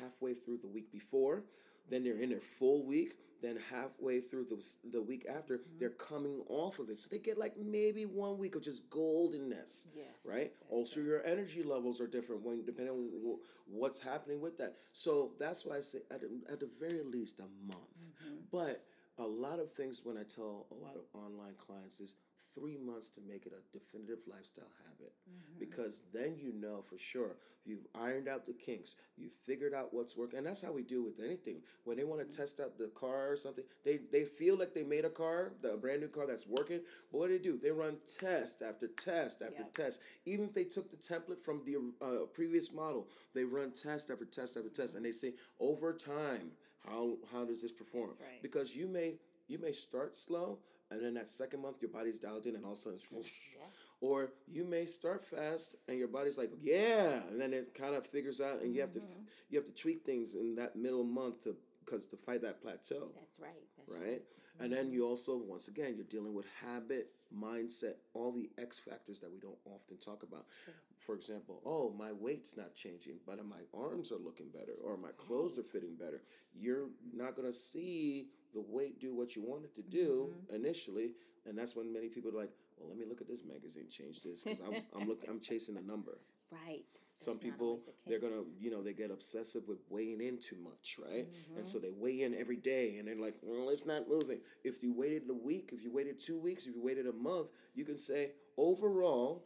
halfway 0.00 0.34
through 0.34 0.58
the 0.58 0.68
week 0.68 0.90
before, 0.92 1.44
then 1.88 2.04
they're 2.04 2.18
in 2.20 2.30
their 2.30 2.40
full 2.40 2.84
week. 2.84 3.14
Then 3.42 3.58
halfway 3.70 4.20
through 4.20 4.44
the, 4.50 4.62
the 4.92 5.00
week 5.00 5.24
after, 5.26 5.56
Mm-hmm. 5.58 5.78
they're 5.78 5.88
coming 5.90 6.42
off 6.50 6.78
of 6.78 6.90
it. 6.90 6.98
So 6.98 7.08
they 7.10 7.16
get 7.18 7.38
like 7.38 7.54
maybe 7.56 8.04
one 8.04 8.36
week 8.36 8.54
of 8.54 8.60
just 8.62 8.90
goldenness 8.90 9.86
Yes. 9.96 10.04
right? 10.26 10.52
Also, 10.68 10.96
true. 10.96 11.04
your 11.04 11.24
energy 11.24 11.62
levels 11.62 12.02
are 12.02 12.06
different 12.06 12.42
when 12.42 12.66
depending 12.66 12.94
on 12.94 13.38
what's 13.66 13.98
happening 13.98 14.42
with 14.42 14.58
that. 14.58 14.76
So 14.92 15.32
that's 15.38 15.64
why 15.64 15.78
I 15.78 15.80
say 15.80 16.00
at, 16.10 16.20
at 16.52 16.60
the 16.60 16.68
very 16.78 17.02
least 17.02 17.38
a 17.40 17.48
month. 17.66 18.02
Mhm. 18.02 18.42
But 18.52 18.84
a 19.16 19.26
lot 19.26 19.58
of 19.58 19.72
things 19.72 20.02
when 20.04 20.18
I 20.18 20.22
tell 20.22 20.66
a 20.70 20.74
lot 20.74 20.96
of 20.96 21.02
online 21.14 21.54
clients 21.56 21.98
is 22.00 22.14
three 22.54 22.76
months 22.76 23.10
to 23.10 23.20
make 23.20 23.46
it 23.46 23.52
a 23.52 23.62
definitive 23.76 24.18
lifestyle 24.26 24.70
habit. 24.86 25.12
Mhm. 25.28 25.58
because 25.58 26.02
then 26.12 26.36
you 26.38 26.52
know 26.52 26.80
for 26.82 26.96
sure 26.98 27.36
you've 27.64 27.86
ironed 27.94 28.26
out 28.28 28.46
the 28.46 28.52
kinks 28.52 28.94
you've 29.16 29.32
figured 29.32 29.74
out 29.74 29.92
what's 29.92 30.16
working 30.16 30.38
and 30.38 30.46
that's 30.46 30.60
how 30.62 30.72
we 30.72 30.82
do 30.82 31.02
with 31.02 31.20
anything. 31.20 31.62
When 31.84 31.96
they 31.96 32.04
want 32.04 32.26
to 32.28 32.36
test 32.36 32.60
out 32.60 32.76
the 32.78 32.88
car 32.88 33.30
or 33.32 33.36
something 33.36 33.64
they 33.84 33.98
they 33.98 34.24
feel 34.24 34.56
like 34.56 34.72
they 34.74 34.82
made 34.84 35.04
a 35.04 35.10
car 35.10 35.52
the 35.60 35.76
brand 35.76 36.00
new 36.00 36.08
car 36.08 36.26
that's 36.26 36.46
working. 36.46 36.80
But 37.12 37.18
what 37.18 37.28
do 37.28 37.36
they 37.38 37.44
do? 37.44 37.58
They 37.58 37.70
run 37.70 37.98
test 38.18 38.62
after 38.62 38.88
test 38.88 39.42
after 39.42 39.62
Yep. 39.62 39.72
test. 39.74 40.00
Even 40.24 40.46
if 40.46 40.52
they 40.54 40.64
took 40.64 40.90
the 40.90 40.96
template 40.96 41.38
from 41.40 41.62
the 41.64 41.76
uh, 42.04 42.26
previous 42.26 42.72
model 42.72 43.08
they 43.34 43.44
run 43.44 43.70
test 43.72 44.10
after 44.10 44.24
test 44.24 44.56
after 44.56 44.70
test 44.70 44.94
and 44.94 45.04
they 45.04 45.12
say 45.12 45.34
over 45.58 45.92
time 45.92 46.52
how 46.78 47.18
how 47.32 47.44
does 47.44 47.60
this 47.60 47.72
perform? 47.72 48.10
Right. 48.10 48.42
because 48.42 48.74
you 48.74 48.88
may 48.88 49.18
you 49.46 49.58
may 49.58 49.72
start 49.72 50.16
slow 50.16 50.58
and 50.90 51.02
then 51.02 51.14
that 51.14 51.28
second 51.28 51.62
month 51.62 51.80
your 51.82 51.90
body's 51.90 52.18
dialed 52.18 52.46
in 52.46 52.56
and 52.56 52.64
all 52.64 52.72
of 52.72 52.78
a 52.78 52.80
sudden 52.80 52.98
it's 52.98 53.10
whoosh. 53.10 53.32
Yeah. 53.56 53.66
Or 54.00 54.32
you 54.48 54.64
may 54.64 54.86
start 54.86 55.22
fast 55.22 55.76
and 55.88 55.98
your 55.98 56.08
body's 56.08 56.38
like, 56.38 56.50
yeah, 56.60 57.20
and 57.30 57.40
then 57.40 57.52
it 57.52 57.74
kind 57.74 57.94
of 57.94 58.06
figures 58.06 58.40
out, 58.40 58.60
and 58.62 58.74
you 58.74 58.80
have 58.80 58.92
to 58.92 59.00
Mhm. 59.00 59.26
you 59.50 59.58
have 59.58 59.66
to 59.66 59.72
tweak 59.74 60.04
things 60.04 60.34
in 60.34 60.54
that 60.56 60.76
middle 60.76 61.04
month 61.04 61.44
to 61.44 61.56
because 61.84 62.06
to 62.06 62.16
fight 62.16 62.40
that 62.42 62.60
plateau, 62.62 63.10
That's 63.14 63.40
right. 63.40 63.64
That's 63.76 63.88
right? 63.90 64.22
And 64.60 64.70
then 64.72 64.92
you 64.92 65.06
also 65.06 65.36
once 65.38 65.68
again 65.68 65.96
you're 65.96 66.04
dealing 66.04 66.34
with 66.34 66.46
habit, 66.46 67.12
mindset, 67.34 67.96
all 68.14 68.30
the 68.32 68.50
X 68.58 68.78
factors 68.78 69.18
that 69.20 69.32
we 69.32 69.38
don't 69.40 69.58
often 69.64 69.96
talk 69.96 70.22
about. 70.22 70.46
Sure. 70.64 70.74
For 70.98 71.14
example, 71.14 71.62
oh 71.64 71.90
my 71.90 72.12
weight's 72.12 72.56
not 72.56 72.74
changing, 72.74 73.20
but 73.26 73.44
my 73.46 73.62
arms 73.72 74.12
are 74.12 74.18
looking 74.18 74.48
better, 74.50 74.74
or 74.84 74.96
my 74.98 75.12
clothes 75.12 75.58
are 75.58 75.62
fitting 75.64 75.94
better. 75.96 76.22
You're 76.54 76.90
not 77.12 77.34
gonna 77.36 77.52
see 77.54 78.28
the 78.52 78.60
weight 78.60 79.00
do 79.00 79.14
what 79.14 79.36
you 79.36 79.42
want 79.42 79.64
it 79.64 79.74
to 79.76 79.82
do 79.82 80.34
Mm-hmm. 80.34 80.54
initially, 80.54 81.14
and 81.46 81.56
that's 81.56 81.74
when 81.76 81.92
many 81.92 82.08
people 82.08 82.30
are 82.30 82.38
like, 82.38 82.50
"Well, 82.76 82.88
let 82.88 82.98
me 82.98 83.04
look 83.06 83.20
at 83.20 83.28
this 83.28 83.42
magazine, 83.44 83.88
change 83.88 84.20
this," 84.22 84.44
because 84.44 84.60
I'm 84.60 84.76
I'm 84.94 85.06
look 85.08 85.24
I'm 85.28 85.40
chasing 85.40 85.76
a 85.76 85.82
number. 85.82 86.18
Right. 86.50 86.84
Some 87.16 87.34
That's 87.34 87.44
not 87.44 87.52
people 87.52 87.76
the 87.86 87.92
they're 88.10 88.18
gonna 88.18 88.44
you 88.58 88.70
know 88.70 88.82
they 88.82 88.92
get 88.94 89.10
obsessive 89.10 89.68
with 89.68 89.78
weighing 89.90 90.20
in 90.20 90.38
too 90.38 90.56
much, 90.56 90.98
right? 90.98 91.28
And 91.56 91.64
Mhm. 91.64 91.70
so 91.72 91.78
they 91.78 91.90
weigh 91.90 92.22
in 92.22 92.34
every 92.34 92.56
day, 92.56 92.98
and 92.98 93.06
they're 93.06 93.16
like, 93.16 93.36
"Well, 93.42 93.68
it's 93.70 93.86
not 93.86 94.08
moving." 94.08 94.40
If 94.64 94.82
you 94.82 94.92
waited 94.92 95.28
a 95.30 95.34
week, 95.34 95.70
if 95.72 95.82
you 95.82 95.90
waited 95.92 96.18
two 96.18 96.38
weeks, 96.38 96.66
if 96.66 96.74
you 96.74 96.82
waited 96.82 97.06
a 97.06 97.12
month, 97.12 97.52
you 97.74 97.84
can 97.84 97.96
say 97.98 98.32
overall. 98.56 99.44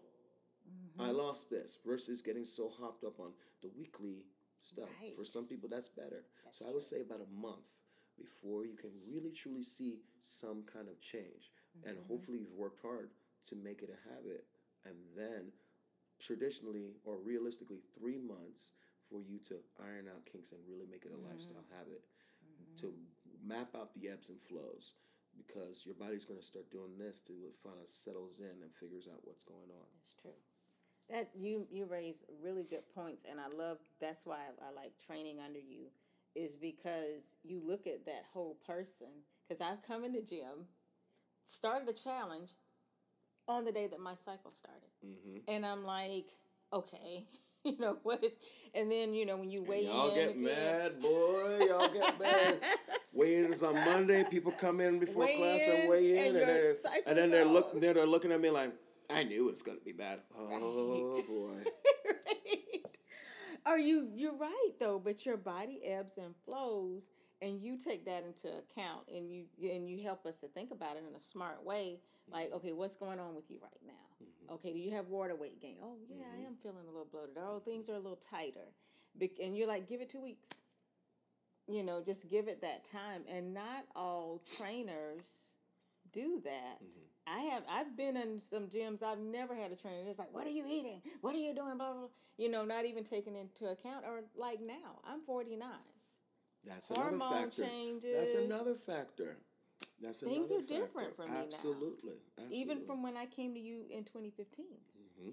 I 0.98 1.10
Mhm. 1.10 1.16
lost 1.16 1.50
this 1.50 1.78
versus 1.84 2.22
getting 2.22 2.44
so 2.44 2.68
hopped 2.68 3.02
up 3.04 3.18
on 3.18 3.32
the 3.62 3.68
weekly 3.68 4.24
stuff. 4.62 4.88
Right. 5.02 5.14
For 5.16 5.24
some 5.24 5.46
people, 5.46 5.68
that's 5.68 5.88
better. 5.88 6.24
That's 6.44 6.58
so 6.58 6.68
I 6.68 6.72
would 6.72 6.82
say 6.82 7.00
about 7.00 7.20
a 7.20 7.26
month 7.26 7.66
before 8.16 8.64
you 8.64 8.77
can 8.77 8.90
really 9.07 9.31
truly 9.31 9.62
see 9.62 9.98
some 10.20 10.62
kind 10.64 10.88
of 10.88 11.00
change. 11.00 11.50
And 11.85 11.98
Mhm. 11.98 12.07
hopefully, 12.07 12.38
you've 12.38 12.53
worked 12.53 12.81
hard 12.81 13.11
to 13.46 13.57
make 13.57 13.83
it 13.83 13.90
a 13.90 14.09
habit. 14.09 14.46
And 14.85 14.96
then, 15.16 15.53
traditionally 16.18 16.94
or 17.05 17.18
realistically, 17.18 17.81
three 17.94 18.18
months 18.18 18.72
for 19.09 19.20
you 19.20 19.38
to 19.40 19.62
iron 19.81 20.09
out 20.09 20.24
kinks 20.24 20.53
and 20.53 20.61
really 20.66 20.87
make 20.87 21.05
it 21.05 21.12
a 21.12 21.16
Mhm. 21.16 21.24
lifestyle 21.24 21.64
habit 21.77 22.05
Mhm. 22.44 22.77
to 22.77 22.98
map 23.42 23.74
out 23.74 23.92
the 23.94 24.09
ebbs 24.09 24.29
and 24.31 24.40
flows. 24.40 24.94
Because 25.37 25.85
your 25.85 25.96
body's 25.96 26.24
going 26.24 26.38
to 26.38 26.46
start 26.46 26.70
doing 26.70 26.96
this 26.96 27.20
to 27.22 27.50
finally 27.62 27.87
settles 27.88 28.38
in 28.38 28.62
and 28.62 28.72
figures 28.77 29.09
out 29.09 29.27
what's 29.27 29.42
going 29.42 29.68
on. 29.70 29.88
That's 29.98 30.14
true. 30.14 30.40
That 31.08 31.35
you 31.35 31.67
you 31.71 31.87
raise 31.87 32.25
really 32.40 32.62
good 32.62 32.88
points, 32.94 33.25
and 33.25 33.40
I 33.40 33.48
love. 33.48 33.79
That's 33.98 34.25
why 34.25 34.46
I, 34.46 34.69
I 34.69 34.71
like 34.71 34.96
training 34.98 35.40
under 35.40 35.58
you, 35.58 35.90
is 36.35 36.56
because 36.56 37.22
you 37.42 37.60
look 37.64 37.87
at 37.87 38.06
that 38.06 38.24
whole 38.32 38.56
person. 38.66 39.08
Because 39.48 39.60
I've 39.60 39.87
come 39.87 40.04
in 40.04 40.12
the 40.12 40.22
gym, 40.22 40.66
started 41.44 41.88
a 41.88 41.92
challenge 41.92 42.52
on 43.46 43.64
the 43.64 43.72
day 43.72 43.87
that 43.88 44.00
my 44.00 44.14
cycle 44.14 44.50
started, 44.50 44.88
Mm-hmm. 45.04 45.37
and 45.48 45.66
I'm 45.66 45.85
like, 45.85 46.24
okay, 46.72 47.26
you 47.64 47.76
know 47.78 47.98
what 48.04 48.24
is, 48.24 48.32
and 48.74 48.90
then 48.90 49.12
you 49.12 49.26
know 49.26 49.37
when 49.37 49.50
you 49.50 49.62
weigh 49.62 49.80
in, 49.80 49.87
y'all 49.88 50.14
get 50.14 50.30
again, 50.30 50.42
mad, 50.44 50.98
boy. 51.00 51.66
Y'all 51.68 51.92
get 51.92 52.18
mad. 52.20 52.58
Weigh 53.12 53.44
in 53.44 53.52
is 53.52 53.62
on 53.62 53.74
Monday. 53.74 54.24
People 54.30 54.50
come 54.52 54.80
in 54.80 54.98
before 54.98 55.24
Weigh 55.26 55.37
class 55.37 55.60
in, 55.68 55.80
and 55.80 55.90
weigh 55.90 56.10
in, 56.12 56.28
and 56.28 56.37
and, 56.38 56.48
they're, 56.48 56.72
and 57.06 57.16
then 57.18 57.30
they're. 57.30 57.62
They're, 57.74 57.94
they're 57.94 58.06
looking 58.06 58.32
at 58.32 58.40
me 58.40 58.48
like, 58.48 58.72
I 59.10 59.24
knew 59.24 59.50
it's 59.50 59.60
gonna 59.60 59.76
be 59.85 59.92
bad. 59.92 60.22
Oh 60.35 61.16
Right. 61.18 61.26
boy. 61.28 61.70
Are 63.67 63.79
you 63.79 64.10
you're 64.15 64.37
right 64.37 64.71
though, 64.79 64.98
but 64.98 65.25
your 65.25 65.37
body 65.37 65.81
ebbs 65.85 66.19
and 66.19 66.35
flows 66.44 67.06
and 67.40 67.60
you 67.60 67.77
take 67.79 68.04
that 68.06 68.25
into 68.25 68.48
account 68.58 69.08
and 69.12 69.31
you 69.31 69.46
and 69.71 69.88
you 69.88 70.02
help 70.02 70.27
us 70.27 70.37
to 70.40 70.48
think 70.48 70.71
about 70.71 70.96
it 70.96 71.04
in 71.08 71.15
a 71.15 71.19
smart 71.19 71.65
way. 71.65 72.00
Like, 72.31 72.52
okay, 72.52 72.73
what's 72.73 72.96
going 72.96 73.19
on 73.21 73.35
with 73.35 73.50
you 73.50 73.58
right 73.62 73.81
now? 73.87 73.92
Mhm. 74.23 74.54
Okay, 74.54 74.73
do 74.73 74.79
you 74.79 74.90
have 74.92 75.08
water 75.08 75.35
weight 75.35 75.60
gain? 75.60 75.79
Oh 75.83 75.96
yeah, 76.08 76.25
Mhm. 76.25 76.40
I 76.42 76.46
am 76.46 76.56
feeling 76.56 76.85
a 76.87 76.90
little 76.90 77.06
bloated. 77.06 77.37
Oh, 77.38 77.60
things 77.60 77.88
are 77.88 77.94
a 77.94 77.98
little 77.98 78.17
tighter. 78.17 78.73
Bec- 79.15 79.38
and 79.40 79.56
you're 79.56 79.69
like, 79.69 79.87
give 79.87 80.00
it 80.00 80.08
two 80.10 80.21
weeks. 80.21 80.48
you 81.67 81.83
know, 81.83 82.02
just 82.02 82.29
give 82.29 82.46
it 82.46 82.60
that 82.60 82.85
time. 82.85 83.25
And 83.27 83.54
not 83.54 83.87
all 83.96 84.42
trainers 84.58 85.54
do 86.12 86.38
that. 86.44 86.83
Mm-hmm. 86.85 87.00
I 87.27 87.38
have 87.40 87.62
I've 87.70 87.96
been 87.96 88.16
in 88.16 88.38
some 88.40 88.66
gyms 88.68 89.02
I've 89.02 89.18
never 89.18 89.54
had 89.54 89.72
a 89.72 89.77
trainer. 89.77 90.08
It's 90.08 90.18
like, 90.18 90.33
what 90.33 90.46
are 90.46 90.50
you 90.50 90.64
eating? 90.68 91.00
What 91.20 91.35
are 91.35 91.38
you 91.38 91.54
doing? 91.54 91.77
Blah 91.79 91.92
blah. 91.92 92.00
blah. 92.00 92.08
You 92.37 92.50
know, 92.50 92.64
not 92.64 92.85
even 92.85 93.04
taking 93.04 93.37
into 93.37 93.66
account. 93.66 94.04
Or 94.06 94.22
like 94.37 94.60
now, 94.60 95.00
I'm 95.06 95.20
49. 95.22 95.68
That's 96.66 96.88
Hormone 96.88 97.14
another 97.14 97.35
factor. 97.46 97.62
changes. 97.62 98.14
That's 98.16 98.35
another 98.35 98.75
factor. 98.75 99.37
That's 100.02 100.18
Things 100.18 100.50
are 100.50 100.60
different 100.60 101.10
factor. 101.10 101.14
for 101.16 101.22
me 101.29 101.29
now. 101.35 101.42
Absolutely. 101.44 102.14
Absolutely. 102.38 102.56
Even 102.60 102.81
from 102.87 103.02
when 103.02 103.16
I 103.16 103.27
came 103.27 103.54
to 103.54 103.60
you 103.60 103.85
in 103.90 104.04
2015. 104.04 104.66
hmm 105.22 105.31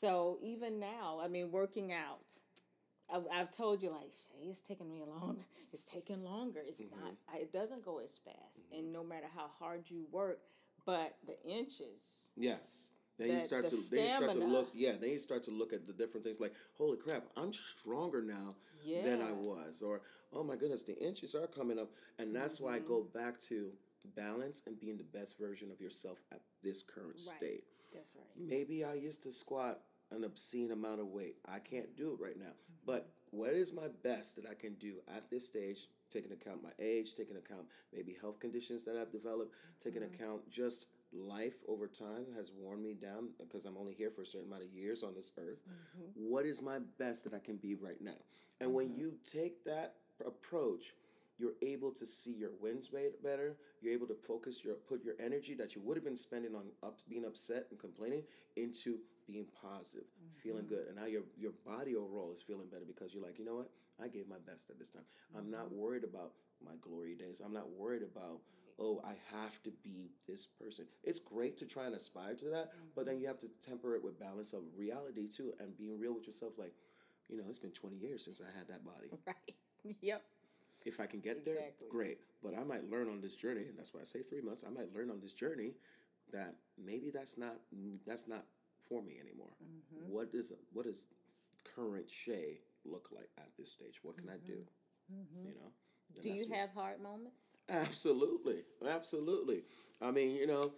So 0.00 0.38
even 0.42 0.78
now, 0.80 1.20
I 1.22 1.28
mean, 1.28 1.50
working 1.50 1.92
out. 1.92 2.20
I, 3.12 3.40
I've 3.40 3.50
told 3.50 3.82
you 3.82 3.90
like, 3.90 4.10
Shay, 4.12 4.48
it's 4.48 4.60
taking 4.60 4.88
me 4.88 5.00
a 5.00 5.06
long. 5.06 5.38
It's 5.72 5.84
taking 5.84 6.24
longer. 6.24 6.60
It's 6.66 6.80
Mm-hmm. 6.80 7.00
not. 7.00 7.12
It 7.40 7.52
doesn't 7.52 7.84
go 7.84 8.00
as 8.00 8.18
fast. 8.18 8.58
And 8.76 8.92
no 8.92 9.04
matter 9.04 9.28
how 9.32 9.46
hard 9.60 9.88
you 9.88 10.04
work, 10.10 10.40
but 10.86 11.16
the 11.26 11.36
inches. 11.44 12.28
Yes. 12.36 12.88
Then 13.18 13.28
you 13.32 13.40
start 13.40 13.64
the 13.64 13.70
to 13.70 13.76
then 13.90 14.04
you 14.04 14.10
start 14.10 14.32
to 14.32 14.38
stamina. 14.38 14.52
look 14.54 14.70
yeah, 14.74 14.92
then 15.00 15.10
you 15.10 15.18
start 15.18 15.42
to 15.44 15.50
look 15.50 15.72
at 15.72 15.86
the 15.86 15.92
different 15.92 16.24
things 16.24 16.40
like, 16.40 16.54
holy 16.78 16.96
crap, 16.96 17.24
I'm 17.36 17.52
stronger 17.52 18.22
now 18.22 18.54
than 19.04 19.20
I 19.20 19.32
was. 19.32 19.82
Or, 19.82 20.00
oh 20.32 20.42
my 20.42 20.56
goodness, 20.56 20.82
the 20.82 20.98
inches 21.04 21.34
are 21.34 21.46
coming 21.46 21.78
up. 21.78 21.90
And 22.18 22.34
that's 22.34 22.60
why 22.60 22.76
I 22.76 22.78
go 22.78 23.00
Mm-hmm. 23.02 23.18
back 23.18 23.38
to 23.48 23.70
balance 24.16 24.62
and 24.66 24.80
being 24.80 24.96
the 24.96 25.04
best 25.04 25.38
version 25.38 25.70
of 25.70 25.80
yourself 25.80 26.22
at 26.32 26.40
this 26.62 26.82
current 26.82 27.16
Right. 27.16 27.36
state. 27.36 27.64
That's 27.92 28.14
right. 28.16 28.24
Maybe 28.38 28.84
I 28.84 28.94
used 28.94 29.22
to 29.24 29.32
squat 29.32 29.80
an 30.10 30.24
obscene 30.24 30.70
amount 30.72 31.00
of 31.00 31.08
weight. 31.08 31.36
I 31.46 31.58
can't 31.58 31.94
do 31.96 32.12
it 32.14 32.20
right 32.20 32.38
now. 32.38 32.52
But 32.86 33.10
what 33.30 33.50
is 33.50 33.72
my 33.74 33.88
best 34.02 34.34
that 34.36 34.46
I 34.50 34.54
can 34.54 34.74
do 34.74 34.94
at 35.14 35.30
this 35.30 35.46
stage, 35.46 35.88
taking 36.10 36.32
account 36.32 36.62
my 36.62 36.70
age, 36.78 37.14
taking 37.14 37.36
account 37.36 37.66
maybe 37.94 38.16
health 38.20 38.40
conditions 38.40 38.82
that 38.84 38.96
I've 38.96 39.12
developed, 39.12 39.54
taking 39.82 40.02
mm-hmm. 40.02 40.14
account 40.14 40.50
just 40.50 40.86
life 41.12 41.62
over 41.68 41.88
time 41.88 42.26
has 42.36 42.52
worn 42.56 42.82
me 42.82 42.94
down 42.94 43.30
because 43.38 43.64
I'm 43.64 43.76
only 43.76 43.94
here 43.94 44.10
for 44.10 44.22
a 44.22 44.26
certain 44.26 44.48
amount 44.48 44.62
of 44.62 44.70
years 44.70 45.02
on 45.02 45.14
this 45.14 45.32
earth. 45.38 45.58
Mm-hmm. 45.68 46.10
What 46.14 46.46
is 46.46 46.62
my 46.62 46.78
best 46.98 47.24
that 47.24 47.34
I 47.34 47.38
can 47.38 47.56
be 47.56 47.74
right 47.74 48.00
now? 48.00 48.18
And 48.60 48.74
when 48.74 48.88
mm-hmm. 48.90 49.00
you 49.00 49.14
take 49.30 49.64
that 49.64 49.94
approach, 50.24 50.94
you're 51.38 51.54
able 51.62 51.90
to 51.92 52.06
see 52.06 52.32
your 52.32 52.50
wins 52.60 52.88
be- 52.88 53.08
better. 53.24 53.56
You're 53.80 53.94
able 53.94 54.06
to 54.08 54.14
focus 54.14 54.62
your 54.62 54.74
put 54.74 55.02
your 55.02 55.14
energy 55.18 55.54
that 55.54 55.74
you 55.74 55.80
would 55.80 55.96
have 55.96 56.04
been 56.04 56.16
spending 56.16 56.54
on 56.54 56.64
up, 56.82 56.98
being 57.08 57.24
upset 57.24 57.66
and 57.70 57.78
complaining 57.78 58.24
into 58.56 58.98
being 59.26 59.46
positive, 59.62 60.04
feeling 60.42 60.64
mm-hmm. 60.64 60.74
good, 60.74 60.86
and 60.88 60.96
now 60.96 61.06
your 61.06 61.22
your 61.38 61.52
body 61.66 61.96
overall 61.96 62.32
is 62.32 62.42
feeling 62.42 62.66
better 62.70 62.84
because 62.86 63.14
you're 63.14 63.22
like, 63.22 63.38
you 63.38 63.44
know 63.44 63.56
what, 63.56 63.70
I 64.02 64.08
gave 64.08 64.28
my 64.28 64.38
best 64.46 64.70
at 64.70 64.78
this 64.78 64.88
time. 64.88 65.04
I'm 65.36 65.50
not 65.50 65.66
mm-hmm. 65.66 65.78
worried 65.78 66.04
about 66.04 66.32
my 66.64 66.72
glory 66.80 67.14
days. 67.14 67.40
I'm 67.44 67.52
not 67.52 67.70
worried 67.70 68.02
about 68.02 68.40
oh 68.78 69.00
I 69.04 69.14
have 69.36 69.62
to 69.64 69.70
be 69.82 70.10
this 70.28 70.46
person. 70.46 70.86
It's 71.04 71.20
great 71.20 71.56
to 71.58 71.66
try 71.66 71.86
and 71.86 71.94
aspire 71.94 72.34
to 72.34 72.46
that, 72.46 72.72
but 72.94 73.06
then 73.06 73.14
mm-hmm. 73.16 73.22
you 73.22 73.28
have 73.28 73.38
to 73.40 73.48
temper 73.66 73.94
it 73.94 74.04
with 74.04 74.18
balance 74.18 74.52
of 74.52 74.62
reality 74.76 75.28
too, 75.28 75.52
and 75.60 75.76
being 75.76 75.98
real 75.98 76.14
with 76.14 76.26
yourself. 76.26 76.54
Like, 76.58 76.72
you 77.28 77.36
know, 77.36 77.44
it's 77.48 77.58
been 77.58 77.72
20 77.72 77.96
years 77.96 78.24
since 78.24 78.40
I 78.40 78.56
had 78.56 78.68
that 78.68 78.84
body. 78.84 79.10
Right. 79.26 79.54
Yep. 80.02 80.22
If 80.84 81.00
I 81.00 81.06
can 81.06 81.20
get 81.20 81.44
there, 81.44 81.56
great. 81.90 82.18
But 82.42 82.54
I 82.58 82.64
might 82.64 82.90
learn 82.90 83.08
on 83.08 83.20
this 83.20 83.34
journey, 83.34 83.62
and 83.62 83.78
that's 83.78 83.92
why 83.92 84.00
I 84.00 84.04
say 84.04 84.22
three 84.22 84.40
months. 84.40 84.64
I 84.66 84.70
might 84.70 84.94
learn 84.94 85.10
on 85.10 85.20
this 85.20 85.32
journey 85.32 85.72
that 86.32 86.54
maybe 86.82 87.10
that's 87.10 87.36
not 87.36 87.56
that's 88.06 88.26
not 88.26 88.44
for 88.90 89.00
me 89.02 89.14
anymore. 89.24 89.54
Mm-hmm. 89.64 90.12
What 90.12 90.28
is 90.34 90.52
what 90.74 90.84
does 90.84 91.04
current 91.76 92.06
Shay 92.10 92.58
look 92.84 93.08
like 93.14 93.30
at 93.38 93.48
this 93.58 93.70
stage? 93.72 94.00
What 94.02 94.18
can 94.18 94.28
I 94.28 94.36
do? 94.44 94.58
You 95.08 95.54
know. 95.54 95.72
And 96.14 96.18
Mm-hmm. 96.18 96.22
Do 96.22 96.28
you 96.30 96.46
what- 96.48 96.58
have 96.58 96.70
hard 96.74 97.00
moments? 97.00 97.44
Absolutely, 97.68 98.64
absolutely. 98.84 99.62
I 100.02 100.10
mean, 100.10 100.34
you 100.34 100.46
know, 100.48 100.72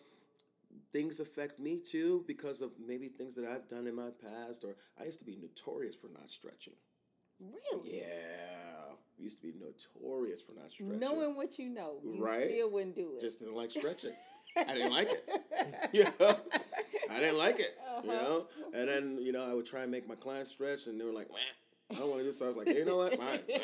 things 0.93 1.21
affect 1.21 1.59
me 1.59 1.79
too 1.79 2.23
because 2.27 2.61
of 2.61 2.73
maybe 2.87 3.09
things 3.09 3.35
that 3.37 3.47
I've 3.47 3.67
done 3.67 3.87
in 3.87 3.95
my 3.95 4.11
past, 4.11 4.63
or 4.63 4.77
I 5.01 5.05
used 5.05 5.19
to 5.21 5.25
be 5.25 5.37
notorious 5.41 5.97
for 5.97 6.09
not 6.09 6.29
stretching. 6.29 6.75
Really? 7.41 8.01
Yeah, 8.01 8.93
used 9.19 9.41
to 9.41 9.47
be 9.51 9.55
notorious 9.59 10.43
for 10.43 10.53
not 10.53 10.71
stretching. 10.71 11.01
Knowing 11.01 11.35
what 11.35 11.59
you 11.59 11.71
know, 11.71 11.95
you 12.05 12.23
Right? 12.23 12.49
still 12.51 12.71
wouldn't 12.71 12.95
do 12.95 13.15
it. 13.17 13.21
just 13.23 13.39
didn't 13.41 13.55
like 13.57 13.71
stretching. 13.71 14.13
I 14.57 14.65
didn't 14.75 14.93
like 14.93 15.09
it. 15.11 15.31
yeah. 15.95 16.11
I 17.11 17.21
didn't 17.21 17.39
like 17.39 17.59
it. 17.59 17.75
You 18.03 18.11
Uh-huh. 18.11 18.23
know, 18.23 18.47
and 18.73 18.89
then 18.89 19.19
you 19.21 19.33
know 19.33 19.45
I 19.49 19.55
would 19.55 19.67
try 19.67 19.83
and 19.83 19.91
make 19.91 20.09
my 20.09 20.15
clients 20.15 20.51
stretch, 20.51 20.87
and 20.87 21.01
they 21.01 21.05
were 21.05 21.13
like, 21.13 21.31
"Meh, 21.31 21.39
"I 21.97 22.01
don't 22.01 22.11
want 22.11 22.21
to 22.23 22.27
do." 22.27 22.33
So 22.33 22.45
I 22.45 22.49
was 22.49 22.57
like, 22.57 22.69
"You 22.69 22.85
know 22.85 22.97
what? 22.97 23.17
Fine." 23.17 23.41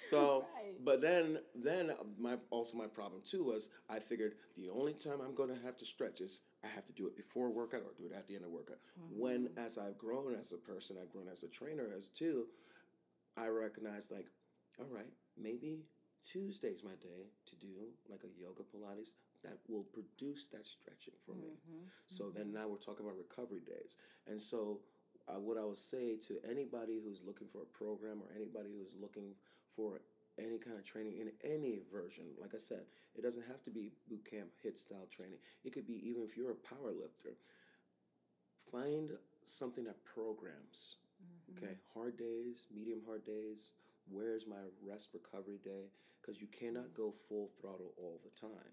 So, 0.00 0.46
Right. 0.56 0.74
but 0.84 1.00
then, 1.00 1.38
then 1.54 1.92
my 2.18 2.36
also 2.50 2.76
my 2.76 2.86
problem 2.86 3.22
too 3.24 3.44
was 3.44 3.68
I 3.88 3.98
figured 4.00 4.34
the 4.56 4.68
only 4.70 4.94
time 4.94 5.20
I'm 5.20 5.34
going 5.34 5.48
to 5.48 5.60
have 5.64 5.76
to 5.78 5.84
stretch 5.86 6.20
is 6.20 6.40
I 6.64 6.68
have 6.68 6.86
to 6.86 6.92
do 6.92 7.06
it 7.06 7.16
before 7.16 7.50
workout 7.50 7.82
or 7.82 7.92
do 7.96 8.06
it 8.06 8.12
at 8.16 8.26
the 8.26 8.34
end 8.34 8.44
of 8.44 8.50
workout. 8.50 8.78
When 9.08 9.48
as 9.56 9.78
I've 9.78 9.98
grown 9.98 10.34
as 10.34 10.52
a 10.52 10.56
person, 10.56 10.96
I've 11.00 11.12
grown 11.12 11.28
as 11.28 11.42
a 11.44 11.48
trainer 11.48 11.90
as 11.96 12.08
too, 12.08 12.46
I 13.36 13.48
recognize 13.48 14.10
like, 14.10 14.26
all 14.78 14.86
right, 14.90 15.12
maybe 15.36 15.84
Tuesday's 16.24 16.82
my 16.84 16.94
day 17.00 17.30
to 17.46 17.56
do 17.56 17.88
like 18.08 18.22
a 18.24 18.40
yoga 18.40 18.62
Pilates 18.62 19.14
that 19.42 19.58
will 19.68 19.84
produce 19.84 20.46
that 20.52 20.66
stretching 20.66 21.14
for 21.26 21.34
me. 21.34 21.58
Mm-hmm. 21.58 21.86
So 22.06 22.30
then 22.30 22.46
mm-hmm. 22.46 22.62
now 22.62 22.68
we're 22.68 22.82
talking 22.82 23.04
about 23.04 23.18
recovery 23.18 23.62
days. 23.66 23.96
And 24.26 24.40
so 24.40 24.80
uh, 25.28 25.38
what 25.38 25.58
I 25.58 25.64
would 25.64 25.76
say 25.76 26.16
to 26.28 26.38
anybody 26.48 26.98
who's 27.02 27.22
looking 27.26 27.48
for 27.48 27.62
a 27.62 27.70
program 27.76 28.18
or 28.22 28.30
anybody 28.34 28.70
who's 28.70 28.94
looking 29.00 29.34
for 29.76 30.00
any 30.38 30.58
kind 30.58 30.78
of 30.78 30.84
training 30.84 31.18
in 31.20 31.30
any 31.44 31.80
version, 31.92 32.24
like 32.40 32.54
I 32.54 32.58
said, 32.58 32.82
it 33.14 33.22
doesn't 33.22 33.46
have 33.46 33.62
to 33.64 33.70
be 33.70 33.92
boot 34.08 34.24
camp 34.28 34.48
HIIT 34.64 34.78
style 34.78 35.08
training. 35.14 35.38
It 35.64 35.72
could 35.72 35.86
be 35.86 36.00
even 36.08 36.22
if 36.22 36.36
you're 36.36 36.52
a 36.52 36.66
power 36.66 36.90
lifter, 36.90 37.36
find 38.70 39.10
something 39.44 39.84
that 39.84 40.02
programs. 40.04 40.96
Mm-hmm. 41.20 41.64
Okay, 41.64 41.74
hard 41.94 42.16
days, 42.16 42.66
medium 42.74 43.00
hard 43.06 43.24
days. 43.24 43.72
Where's 44.10 44.46
my 44.46 44.70
rest 44.82 45.08
recovery 45.14 45.58
day? 45.62 45.90
Because 46.20 46.40
you 46.40 46.48
cannot 46.48 46.94
go 46.94 47.12
full 47.28 47.50
throttle 47.60 47.92
all 47.98 48.20
the 48.24 48.40
time. 48.40 48.72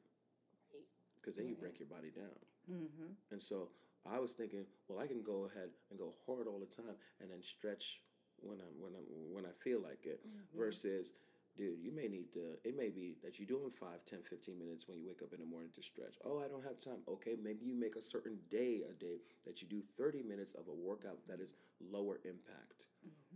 Because 1.22 1.36
then 1.36 1.48
you 1.48 1.56
break 1.56 1.80
your 1.80 1.88
body 1.88 2.12
down. 2.16 2.40
Mm-hmm. 2.72 3.12
And 3.32 3.42
so 3.42 3.70
I 4.10 4.20
was 4.20 4.32
thinking, 4.32 4.66
well, 4.88 5.00
I 5.00 5.08
can 5.08 5.22
go 5.22 5.50
ahead 5.52 5.70
and 5.90 6.00
go 6.00 6.14
hard 6.26 6.48
all 6.48 6.60
the 6.60 6.74
time, 6.74 6.96
and 7.20 7.30
then 7.30 7.42
stretch 7.42 8.02
when 8.40 8.60
I'm 8.60 8.76
when 8.80 8.94
I'm 8.96 9.06
when 9.34 9.46
I 9.46 9.52
feel 9.64 9.82
like 9.82 10.06
it. 10.06 10.22
Versus, 10.56 11.14
dude, 11.58 11.80
you 11.82 11.92
may 11.92 12.08
need 12.08 12.32
to. 12.34 12.56
It 12.64 12.78
may 12.78 12.90
be 12.90 13.18
that 13.24 13.40
you're 13.40 13.48
doing 13.48 13.72
5, 13.72 13.90
10, 14.06 14.22
15 14.22 14.58
minutes 14.58 14.88
when 14.88 14.98
you 14.98 15.08
wake 15.08 15.22
up 15.22 15.34
in 15.34 15.40
the 15.40 15.46
morning 15.46 15.72
to 15.76 15.84
stretch. 15.84 16.16
Oh, 16.24 16.40
I 16.40 16.48
don't 16.48 16.64
have 16.64 16.80
time. 16.80 17.04
Okay, 17.08 17.36
maybe 17.42 17.66
you 17.66 17.76
make 17.76 17.96
a 17.96 18.02
certain 18.02 18.38
day 18.50 18.84
a 18.90 18.94
day 18.94 19.20
that 19.46 19.62
you 19.62 19.68
do 19.68 19.82
30 19.82 20.24
minutes 20.24 20.54
of 20.54 20.68
a 20.68 20.74
workout 20.74 21.20
that 21.28 21.40
is 21.42 21.54
lower 21.80 22.20
impact 22.24 22.86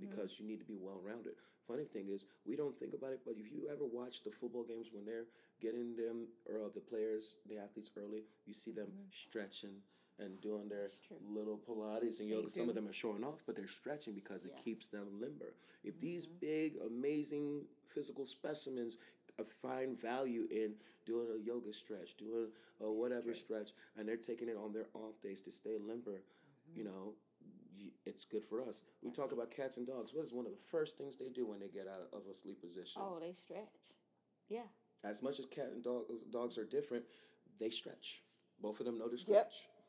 because 0.10 0.40
you 0.40 0.48
need 0.48 0.60
to 0.60 0.66
be 0.66 0.78
well 0.80 1.02
rounded. 1.04 1.34
Funny 1.68 1.86
thing 1.86 2.08
is, 2.10 2.26
we 2.46 2.56
don't 2.56 2.78
think 2.78 2.94
about 2.94 3.14
it, 3.14 3.22
but 3.26 3.36
if 3.38 3.52
you 3.52 3.68
ever 3.72 3.86
watch 3.86 4.24
the 4.24 4.32
football 4.32 4.64
games 4.64 4.88
when 4.92 5.06
they're 5.06 5.28
getting 5.62 5.96
them 5.96 6.28
or 6.50 6.66
uh, 6.66 6.70
the 6.74 6.82
players, 6.82 7.36
the 7.48 7.58
athletes 7.58 7.90
early, 7.98 8.24
you 8.46 8.54
see 8.54 8.72
them 8.72 8.90
stretching 9.14 9.76
and 10.20 10.40
doing 10.42 10.68
their 10.70 10.90
little 11.28 11.58
Pilates 11.58 12.20
and 12.20 12.30
yoga. 12.30 12.50
Some 12.50 12.70
of 12.70 12.76
them 12.76 12.88
are 12.88 12.94
showing 12.94 13.24
off, 13.24 13.44
but 13.46 13.56
they're 13.56 13.68
stretching 13.68 14.14
because 14.14 14.46
it 14.46 14.54
keeps 14.64 14.86
them 14.88 15.08
limber. 15.20 15.54
If 15.84 16.00
these 16.00 16.26
big, 16.26 16.74
amazing 16.86 17.64
physical 17.94 18.26
specimens 18.26 18.98
uh, 19.40 19.44
find 19.62 20.00
value 20.00 20.48
in 20.52 20.74
doing 21.06 21.28
a 21.36 21.44
yoga 21.44 21.74
stretch, 21.74 22.16
doing 22.18 22.48
a 22.82 22.92
whatever 22.92 23.34
stretch, 23.34 23.72
and 23.98 24.08
they're 24.08 24.18
taking 24.18 24.50
it 24.50 24.58
on 24.58 24.72
their 24.74 24.86
off 24.94 25.20
days 25.22 25.42
to 25.42 25.52
stay 25.52 25.78
limber, 25.80 26.22
you 26.76 26.84
know, 26.84 27.14
it's 28.06 28.26
good 28.26 28.44
for 28.44 28.62
us. 28.62 28.82
We 29.02 29.12
talk 29.12 29.32
about 29.32 29.52
cats 29.52 29.78
and 29.78 29.86
dogs. 29.88 30.14
What 30.14 30.24
is 30.24 30.34
one 30.34 30.46
of 30.46 30.52
the 30.52 30.58
first 30.72 30.98
things 30.98 31.18
they 31.18 31.30
do 31.30 31.48
when 31.48 31.60
they 31.60 31.68
get 31.70 31.88
out 31.88 32.08
of 32.14 32.28
a 32.30 32.34
sleep 32.34 32.62
position? 32.62 33.02
Oh, 33.04 33.20
they 33.20 33.34
stretch. 33.34 33.74
Yeah. 34.50 34.68
As 35.04 35.22
much 35.22 35.40
as 35.40 35.46
cat 35.46 35.70
and 35.74 35.84
dog 35.84 36.04
dogs 36.32 36.58
are 36.58 36.66
different, 36.66 37.04
they 37.60 37.70
stretch. 37.70 38.22
Both 38.62 38.80
of 38.80 38.86
them 38.86 38.98
know 38.98 39.08
to 39.10 39.18
stretch. 39.18 39.36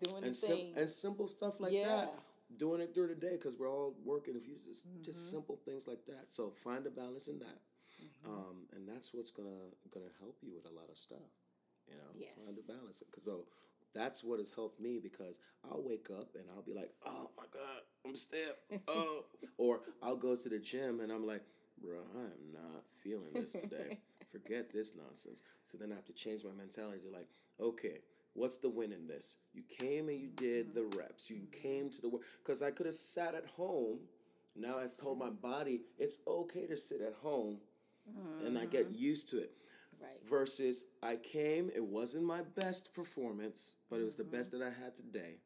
Yep. 0.01 0.11
Doing 0.11 0.20
the 0.22 0.26
And, 0.28 0.37
sim- 0.37 0.57
thing. 0.57 0.74
and 0.76 0.91
simple 0.91 1.28
stuff 1.28 1.61
like 1.61 1.72
Yeah. 1.72 1.87
that. 2.07 2.18
Doing 2.57 2.80
it 2.80 2.93
during 2.95 3.11
the 3.11 3.20
day 3.26 3.32
because 3.32 3.57
we're 3.59 3.70
all 3.70 3.95
working. 4.05 4.37
If 4.37 4.47
you 4.47 4.55
just 4.57 4.87
Mm-hmm. 4.87 5.03
just 5.03 5.30
simple 5.30 5.57
things 5.64 5.87
like 5.87 6.05
that. 6.07 6.30
So 6.30 6.51
find 6.51 6.87
a 6.87 6.91
balance 6.91 7.28
in 7.28 7.39
that, 7.41 7.61
Mm-hmm. 8.03 8.30
um, 8.30 8.68
and 8.72 8.89
that's 8.89 9.14
what's 9.14 9.30
gonna 9.30 9.70
gonna 9.91 10.11
help 10.20 10.39
you 10.43 10.53
with 10.55 10.66
a 10.66 10.70
lot 10.70 10.91
of 10.91 10.99
stuff. 10.99 11.30
You 11.89 11.97
know, 11.97 12.09
find 12.37 12.57
a 12.59 12.61
Yes. 12.61 12.66
balance. 12.66 13.03
Because 13.07 13.24
so 13.24 13.47
that's 13.95 14.24
what 14.24 14.38
has 14.38 14.51
helped 14.51 14.80
me 14.80 14.99
because 15.03 15.38
I'll 15.70 15.82
wake 15.82 16.09
up 16.11 16.30
and 16.34 16.45
I'll 16.55 16.62
be 16.62 16.74
like, 16.74 16.90
oh 17.07 17.30
my 17.36 17.45
god, 17.53 17.82
I'm 18.05 18.14
stiff. 18.14 18.61
Oh, 18.88 19.24
or 19.59 19.80
I'll 20.03 20.16
go 20.16 20.36
to 20.36 20.49
the 20.49 20.59
gym 20.59 21.01
and 21.01 21.12
I'm 21.12 21.26
like, 21.26 21.42
bro, 21.82 21.99
I 22.16 22.24
am 22.24 22.53
not 22.53 22.82
feeling 23.03 23.32
this 23.34 23.53
today. 23.53 23.99
Forget 24.32 24.72
this 24.72 24.92
nonsense. 24.97 25.42
So 25.62 25.78
then 25.78 25.92
I 25.92 25.95
have 25.95 26.07
to 26.07 26.12
change 26.12 26.45
my 26.45 26.51
mentality 26.57 26.99
to 27.07 27.16
like, 27.16 27.28
okay, 27.61 28.01
what's 28.34 28.57
the 28.57 28.68
win 28.68 28.92
in 28.92 29.07
this? 29.07 29.36
You 29.53 29.62
came 29.68 30.09
and 30.09 30.20
you 30.20 30.28
did 30.34 30.74
the 30.74 30.80
mm-hmm. 30.80 30.99
reps. 30.99 31.30
You 31.30 31.36
mm-hmm. 31.36 31.62
came 31.62 31.90
to 31.90 32.01
the 32.01 32.09
work 32.09 32.22
because 32.42 32.62
I 32.62 32.70
could 32.72 32.86
have 32.86 32.95
sat 32.97 33.34
at 33.34 33.47
home 33.47 33.99
Now 34.57 34.78
I've 34.78 34.97
told 34.97 35.18
my 35.18 35.26
mm-hmm. 35.26 35.49
body 35.51 35.80
it's 35.99 36.18
okay 36.26 36.66
to 36.66 36.76
sit 36.76 37.01
at 37.01 37.14
home 37.22 37.59
and 38.45 38.59
I 38.59 38.66
get 38.66 38.90
used 38.90 39.30
to 39.30 39.38
it. 39.38 39.53
Right. 40.05 40.29
Versus 40.29 40.85
I 41.03 41.17
came, 41.17 41.71
it 41.75 41.85
wasn't 41.85 42.25
my 42.25 42.43
best 42.55 42.93
performance, 42.95 43.75
but 43.91 44.01
it 44.01 44.05
was 44.05 44.15
the 44.15 44.25
best 44.25 44.53
mm-hmm. 44.53 44.61
that 44.61 44.67
I 44.67 44.85
had 44.85 44.95
today. 44.95 45.37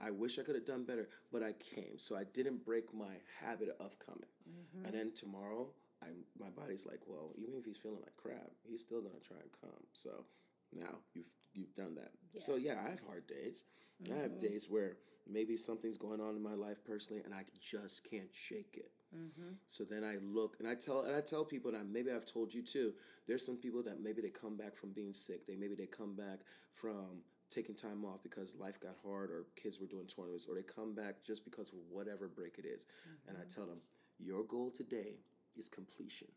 I 0.00 0.10
wish 0.12 0.38
I 0.38 0.42
could 0.42 0.54
have 0.54 0.66
done 0.66 0.84
better, 0.84 1.08
but 1.32 1.42
I 1.42 1.52
came. 1.52 1.98
So 1.98 2.14
I 2.16 2.24
didn't 2.32 2.64
break 2.64 2.94
my 2.94 3.14
habit 3.40 3.76
of 3.80 3.98
coming. 3.98 4.30
Mm-hmm. 4.48 4.86
And 4.86 4.94
then 4.94 5.12
tomorrow, 5.14 5.68
I 6.02 6.08
my 6.38 6.50
body's 6.50 6.86
like, 6.86 7.00
well, 7.06 7.32
even 7.36 7.54
if 7.58 7.64
he's 7.64 7.76
feeling 7.76 7.98
like 8.00 8.16
crap, 8.16 8.50
he's 8.62 8.80
still 8.80 9.00
gonna 9.00 9.18
try 9.26 9.38
and 9.42 9.50
come. 9.60 9.82
So 9.92 10.24
now 10.72 10.98
you've 11.14 11.30
you've 11.52 11.74
done 11.74 11.96
that. 11.96 12.12
So 12.42 12.56
yeah, 12.56 12.80
I 12.84 12.90
have 12.90 13.00
hard 13.06 13.26
days. 13.26 13.64
I 14.08 14.14
have 14.14 14.30
mm-hmm. 14.32 14.46
days 14.46 14.66
where 14.68 14.98
maybe 15.28 15.56
something's 15.56 15.96
going 15.96 16.20
on 16.20 16.36
in 16.36 16.42
my 16.42 16.54
life 16.54 16.78
personally, 16.84 17.22
and 17.24 17.34
I 17.34 17.44
just 17.60 18.08
can't 18.08 18.30
shake 18.32 18.76
it. 18.78 18.92
Mm-hmm. 19.16 19.52
So 19.68 19.84
then 19.84 20.04
I 20.04 20.16
look 20.22 20.56
and 20.58 20.68
I 20.68 20.74
tell 20.74 21.02
and 21.02 21.14
I 21.14 21.20
tell 21.20 21.44
people 21.44 21.72
that 21.72 21.86
maybe 21.90 22.10
I've 22.10 22.26
told 22.26 22.52
you 22.52 22.62
too. 22.62 22.92
There's 23.26 23.44
some 23.44 23.56
people 23.56 23.82
that 23.84 24.02
maybe 24.02 24.20
they 24.20 24.28
come 24.28 24.56
back 24.56 24.76
from 24.76 24.92
being 24.92 25.12
sick. 25.12 25.46
They 25.46 25.56
maybe 25.56 25.74
they 25.74 25.86
come 25.86 26.14
back 26.14 26.40
from 26.74 27.22
taking 27.50 27.74
time 27.74 28.04
off 28.04 28.22
because 28.22 28.54
life 28.58 28.78
got 28.78 28.96
hard 29.02 29.30
or 29.30 29.46
kids 29.56 29.80
were 29.80 29.86
doing 29.86 30.06
tournaments 30.06 30.46
or 30.48 30.54
they 30.54 30.62
come 30.62 30.94
back 30.94 31.22
just 31.24 31.44
because 31.44 31.68
of 31.70 31.78
whatever 31.90 32.28
break 32.28 32.58
it 32.58 32.66
is. 32.66 32.86
And 33.26 33.36
I 33.36 33.40
mm-hmm. 33.40 33.48
tell 33.48 33.66
them, 33.66 33.78
your 34.18 34.44
goal 34.44 34.70
today 34.70 35.20
is 35.56 35.68
completion. 35.68 36.28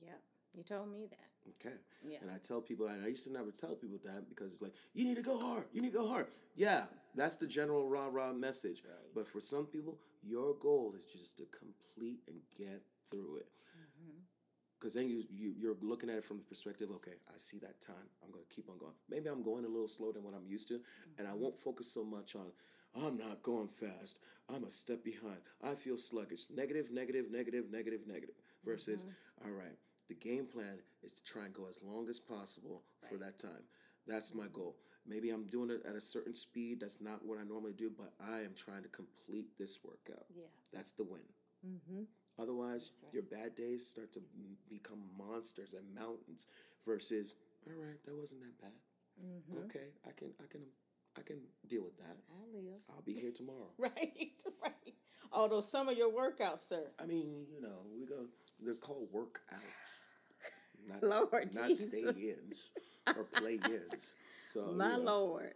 Yep. 0.00 0.20
You 0.56 0.62
told 0.62 0.92
me 0.92 1.06
that. 1.10 1.28
Okay. 1.66 1.76
Yeah. 2.06 2.18
And 2.22 2.30
I 2.30 2.38
tell 2.38 2.60
people, 2.60 2.86
and 2.86 3.04
I 3.04 3.08
used 3.08 3.24
to 3.24 3.32
never 3.32 3.50
tell 3.50 3.74
people 3.74 3.98
that 4.04 4.28
because 4.28 4.52
it's 4.52 4.62
like, 4.62 4.74
you 4.94 5.04
need 5.04 5.16
to 5.16 5.22
go 5.22 5.38
hard. 5.40 5.64
You 5.72 5.80
need 5.80 5.92
to 5.92 5.98
go 5.98 6.08
hard. 6.08 6.26
Yeah, 6.54 6.84
that's 7.14 7.36
the 7.38 7.46
general 7.46 7.88
rah 7.88 8.08
rah 8.10 8.32
message. 8.32 8.82
Right. 8.84 8.94
But 9.14 9.26
for 9.26 9.40
some 9.40 9.66
people, 9.66 9.98
your 10.22 10.54
goal 10.60 10.94
is 10.96 11.04
just 11.04 11.36
to 11.38 11.44
complete 11.56 12.20
and 12.28 12.36
get 12.56 12.82
through 13.10 13.38
it. 13.38 13.48
Mm-hmm. 13.76 14.18
Because 14.78 14.94
then 14.94 15.08
you, 15.08 15.24
you 15.30 15.54
you're 15.58 15.76
looking 15.80 16.10
at 16.10 16.16
it 16.18 16.24
from 16.24 16.36
the 16.38 16.44
perspective, 16.44 16.90
okay, 16.96 17.14
I 17.28 17.38
see 17.38 17.58
that 17.60 17.80
time. 17.80 18.08
I'm 18.22 18.30
gonna 18.30 18.44
keep 18.54 18.68
on 18.68 18.78
going. 18.78 18.92
Maybe 19.08 19.28
I'm 19.28 19.42
going 19.42 19.64
a 19.64 19.68
little 19.68 19.88
slower 19.88 20.12
than 20.12 20.22
what 20.24 20.34
I'm 20.34 20.46
used 20.46 20.68
to, 20.68 20.74
and 21.18 21.26
Mm-hmm. 21.26 21.32
I 21.32 21.34
won't 21.34 21.56
focus 21.58 21.90
so 21.92 22.04
much 22.04 22.34
on 22.36 22.46
I'm 22.94 23.16
not 23.16 23.42
going 23.42 23.68
fast. 23.68 24.18
I'm 24.54 24.64
a 24.64 24.70
step 24.70 25.02
behind. 25.02 25.38
I 25.64 25.74
feel 25.74 25.96
sluggish. 25.96 26.42
Negative, 26.54 26.90
negative, 26.92 27.30
negative, 27.32 27.64
negative, 27.72 28.00
negative. 28.06 28.34
Versus, 28.64 29.04
Mm-hmm. 29.06 29.48
all 29.48 29.56
right, 29.58 29.76
the 30.08 30.14
game 30.14 30.46
plan 30.46 30.78
is 31.02 31.12
to 31.12 31.22
try 31.24 31.44
and 31.44 31.54
go 31.54 31.66
as 31.68 31.80
long 31.82 32.08
as 32.08 32.18
possible 32.18 32.82
for 33.08 33.16
that 33.18 33.38
time. 33.38 33.64
That's 34.06 34.34
my 34.34 34.46
goal. 34.52 34.76
Maybe 35.06 35.30
I'm 35.30 35.44
doing 35.44 35.70
it 35.70 35.82
at 35.88 35.96
a 35.96 36.00
certain 36.00 36.34
speed. 36.34 36.80
That's 36.80 37.00
not 37.00 37.24
what 37.24 37.38
I 37.38 37.44
normally 37.44 37.72
do, 37.72 37.90
but 37.96 38.12
I 38.20 38.38
am 38.38 38.54
trying 38.56 38.82
to 38.82 38.88
complete 38.88 39.46
this 39.58 39.78
workout. 39.84 40.24
Yeah. 40.34 40.44
That's 40.72 40.92
the 40.92 41.04
win. 41.04 41.22
Mm-hmm. 41.66 42.02
Otherwise, 42.40 42.92
right. 43.02 43.12
your 43.12 43.22
bad 43.24 43.56
days 43.56 43.86
start 43.86 44.12
to 44.14 44.20
become 44.68 45.02
monsters 45.18 45.74
and 45.74 45.94
mountains. 45.94 46.46
Versus, 46.84 47.36
all 47.66 47.74
right, 47.80 47.98
that 48.04 48.16
wasn't 48.16 48.40
that 48.40 48.60
bad. 48.60 48.72
Mm-hmm. 49.24 49.64
Okay, 49.66 49.86
I 50.04 50.10
can, 50.18 50.30
I 50.40 50.50
can, 50.50 50.62
I 51.16 51.22
can 51.22 51.38
deal 51.68 51.84
with 51.84 51.96
that. 51.98 52.16
I 52.30 52.56
live. 52.56 52.80
I'll 52.90 53.02
be 53.02 53.14
here 53.14 53.30
tomorrow. 53.30 53.70
Right. 53.78 53.92
Right. 54.62 54.94
Although 55.32 55.60
some 55.60 55.88
of 55.88 55.96
your 55.96 56.10
workouts, 56.10 56.68
sir. 56.68 56.90
I 57.00 57.06
mean, 57.06 57.46
you 57.52 57.60
know, 57.60 57.86
we 57.98 58.04
go. 58.06 58.26
They're 58.64 58.74
called 58.74 59.08
workouts, 59.12 60.06
not 60.88 61.02
Lord 61.02 61.54
not 61.54 61.68
Jesus. 61.68 61.88
stay-ins 61.88 62.66
or 63.16 63.24
play-ins. 63.24 64.12
So 64.52 64.66
My 64.76 64.96
you 64.96 65.04
know, 65.04 65.24
lord, 65.24 65.54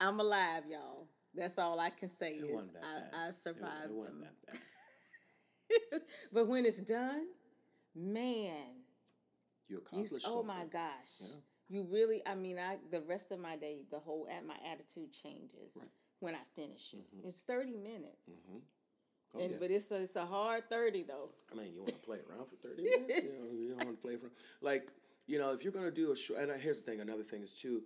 I'm 0.00 0.20
alive, 0.20 0.64
y'all. 0.70 1.06
That's 1.34 1.58
all 1.58 1.78
I 1.80 1.90
can 1.90 2.08
say 2.08 2.34
it 2.34 2.44
is 2.44 2.50
wasn't 2.52 2.74
that 2.74 2.82
bad. 2.82 3.10
I, 3.14 3.28
I 3.28 3.30
survived 3.30 3.84
It, 3.90 3.92
wasn't 3.92 4.20
them. 4.20 4.28
that 4.46 4.60
bad. 5.92 6.00
but 6.32 6.48
when 6.48 6.64
it's 6.66 6.78
done, 6.78 7.26
man, 7.94 8.52
You 9.68 9.76
you, 9.76 9.78
accomplished. 9.78 10.26
oh 10.28 10.42
my 10.42 10.64
gosh, 10.70 11.16
Yeah. 11.20 11.28
you 11.68 11.82
really. 11.90 12.22
I 12.26 12.34
mean, 12.34 12.58
I 12.58 12.76
the 12.90 13.02
rest 13.02 13.30
of 13.32 13.38
my 13.38 13.56
day, 13.56 13.84
the 13.90 13.98
whole 14.00 14.26
at 14.30 14.44
my 14.44 14.56
attitude 14.70 15.12
changes 15.22 15.70
Right. 15.76 15.88
when 16.20 16.34
I 16.34 16.42
finish 16.54 16.94
it. 16.94 17.04
Mhm. 17.14 17.28
It's 17.28 17.42
thirty 17.42 17.76
minutes, 17.76 18.28
Mhm. 18.28 18.60
Oh, 19.34 19.40
and 19.40 19.50
yeah. 19.52 19.56
but 19.60 19.70
it's 19.70 19.90
a, 19.90 20.02
it's 20.02 20.16
a 20.16 20.24
hard 20.24 20.68
thirty 20.70 21.02
though. 21.02 21.30
I 21.52 21.56
mean, 21.56 21.72
you 21.74 21.80
want 21.80 21.88
to 21.88 22.06
play 22.06 22.18
around 22.28 22.46
for 22.48 22.56
thirty 22.56 22.82
minutes? 22.84 23.22
You, 23.22 23.28
know, 23.28 23.60
you 23.60 23.68
don't 23.70 23.84
want 23.84 24.00
to 24.00 24.02
play 24.02 24.16
for 24.16 24.30
like 24.62 24.90
you 25.26 25.38
know 25.38 25.52
if 25.52 25.64
you're 25.64 25.72
gonna 25.72 25.90
do 25.90 26.12
a 26.12 26.16
show. 26.16 26.36
And 26.36 26.50
here's 26.60 26.80
the 26.80 26.90
thing. 26.90 27.00
Another 27.00 27.22
thing 27.22 27.42
is 27.42 27.52
too. 27.52 27.82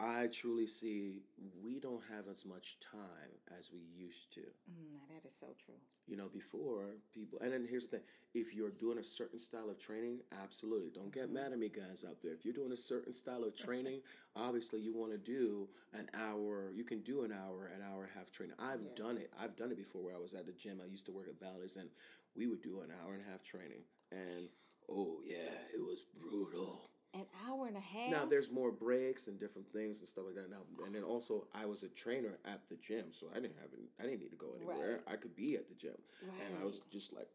I 0.00 0.26
truly 0.28 0.66
see 0.66 1.22
we 1.62 1.78
don't 1.78 2.02
have 2.10 2.26
as 2.30 2.44
much 2.44 2.76
time 2.80 3.32
as 3.58 3.70
we 3.72 3.80
used 3.80 4.32
to. 4.34 4.40
Mm, 4.40 4.98
that 5.08 5.24
is 5.24 5.34
so 5.38 5.46
true. 5.64 5.74
You 6.08 6.16
know, 6.16 6.28
before 6.32 6.96
people, 7.14 7.38
and 7.40 7.52
then 7.52 7.64
here's 7.68 7.84
the 7.84 7.98
thing: 7.98 8.06
if 8.34 8.52
you're 8.54 8.70
doing 8.70 8.98
a 8.98 9.04
certain 9.04 9.38
style 9.38 9.70
of 9.70 9.78
training, 9.78 10.18
absolutely, 10.42 10.90
don't 10.90 11.12
get 11.12 11.30
mad 11.30 11.52
at 11.52 11.58
me, 11.58 11.68
guys 11.68 12.04
out 12.06 12.20
there. 12.20 12.32
If 12.32 12.44
you're 12.44 12.54
doing 12.54 12.72
a 12.72 12.76
certain 12.76 13.12
style 13.12 13.44
of 13.44 13.56
training, 13.56 14.00
obviously 14.36 14.80
you 14.80 14.92
want 14.92 15.12
to 15.12 15.18
do 15.18 15.68
an 15.94 16.08
hour. 16.14 16.72
You 16.74 16.82
can 16.84 17.00
do 17.02 17.22
an 17.22 17.32
hour, 17.32 17.70
an 17.74 17.82
hour 17.82 18.02
and 18.02 18.10
a 18.14 18.18
half 18.18 18.32
training. 18.32 18.56
I've 18.58 18.82
Yes. 18.82 18.96
done 18.96 19.16
it. 19.18 19.30
I've 19.40 19.54
done 19.56 19.70
it 19.70 19.76
before. 19.76 20.02
Where 20.02 20.16
I 20.16 20.18
was 20.18 20.34
at 20.34 20.46
the 20.46 20.52
gym, 20.52 20.80
I 20.82 20.86
used 20.90 21.06
to 21.06 21.12
work 21.12 21.28
at 21.28 21.38
Bally's, 21.38 21.76
and 21.76 21.88
we 22.36 22.48
would 22.48 22.62
do 22.62 22.80
an 22.80 22.90
hour 23.02 23.12
and 23.14 23.22
a 23.22 23.30
half 23.30 23.42
training, 23.44 23.82
and 24.10 24.48
oh 24.90 25.20
yeah, 25.24 25.54
it 25.72 25.80
was 25.80 26.00
brutal. 26.18 26.90
An 27.14 27.26
hour 27.46 27.66
and 27.66 27.76
a 27.76 27.80
half. 27.80 28.10
Now 28.10 28.24
there's 28.24 28.50
more 28.50 28.72
breaks 28.72 29.26
and 29.26 29.38
different 29.38 29.70
things 29.70 30.00
and 30.00 30.08
stuff 30.08 30.24
like 30.26 30.34
that 30.36 30.50
now. 30.50 30.62
And 30.86 30.94
then 30.94 31.02
oh. 31.04 31.12
also 31.12 31.46
I 31.54 31.66
was 31.66 31.82
a 31.82 31.90
trainer 31.90 32.38
at 32.46 32.60
the 32.70 32.76
gym, 32.76 33.06
so 33.10 33.26
I 33.32 33.34
didn't 33.34 33.58
have 33.60 33.68
any, 33.76 33.88
I 34.00 34.04
didn't 34.04 34.20
need 34.22 34.30
to 34.30 34.36
go 34.36 34.54
anywhere. 34.56 35.00
I 35.06 35.16
could 35.16 35.36
be 35.36 35.56
at 35.56 35.68
the 35.68 35.74
gym. 35.74 35.96
And 36.22 36.62
I 36.62 36.64
was 36.64 36.80
just 36.90 37.12
like 37.12 37.28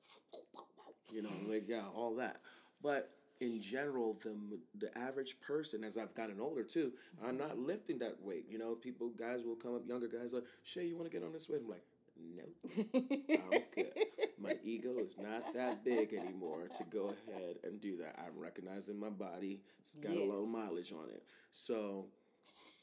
you 1.12 1.22
know, 1.22 1.30
like 1.48 1.68
yeah, 1.68 1.84
all 1.96 2.16
that. 2.16 2.42
But 2.82 3.12
in 3.40 3.62
general, 3.62 4.18
the 4.24 4.36
the 4.78 4.98
average 4.98 5.40
person, 5.42 5.84
as 5.84 5.98
I've 5.98 6.14
gotten 6.16 6.40
older 6.40 6.64
too, 6.64 6.94
I'm 7.24 7.38
mm-hmm. 7.38 7.48
not 7.48 7.60
lifting 7.60 8.00
that 8.00 8.18
weight. 8.22 8.46
You 8.50 8.58
know, 8.58 8.76
people, 8.76 9.10
guys 9.10 9.44
will 9.46 9.56
come 9.56 9.76
up, 9.76 9.88
younger 9.88 10.08
guys 10.08 10.34
like, 10.34 10.46
Shay, 10.64 10.86
you 10.86 10.96
want 10.96 11.12
to 11.12 11.18
get 11.18 11.26
on 11.26 11.34
this 11.34 11.50
weight? 11.50 11.62
I'm 11.64 11.70
like, 11.70 11.84
no, 12.20 12.44
I'm 13.54 13.64
good. 13.74 13.94
My 14.40 14.56
ego 14.64 14.98
is 15.00 15.18
not 15.18 15.54
that 15.54 15.84
big 15.84 16.14
anymore 16.14 16.68
to 16.76 16.84
go 16.86 17.10
ahead 17.28 17.58
and 17.64 17.82
do 17.82 17.98
that. 17.98 18.20
I'm 18.20 18.38
recognizing 18.40 19.00
my 19.00 19.10
body; 19.10 19.62
it's 19.80 19.96
got 19.96 20.16
a 20.16 20.24
little 20.24 20.46
Yes. 20.46 20.54
mileage 20.54 20.94
on 20.94 21.10
it. 21.10 21.24
So, 21.52 22.06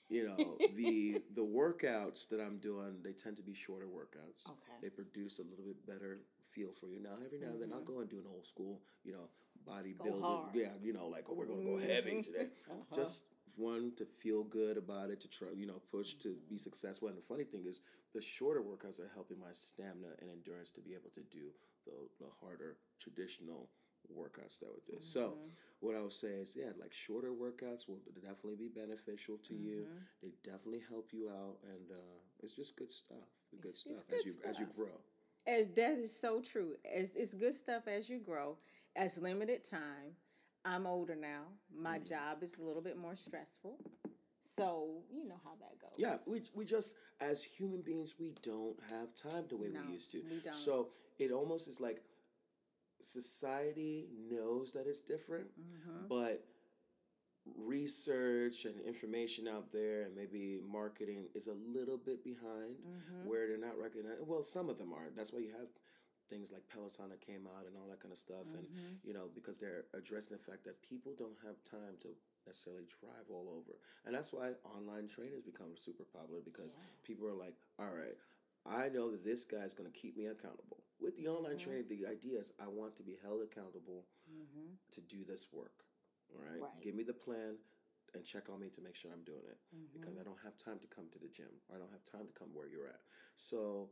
you 0.09 0.27
know, 0.27 0.59
the 0.75 1.23
the 1.35 1.43
workouts 1.45 2.29
that 2.31 2.41
I'm 2.41 2.59
doing, 2.59 3.03
they 3.03 3.13
tend 3.13 3.37
to 3.37 3.43
be 3.43 3.55
shorter 3.55 3.87
workouts. 3.87 4.49
Okay. 4.49 4.79
They 4.83 4.91
produce 4.91 5.39
a 5.39 5.43
little 5.43 5.65
bit 5.65 5.87
better 5.87 6.19
feel 6.51 6.73
for 6.73 6.89
you. 6.89 7.01
Now, 7.01 7.17
every 7.25 7.39
now 7.39 7.49
and 7.49 7.63
then, 7.63 7.73
I'll 7.73 7.83
go 7.83 8.01
and 8.01 8.09
do 8.11 8.19
an 8.19 8.27
old 8.33 8.47
school, 8.47 8.81
you 9.05 9.13
know, 9.13 9.29
bodybuilding. 9.69 10.55
Yeah, 10.55 10.71
you 10.83 10.93
know, 10.93 11.07
like 11.09 11.25
oh, 11.29 11.35
we're 11.35 11.47
gonna 11.47 11.63
go 11.65 11.79
heavy 11.79 12.23
today. 12.23 12.49
Uh-huh. 12.71 12.97
Just 12.97 13.25
one 13.57 13.93
to 13.97 14.05
feel 14.05 14.43
good 14.43 14.77
about 14.77 15.11
it, 15.11 15.21
to 15.21 15.29
try, 15.29 15.49
you 15.55 15.67
know, 15.67 15.81
push 15.91 16.15
to 16.15 16.35
be 16.49 16.59
successful. 16.59 17.09
And 17.09 17.17
the 17.17 17.23
funny 17.23 17.45
thing 17.45 17.65
is, 17.67 17.81
the 18.15 18.21
shorter 18.23 18.63
workouts 18.63 19.01
are 19.01 19.11
helping 19.15 19.39
my 19.41 19.53
stamina 19.53 20.15
and 20.21 20.31
endurance 20.31 20.71
to 20.73 20.81
be 20.81 20.93
able 20.95 21.11
to 21.15 21.21
do 21.31 21.51
the, 21.85 21.93
the 22.21 22.31
harder 22.41 22.77
traditional 23.01 23.69
workouts 24.13 24.59
that 24.61 24.69
we 24.73 24.81
do. 24.93 24.99
So, 25.01 25.21
Mm-hmm. 25.21 25.49
what 25.81 25.97
I 25.97 26.01
would 26.01 26.13
say 26.13 26.29
is, 26.29 26.53
yeah, 26.55 26.71
like 26.81 26.93
shorter 26.93 27.33
workouts 27.33 27.89
will 27.89 28.01
definitely 28.15 28.57
be 28.57 28.69
beneficial 28.69 29.37
to 29.49 29.55
you. 29.55 29.87
Mm-hmm. 29.89 30.05
They 30.23 30.33
definitely 30.45 30.83
help 30.89 31.11
you 31.13 31.29
out, 31.31 31.57
and 31.65 31.91
uh, 31.91 32.19
it's 32.43 32.53
just 32.55 32.77
good 32.77 32.91
stuff. 32.91 33.29
Good 33.61 33.69
It's- 33.71 33.81
stuff 33.81 33.93
it's 33.97 34.03
as 34.03 34.09
good 34.25 34.27
you 34.27 34.51
as 34.51 34.59
you 34.59 34.67
grow. 34.77 35.01
As 35.47 35.69
that 35.71 35.99
is 35.99 36.19
so 36.19 36.41
true. 36.41 36.75
As 36.97 37.13
it's 37.15 37.35
good 37.35 37.53
stuff 37.55 37.87
as 37.87 38.09
you 38.09 38.19
grow. 38.19 38.57
As 38.97 39.19
limited 39.19 39.63
time. 39.69 40.17
I'm 40.65 40.87
older 40.87 41.15
now. 41.17 41.43
My 41.77 41.99
Mm-hmm. 41.99 42.09
job 42.09 42.43
is 42.43 42.59
a 42.59 42.63
little 42.63 42.81
bit 42.83 42.97
more 42.97 43.17
stressful. 43.17 43.77
So 44.57 45.03
you 45.13 45.27
know 45.27 45.41
how 45.45 45.51
that 45.61 45.79
goes. 45.81 45.97
Yeah, 45.99 46.17
we, 46.27 46.43
we 46.55 46.65
just 46.65 46.95
as 47.21 47.43
human 47.43 47.81
beings 47.83 48.15
we 48.19 48.33
don't 48.43 48.79
have 48.91 49.15
time 49.15 49.45
the 49.49 49.57
way 49.57 49.69
No, 49.69 49.83
we 49.87 49.93
used 49.95 50.11
to. 50.13 50.23
we 50.31 50.41
don't. 50.41 50.55
So 50.55 50.91
it 51.19 51.31
almost 51.31 51.69
is 51.69 51.81
like 51.81 52.03
society 53.01 54.09
knows 54.31 54.73
that 54.73 54.87
it's 54.87 55.01
different, 55.01 55.49
Mhm. 55.59 56.09
but 56.09 56.47
research 57.57 58.65
and 58.65 58.81
information 58.81 59.47
out 59.47 59.71
there 59.71 60.03
and 60.03 60.15
maybe 60.15 60.61
marketing 60.67 61.29
is 61.35 61.47
a 61.47 61.53
little 61.53 61.99
bit 61.99 62.25
behind 62.25 62.79
Mhm. 62.79 63.27
where 63.27 63.47
they're 63.49 63.59
not 63.59 63.77
recognized. 63.79 64.23
Well, 64.27 64.43
some 64.43 64.71
of 64.71 64.79
them 64.79 64.93
aren't. 64.95 65.15
That's 65.15 65.31
why 65.33 65.41
you 65.41 65.53
have 65.53 65.69
things 66.29 66.51
like 66.51 66.67
Peloton 66.69 67.11
that 67.11 67.21
came 67.21 67.47
out 67.47 67.67
and 67.67 67.77
all 67.77 67.87
that 67.89 68.01
kind 68.01 68.13
of 68.13 68.19
stuff, 68.19 68.47
and 68.55 68.67
Mhm. 68.67 68.99
you 69.05 69.13
know 69.13 69.29
because 69.29 69.59
they're 69.59 69.87
addressing 69.93 70.33
the 70.35 70.43
fact 70.43 70.65
that 70.65 70.81
people 70.81 71.15
don't 71.15 71.39
have 71.41 71.63
time 71.65 71.99
to 71.99 72.17
necessarily 72.47 72.85
drive 73.01 73.27
all 73.31 73.49
over, 73.51 73.79
and 74.05 74.15
that's 74.15 74.33
why 74.33 74.53
online 74.65 75.09
trainers 75.09 75.43
become 75.43 75.77
super 75.77 76.05
popular 76.05 76.41
because 76.45 76.75
Yeah. 76.77 76.87
people 77.03 77.27
are 77.27 77.35
like, 77.35 77.55
all 77.79 77.91
right. 77.91 78.17
I 78.67 78.89
know 78.89 79.11
that 79.11 79.23
this 79.25 79.45
guy 79.45 79.59
is 79.69 79.75
going 79.75 79.91
to 79.91 79.99
keep 79.99 80.17
me 80.17 80.27
accountable. 80.27 80.85
With 80.99 81.17
the 81.17 81.29
online 81.29 81.57
Mhm. 81.57 81.61
training, 81.61 81.89
the 81.89 82.07
idea 82.07 82.39
is 82.41 82.51
I 82.59 82.67
want 82.69 82.97
to 82.97 83.03
be 83.03 83.17
held 83.23 83.43
accountable 83.43 84.07
Mhm. 84.27 84.79
to 84.93 85.01
do 85.03 85.23
this 85.25 85.53
work. 85.53 85.85
All 86.33 86.41
right? 86.41 86.63
Right. 86.63 86.81
Give 86.81 86.95
me 86.95 87.03
the 87.05 87.13
plan 87.13 87.59
and 88.15 88.25
check 88.25 88.49
on 88.49 88.61
me 88.61 88.71
to 88.71 88.81
make 88.81 88.95
sure 88.97 89.13
I'm 89.13 89.23
doing 89.25 89.45
it 89.45 89.59
because 89.93 90.17
Mhm. 90.17 90.21
I 90.21 90.23
don't 90.25 90.41
have 90.41 90.57
time 90.57 90.79
to 90.79 90.87
come 90.87 91.11
to 91.11 91.19
the 91.19 91.29
gym 91.29 91.61
or 91.69 91.77
I 91.77 91.79
don't 91.79 91.93
have 91.93 92.05
time 92.05 92.27
to 92.27 92.33
come 92.33 92.55
where 92.55 92.69
you're 92.69 92.87
at. 92.89 93.03
So 93.37 93.91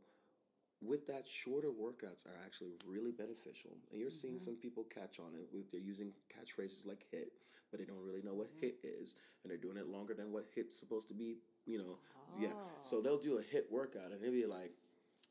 with 0.85 1.07
that, 1.07 1.27
shorter 1.27 1.69
workouts 1.69 2.25
are 2.25 2.37
actually 2.45 2.73
really 2.85 3.11
beneficial. 3.11 3.71
And 3.91 3.99
you're 4.01 4.09
seeing 4.11 4.35
Mm-hmm. 4.35 4.45
some 4.45 4.55
people 4.55 4.83
catch 4.83 5.19
on 5.19 5.33
it 5.35 5.47
with 5.53 5.71
they're 5.71 5.81
using 5.81 6.11
catchphrases 6.29 6.85
like 6.87 7.05
HIIT, 7.13 7.31
but 7.71 7.79
they 7.79 7.85
don't 7.85 8.03
really 8.05 8.21
know 8.21 8.33
what 8.33 8.47
Mm-hmm. 8.57 8.65
HIIT 8.67 8.75
is, 9.01 9.15
and 9.43 9.51
they're 9.51 9.57
doing 9.57 9.77
it 9.77 9.87
longer 9.87 10.13
than 10.13 10.31
what 10.31 10.45
HIIT's 10.55 10.77
supposed 10.77 11.07
to 11.09 11.13
be. 11.13 11.37
You 11.65 11.77
know, 11.79 11.97
yeah. 12.37 12.53
So 12.81 12.97
Oh. 12.97 13.01
they'll 13.01 13.17
do 13.19 13.37
a 13.37 13.41
hit 13.41 13.67
workout, 13.71 14.11
and 14.11 14.21
it'll 14.21 14.33
be 14.33 14.45
like 14.45 14.73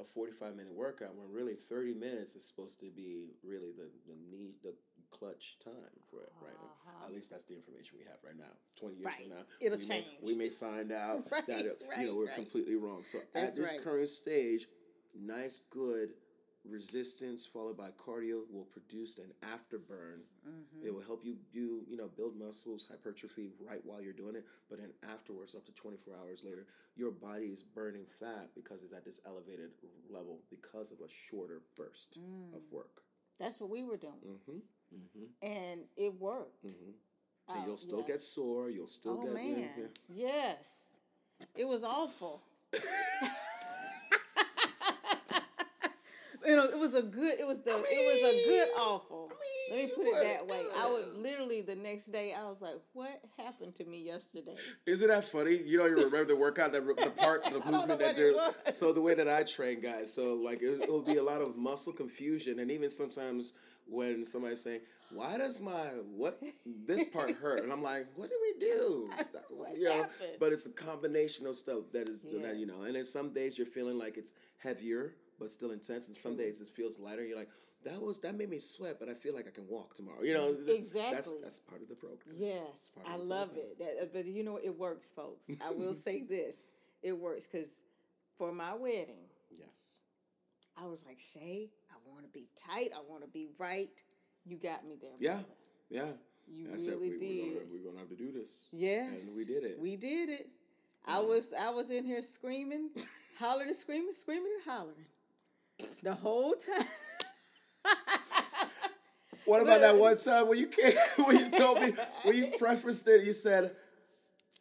a 0.00 0.04
45 0.04 0.56
minute 0.56 0.72
workout 0.72 1.14
when 1.16 1.30
really 1.32 1.54
30 1.54 1.94
minutes 1.94 2.34
is 2.34 2.44
supposed 2.44 2.80
to 2.80 2.90
be 2.90 3.34
really 3.44 3.72
the 3.72 3.90
the 4.08 4.16
knee 4.30 4.54
the 4.64 4.74
clutch 5.10 5.58
time 5.62 5.74
for 6.10 6.22
it 6.22 6.32
right 6.40 6.56
Uh-huh. 6.58 7.06
at 7.06 7.12
least 7.12 7.28
that's 7.30 7.44
the 7.44 7.54
information 7.54 7.98
we 7.98 8.04
have 8.04 8.16
right 8.24 8.36
now 8.36 8.50
20 8.80 8.96
years 8.96 9.14
from 9.14 9.28
now 9.28 9.44
It'll 9.60 9.76
we 9.78 9.84
change. 9.86 10.06
may, 10.22 10.26
we 10.26 10.34
may 10.34 10.48
find 10.48 10.90
out 10.90 11.22
Right, 11.30 11.46
that 11.46 11.66
it, 11.66 11.76
you 11.82 11.88
right, 11.90 12.06
know 12.06 12.16
we're 12.16 12.24
right. 12.26 12.34
completely 12.34 12.74
wrong 12.76 13.04
so 13.04 13.18
That's 13.34 13.50
at 13.50 13.56
this 13.60 13.70
right. 13.72 13.84
current 13.84 14.08
stage 14.08 14.66
nice 15.18 15.60
good 15.70 16.10
resistance 16.68 17.44
followed 17.44 17.76
by 17.76 17.88
cardio 17.98 18.42
will 18.50 18.64
produce 18.72 19.18
an 19.18 19.32
afterburn 19.42 20.20
Mm-hmm. 20.48 20.84
it 20.86 20.92
will 20.92 21.02
help 21.02 21.24
you 21.24 21.36
do 21.52 21.82
you 21.88 21.96
know 21.96 22.08
build 22.16 22.36
muscles 22.36 22.84
hypertrophy 22.90 23.50
right 23.64 23.78
while 23.84 24.00
you're 24.02 24.12
doing 24.12 24.34
it 24.34 24.44
but 24.68 24.78
then 24.80 24.90
afterwards 25.08 25.54
up 25.54 25.64
to 25.64 25.72
24 25.72 26.14
hours 26.20 26.42
later 26.44 26.66
your 26.96 27.12
body 27.12 27.46
is 27.46 27.62
burning 27.62 28.04
fat 28.18 28.48
because 28.56 28.82
it's 28.82 28.92
at 28.92 29.04
this 29.04 29.20
elevated 29.24 29.70
level 30.10 30.40
because 30.50 30.90
of 30.90 30.98
a 30.98 31.08
shorter 31.28 31.62
burst 31.76 32.18
Mm. 32.18 32.56
of 32.56 32.62
work 32.72 33.02
That's 33.38 33.60
what 33.60 33.70
we 33.70 33.82
were 33.84 33.96
doing, 33.96 34.14
mm-hmm 34.26 34.58
mm-hmm 34.94 35.26
and 35.46 35.80
it 35.96 36.12
worked. 36.20 36.64
mm-hmm 36.66 36.90
and 37.54 37.66
you'll 37.66 37.76
still 37.76 38.00
yeah. 38.00 38.06
get 38.14 38.22
sore 38.22 38.68
you'll 38.70 38.86
still 38.88 39.18
Oh 39.20 39.24
get 39.24 39.34
man, 39.34 39.58
yeah, 39.58 39.84
yeah. 40.12 40.32
yes, 40.56 40.90
it 41.56 41.66
was 41.68 41.84
awful. 41.84 42.42
you 46.46 46.56
know, 46.56 46.64
it 46.64 46.71
was 46.82 46.94
a 46.94 47.02
good. 47.02 47.38
It 47.38 47.46
was 47.46 47.62
the. 47.62 47.70
it 47.70 47.74
was 47.80 48.34
a 48.34 48.48
good 48.48 48.68
awful. 48.76 49.30
Let 49.70 49.78
me 49.78 49.86
put 49.86 50.06
it 50.06 50.22
that 50.22 50.46
way. 50.46 50.64
I 50.76 50.86
was 50.86 51.06
literally 51.16 51.62
the 51.62 51.76
next 51.76 52.12
day. 52.12 52.34
I 52.38 52.44
was 52.44 52.60
like, 52.60 52.74
"What 52.92 53.20
happened 53.38 53.74
to 53.76 53.84
me 53.84 54.02
yesterday?" 54.02 54.56
Isn't 54.84 55.08
that 55.08 55.24
funny? 55.24 55.56
You 55.56 55.78
don't 55.78 55.92
even 55.92 56.04
remember 56.04 56.26
the 56.26 56.36
workout, 56.36 56.72
the, 56.72 56.80
the 56.80 57.10
part, 57.16 57.44
the 57.44 57.50
I 57.50 57.52
don't 57.52 57.66
know 57.70 57.78
movement 57.78 58.00
that 58.00 58.16
what 58.16 58.64
they're. 58.64 58.72
So 58.74 58.92
the 58.92 59.00
way 59.00 59.14
that 59.14 59.28
I 59.28 59.44
train 59.44 59.80
guys, 59.80 60.12
so 60.12 60.34
like 60.34 60.60
it, 60.60 60.82
it'll 60.82 61.02
be 61.02 61.16
a 61.16 61.22
lot 61.22 61.40
of 61.40 61.56
muscle 61.56 61.92
confusion, 61.92 62.58
and 62.58 62.70
even 62.70 62.90
sometimes 62.90 63.52
when 63.86 64.24
somebody's 64.24 64.62
saying, 64.62 64.80
"Why 65.12 65.38
does 65.38 65.60
my 65.60 65.86
what 66.16 66.42
this 66.66 67.04
part 67.04 67.30
hurt?" 67.40 67.62
and 67.62 67.72
I'm 67.72 67.82
like, 67.82 68.08
"What 68.16 68.28
did 68.28 68.38
we 68.42 68.60
do?" 68.60 69.10
What 69.50 69.78
you 69.78 69.84
know, 69.84 69.92
happened. 69.92 70.30
but 70.40 70.52
it's 70.52 70.66
a 70.66 70.70
combination 70.70 71.46
of 71.46 71.56
stuff 71.56 71.84
that 71.92 72.08
is 72.08 72.18
that 72.42 72.56
you 72.56 72.66
know, 72.66 72.82
and 72.82 72.96
then 72.96 73.04
some 73.04 73.32
days 73.32 73.56
you're 73.56 73.66
feeling 73.66 73.98
like 73.98 74.16
it's 74.16 74.32
heavier 74.58 75.14
but 75.38 75.50
still 75.50 75.70
intense, 75.72 76.06
and 76.08 76.16
some 76.16 76.36
days 76.36 76.60
it 76.60 76.68
feels 76.68 76.98
lighter. 76.98 77.24
You're 77.24 77.38
like. 77.38 77.50
That 77.84 78.00
was 78.00 78.20
that 78.20 78.36
made 78.36 78.48
me 78.48 78.60
sweat, 78.60 78.98
but 79.00 79.08
I 79.08 79.14
feel 79.14 79.34
like 79.34 79.48
I 79.48 79.50
can 79.50 79.66
walk 79.66 79.96
tomorrow. 79.96 80.22
You 80.22 80.34
know, 80.34 80.54
th- 80.54 80.66
That's, 80.66 80.78
Exactly. 80.78 81.34
that's 81.42 81.58
part 81.58 81.82
of 81.82 81.88
the 81.88 81.96
program. 81.96 82.36
Yes, 82.36 82.62
I 83.04 83.16
love 83.16 83.48
program. 83.52 83.66
it. 83.72 83.78
That, 83.80 84.02
uh, 84.04 84.06
but 84.12 84.24
you 84.24 84.44
know, 84.44 84.56
it 84.62 84.78
works, 84.78 85.10
folks. 85.16 85.46
I 85.66 85.72
will 85.72 85.92
say 86.06 86.22
this: 86.22 86.58
it 87.02 87.12
works 87.18 87.48
because 87.50 87.72
for 88.38 88.52
my 88.52 88.72
wedding, 88.74 89.26
Yes. 89.50 89.66
I 90.80 90.86
was 90.86 91.04
like, 91.04 91.18
Shay, 91.18 91.70
I 91.90 91.96
want 92.08 92.22
to 92.24 92.30
be 92.30 92.46
tight. 92.56 92.90
I 92.96 93.00
want 93.10 93.22
to 93.22 93.28
be 93.28 93.48
right. 93.58 93.90
You 94.44 94.58
got 94.58 94.86
me 94.86 94.94
there. 95.00 95.10
Yeah. 95.18 95.32
brother. 95.38 95.46
Yeah. 95.90 96.06
You 96.46 96.68
I 96.72 96.76
said 96.78 96.94
really 96.94 97.10
we, 97.10 97.18
did. 97.18 97.44
We're 97.46 97.52
gonna, 97.54 97.66
we're 97.72 97.84
gonna 97.90 97.98
have 97.98 98.08
to 98.10 98.16
do 98.16 98.30
this. 98.30 98.66
Yes. 98.70 99.24
And 99.24 99.36
we 99.36 99.44
did 99.44 99.64
it. 99.64 99.78
We 99.80 99.96
did 99.96 100.28
it. 100.28 100.48
I 101.04 101.18
was 101.18 101.52
I 101.52 101.70
was 101.70 101.90
in 101.90 102.04
here 102.04 102.22
screaming, 102.22 102.90
hollering 103.40 103.66
and 103.68 103.76
screaming, 103.76 104.12
screaming 104.12 104.52
and 104.64 104.72
hollering. 104.72 105.04
The 106.02 106.14
whole 106.14 106.54
time. 106.54 106.86
What 109.44 109.62
about 109.62 109.80
that 109.80 109.96
one 109.96 110.18
time 110.18 110.48
when 110.48 110.58
you 110.58 110.68
came 110.68 110.92
when 111.24 111.38
you 111.38 111.50
told 111.50 111.80
me 111.80 111.92
when 112.22 112.36
you 112.36 112.52
prefaced 112.58 113.06
it, 113.08 113.24
you 113.24 113.32
said, 113.32 113.72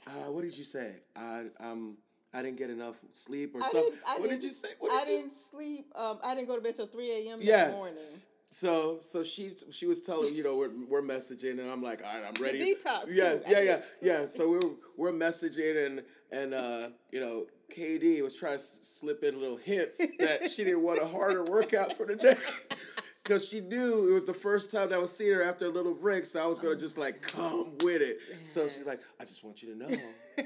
uh, 0.07 0.32
"What 0.32 0.41
did 0.41 0.57
you 0.57 0.64
say? 0.64 0.95
I 1.16 1.45
um 1.59 1.97
I 2.34 2.41
didn't 2.41 2.57
get 2.57 2.70
enough 2.70 2.95
sleep 3.12 3.53
or 3.55 3.62
I 3.62 3.70
something." 3.70 3.93
what 4.03 4.24
didn't, 4.24 4.41
did 4.41 4.43
you 4.43 4.53
say? 4.53 4.70
What 4.80 4.91
I 4.91 5.05
did 5.05 5.12
you 5.12 5.18
didn't 5.20 5.34
sleep. 5.51 5.86
Um, 5.95 6.20
I 6.24 6.34
didn't 6.34 6.47
go 6.47 6.55
to 6.55 6.62
bed 6.62 6.76
till 6.76 6.88
three 6.88 7.28
a.m. 7.28 7.39
Yeah. 7.41 7.66
that 7.66 7.74
morning. 7.74 8.03
So 8.49 8.99
so 9.01 9.24
she 9.24 9.53
she 9.72 9.86
was 9.86 10.03
telling 10.03 10.34
you 10.34 10.43
know 10.43 10.57
we're, 10.57 10.72
we're 10.89 11.01
messaging 11.01 11.59
and 11.59 11.70
I'm 11.72 11.82
like 11.82 12.01
all 12.03 12.14
right 12.14 12.26
I'm 12.28 12.43
ready. 12.43 12.76
detox, 12.76 13.05
Yeah 13.07 13.36
too. 13.36 13.43
Yeah 13.47 13.62
yeah 13.62 13.82
yeah. 14.01 14.26
So 14.26 14.49
we're 14.49 14.72
we're 14.97 15.14
messaging 15.14 15.86
and 15.86 16.03
and 16.32 16.53
uh 16.53 16.89
you 17.12 17.20
know 17.22 17.45
KD 17.76 18.22
was 18.22 18.36
trying 18.38 18.57
to 18.57 18.63
slip 18.82 19.24
in 19.24 19.39
little 19.39 19.57
hints 19.57 19.97
that 20.19 20.49
she 20.49 20.63
didn't 20.63 20.84
want 20.84 21.01
a 21.01 21.07
harder 21.07 21.43
workout 21.43 21.93
for 21.97 22.05
the 22.05 22.15
day. 22.15 22.36
Cause 23.24 23.47
she 23.47 23.61
knew 23.61 24.09
it 24.09 24.13
was 24.13 24.26
the 24.26 24.34
first 24.34 24.72
time 24.72 24.89
that 24.89 24.95
I 24.95 24.97
was 24.97 25.15
seeing 25.15 25.32
her 25.34 25.43
after 25.43 25.65
a 25.65 25.69
little 25.69 25.93
break, 25.93 26.26
so 26.26 26.43
I 26.43 26.47
was 26.47 26.59
gonna 26.59 26.76
just 26.76 26.97
like 26.97 27.22
come 27.22 27.78
with 27.84 28.01
it. 28.01 28.17
So 28.43 28.63
she's 28.67 28.84
like, 28.86 28.97
"I 29.19 29.26
just 29.26 29.43
want 29.43 29.61
you 29.61 29.74
to 29.74 29.78
know, 29.78 29.88
I 30.39 30.43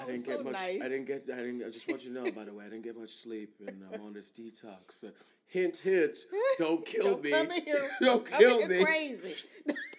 didn't 0.00 0.12
was 0.12 0.22
get 0.26 0.36
so 0.38 0.44
much. 0.44 0.52
nice. 0.52 0.80
I 0.82 0.88
didn't 0.88 1.06
get. 1.06 1.22
I 1.32 1.36
didn't. 1.38 1.62
I 1.66 1.70
just 1.70 1.88
want 1.88 2.04
you 2.04 2.12
to 2.14 2.22
know, 2.24 2.30
by 2.30 2.44
the 2.44 2.52
way, 2.52 2.66
I 2.66 2.68
didn't 2.68 2.84
get 2.84 2.96
much 2.96 3.10
sleep, 3.22 3.54
and 3.66 3.82
I'm 3.92 4.02
on 4.02 4.12
this 4.12 4.30
detox. 4.30 5.02
Uh, 5.02 5.08
hint, 5.46 5.78
hint. 5.78 6.16
Don't 6.58 6.84
kill 6.84 7.04
Don't 7.14 7.24
me. 7.24 7.30
come 7.30 7.50
here. 7.50 7.90
don't 8.02 8.30
kill 8.30 8.58
in 8.60 8.68
me. 8.68 8.76
here 8.76 8.84
crazy. 8.84 9.34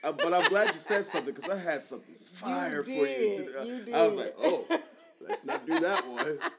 Uh, 0.03 0.12
but 0.12 0.32
I'm 0.34 0.47
glad 0.49 0.68
you 0.74 0.80
said 0.80 1.05
something 1.05 1.34
because 1.34 1.49
I 1.49 1.57
had 1.57 1.84
something 1.84 2.16
fire 2.34 2.84
for 2.84 2.91
you. 2.91 3.45
today. 3.51 3.82
you 3.88 3.93
I 3.95 4.07
was 4.07 4.16
like, 4.16 4.36
oh, 4.39 4.66
let's 5.28 5.45
not 5.45 5.65
do 5.65 5.80
that 5.80 6.07
one. 6.07 6.38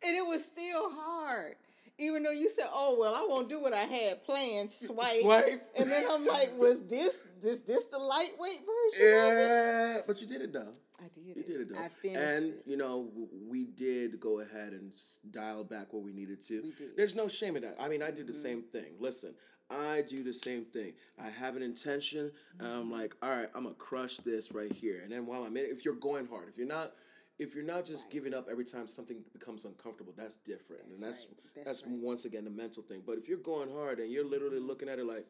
And 0.00 0.14
it 0.16 0.26
was 0.26 0.44
still 0.44 0.90
hard. 0.92 1.56
Even 2.00 2.22
though 2.22 2.30
you 2.30 2.48
said, 2.48 2.66
"Oh 2.72 2.96
well, 3.00 3.12
I 3.16 3.26
won't 3.28 3.48
do 3.48 3.60
what 3.60 3.74
I 3.74 3.80
had 3.82 4.22
planned." 4.24 4.70
Swipe, 4.70 5.20
Swipe. 5.22 5.68
and 5.76 5.90
then 5.90 6.04
I'm 6.08 6.24
like, 6.24 6.56
"Was 6.56 6.86
this 6.86 7.18
this 7.42 7.56
this 7.66 7.86
the 7.86 7.98
lightweight 7.98 8.60
version?" 8.60 9.08
of 9.08 9.32
it? 9.32 9.36
yeah, 9.36 10.00
but 10.06 10.20
you 10.20 10.28
did 10.28 10.42
it 10.42 10.52
though. 10.52 10.70
I 11.00 11.08
did 11.12 11.24
You 11.24 11.32
it. 11.36 11.46
did 11.48 11.60
it 11.62 11.68
though. 11.74 11.80
I 11.80 11.88
finished 11.88 12.22
and 12.22 12.52
you 12.66 12.76
know, 12.76 13.10
we 13.48 13.64
did 13.64 14.20
go 14.20 14.38
ahead 14.40 14.74
and 14.74 14.92
dial 15.32 15.64
back 15.64 15.92
what 15.92 16.04
we 16.04 16.12
needed 16.12 16.40
to. 16.46 16.62
We 16.62 16.70
did. 16.70 16.96
There's 16.96 17.16
no 17.16 17.26
shame 17.26 17.56
in 17.56 17.62
that. 17.62 17.74
I 17.80 17.88
mean, 17.88 18.02
I 18.04 18.12
did 18.12 18.28
the 18.28 18.32
Mm-hmm. 18.32 18.42
same 18.42 18.62
thing. 18.62 18.94
Listen, 19.00 19.34
I 19.70 20.02
do 20.08 20.22
the 20.22 20.32
same 20.32 20.64
thing. 20.64 20.94
I 21.18 21.28
have 21.28 21.56
an 21.56 21.62
intention, 21.62 22.32
and 22.58 22.68
Mm-hmm. 22.68 22.80
I'm 22.80 22.90
like, 22.90 23.14
all 23.22 23.30
right, 23.30 23.48
I'm 23.54 23.64
gonna 23.64 23.74
crush 23.76 24.16
this 24.18 24.52
right 24.52 24.72
here. 24.72 25.00
And 25.02 25.12
then 25.12 25.26
while 25.26 25.44
I'm 25.44 25.56
in 25.56 25.64
it, 25.64 25.70
if 25.70 25.84
you're 25.84 25.94
going 25.94 26.26
hard, 26.26 26.48
if 26.48 26.56
you're 26.58 26.66
not. 26.66 26.92
If 27.38 27.54
you're 27.54 27.62
not 27.62 27.84
just 27.84 28.06
Right. 28.06 28.14
giving 28.14 28.34
up 28.34 28.48
every 28.50 28.64
time 28.64 28.88
something 28.88 29.18
becomes 29.32 29.64
uncomfortable, 29.64 30.12
that's 30.16 30.38
different, 30.38 30.82
and 30.90 31.00
That's 31.00 31.18
that's 31.18 31.26
right. 31.28 31.54
That's 31.54 31.66
that's 31.82 31.86
right. 31.86 31.94
once 32.00 32.24
again 32.24 32.42
the 32.42 32.50
mental 32.50 32.82
thing. 32.82 33.00
But 33.06 33.16
if 33.16 33.28
you're 33.28 33.38
going 33.38 33.70
hard 33.72 34.00
and 34.00 34.10
you're 34.10 34.24
literally 34.24 34.58
looking 34.58 34.88
at 34.88 34.98
it 34.98 35.06
like, 35.06 35.24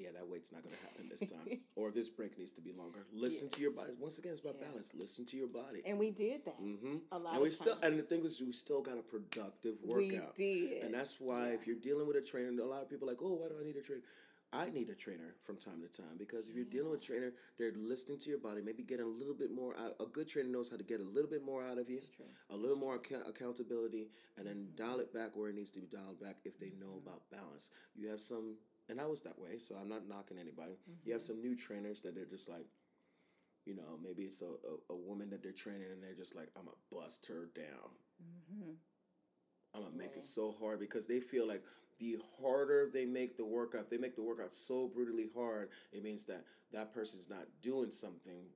yeah, 0.00 0.08
that 0.16 0.26
weight's 0.26 0.50
not 0.52 0.62
going 0.62 0.74
to 0.74 0.82
happen 0.82 1.08
this 1.10 1.30
time, 1.30 1.60
or 1.76 1.90
this 1.90 2.08
break 2.08 2.38
needs 2.38 2.52
to 2.52 2.60
be 2.60 2.72
longer. 2.72 3.06
Listen 3.12 3.48
to 3.50 3.60
your 3.60 3.72
body. 3.72 3.92
Once 3.98 4.18
again, 4.18 4.32
it's 4.32 4.40
about 4.40 4.56
Yeah. 4.60 4.68
balance. 4.68 4.90
Listen 4.94 5.26
to 5.26 5.36
your 5.36 5.48
body. 5.48 5.82
And 5.84 5.98
we 5.98 6.10
did 6.10 6.44
that. 6.46 6.54
hmm 6.54 6.96
a 7.12 7.18
lot 7.18 7.34
and 7.34 7.42
we 7.42 7.50
still, 7.50 7.76
and 7.82 7.98
the 7.98 8.02
thing 8.02 8.24
is, 8.24 8.40
we 8.40 8.52
still 8.52 8.82
got 8.82 8.98
a 8.98 9.02
productive 9.02 9.76
workout. 9.84 10.36
We 10.38 10.68
did. 10.70 10.82
And 10.84 10.94
that's 10.94 11.20
why 11.20 11.50
if 11.50 11.66
you're 11.66 11.76
dealing 11.76 12.06
with 12.06 12.16
a 12.16 12.22
trainer, 12.22 12.48
a 12.60 12.64
lot 12.64 12.82
of 12.82 12.88
people 12.90 13.08
are 13.08 13.12
like, 13.12 13.22
oh, 13.22 13.34
why 13.34 13.48
do 13.48 13.54
I 13.60 13.64
need 13.64 13.76
a 13.76 13.82
trainer? 13.82 14.02
I 14.52 14.68
need 14.68 14.88
a 14.90 14.96
trainer 14.96 15.36
from 15.44 15.58
time 15.58 15.80
to 15.80 15.86
time 16.02 16.16
because 16.18 16.48
if 16.48 16.56
you're 16.56 16.64
dealing 16.64 16.90
with 16.90 17.00
a 17.02 17.04
trainer, 17.04 17.32
they're 17.56 17.70
listening 17.76 18.18
to 18.18 18.28
your 18.30 18.40
body, 18.40 18.60
maybe 18.60 18.82
getting 18.82 19.04
a 19.06 19.08
little 19.08 19.32
bit 19.32 19.52
more 19.52 19.76
out. 19.78 19.94
A 20.00 20.06
good 20.06 20.26
trainer 20.26 20.48
knows 20.48 20.68
how 20.68 20.76
to 20.76 20.82
get 20.82 20.98
a 20.98 21.04
little 21.04 21.30
bit 21.30 21.44
more 21.44 21.62
out 21.62 21.78
of 21.78 21.88
you, 21.88 22.00
a 22.50 22.56
little 22.56 22.76
more 22.76 22.96
account- 22.96 23.28
accountability, 23.28 24.08
and 24.36 24.46
then 24.48 24.66
dial 24.74 24.98
it 24.98 25.14
back 25.14 25.36
where 25.36 25.50
it 25.50 25.54
needs 25.54 25.70
to 25.70 25.78
be 25.78 25.86
dialed 25.86 26.20
back 26.20 26.38
if 26.44 26.58
they 26.58 26.72
know 26.80 27.00
about 27.00 27.22
balance. 27.30 27.70
You 27.94 28.08
have 28.08 28.20
some, 28.20 28.56
and 28.90 29.00
I 29.00 29.06
was 29.06 29.22
that 29.22 29.38
way, 29.38 29.58
so 29.58 29.76
I'm 29.76 29.88
not 29.88 30.06
knocking 30.08 30.38
anybody. 30.38 30.76
You 31.04 31.12
have 31.12 31.22
some 31.22 31.40
new 31.40 31.56
trainers 31.56 32.00
that 32.02 32.14
they're 32.14 32.24
just 32.24 32.48
like, 32.48 32.66
you 33.64 33.74
know, 33.74 33.98
maybe 34.02 34.24
it's 34.24 34.42
a, 34.42 34.46
a, 34.46 34.92
a 34.92 34.96
woman 34.96 35.30
that 35.30 35.42
they're 35.42 35.52
training 35.52 35.86
and 35.92 36.02
they're 36.02 36.14
just 36.14 36.34
like, 36.34 36.48
I'm 36.56 36.64
gonna 36.64 36.76
bust 36.90 37.26
her 37.26 37.48
down. 37.54 37.90
Mhm. 38.22 38.74
I'm 39.74 39.82
gonna 39.82 39.96
make 39.96 40.16
it 40.16 40.24
so 40.24 40.52
hard 40.52 40.80
because 40.80 41.06
they 41.06 41.20
feel 41.20 41.46
like 41.46 41.62
the 41.98 42.18
harder 42.40 42.90
they 42.92 43.06
make 43.06 43.36
the 43.36 43.44
workout, 43.44 43.82
if 43.82 43.90
they 43.90 43.98
make 43.98 44.16
the 44.16 44.22
workout 44.22 44.52
so 44.52 44.88
brutally 44.88 45.28
hard, 45.34 45.70
it 45.92 46.02
means 46.02 46.24
that 46.26 46.44
that 46.72 46.92
person's 46.92 47.28
not 47.28 47.46
doing 47.62 47.90
something, 47.90 48.46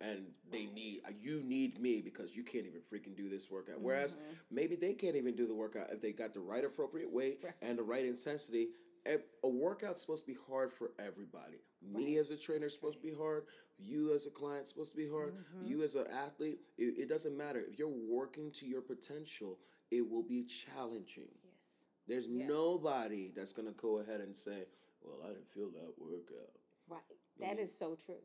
and 0.00 0.26
they 0.50 0.66
need 0.66 1.02
you 1.20 1.42
need 1.42 1.78
me 1.80 2.00
because 2.00 2.34
you 2.34 2.42
can't 2.42 2.66
even 2.66 2.80
freaking 2.80 3.14
do 3.16 3.28
this 3.28 3.50
workout. 3.50 3.80
Whereas 3.80 4.14
Mhm. 4.14 4.36
maybe 4.50 4.74
they 4.74 4.94
can't 4.94 5.14
even 5.16 5.36
do 5.36 5.46
the 5.46 5.54
workout 5.54 5.92
if 5.92 6.00
they 6.00 6.12
got 6.12 6.32
the 6.34 6.40
right 6.40 6.64
appropriate 6.64 7.10
weight 7.12 7.40
Right. 7.44 7.54
and 7.62 7.78
the 7.78 7.82
right 7.84 8.04
intensity. 8.04 8.70
A 9.06 9.48
workout's 9.48 10.00
supposed 10.00 10.26
to 10.26 10.32
be 10.32 10.38
hard 10.48 10.72
for 10.72 10.92
everybody. 10.98 11.58
Me 11.80 12.14
Right. 12.14 12.20
as 12.20 12.30
a 12.30 12.36
trainer 12.36 12.66
is 12.66 12.72
supposed 12.72 12.98
to 12.98 13.02
be 13.02 13.12
hard. 13.14 13.46
You 13.78 14.14
as 14.14 14.26
a 14.26 14.30
client 14.30 14.68
supposed 14.68 14.92
to 14.92 14.96
be 14.96 15.08
hard. 15.08 15.34
Mhm. 15.34 15.68
You 15.68 15.82
as 15.82 15.96
an 15.96 16.06
athlete, 16.06 16.60
it, 16.78 16.98
it 16.98 17.08
doesn't 17.08 17.36
matter. 17.36 17.60
If 17.60 17.78
you're 17.78 17.88
working 17.88 18.52
to 18.52 18.66
your 18.66 18.80
potential, 18.82 19.58
it 19.90 20.08
will 20.08 20.22
be 20.22 20.44
challenging. 20.44 21.28
Yes. 21.42 21.82
There's 22.06 22.26
Yes. 22.28 22.48
nobody 22.48 23.28
that's 23.34 23.52
gonna 23.52 23.72
go 23.72 23.98
ahead 23.98 24.20
and 24.20 24.36
say, 24.36 24.66
"Well, 25.02 25.20
I 25.24 25.28
didn't 25.32 25.48
feel 25.48 25.70
that 25.70 25.98
workout." 25.98 26.54
Right. 26.86 27.02
That 27.40 27.58
is 27.58 27.76
so 27.76 27.96
true. 27.96 28.22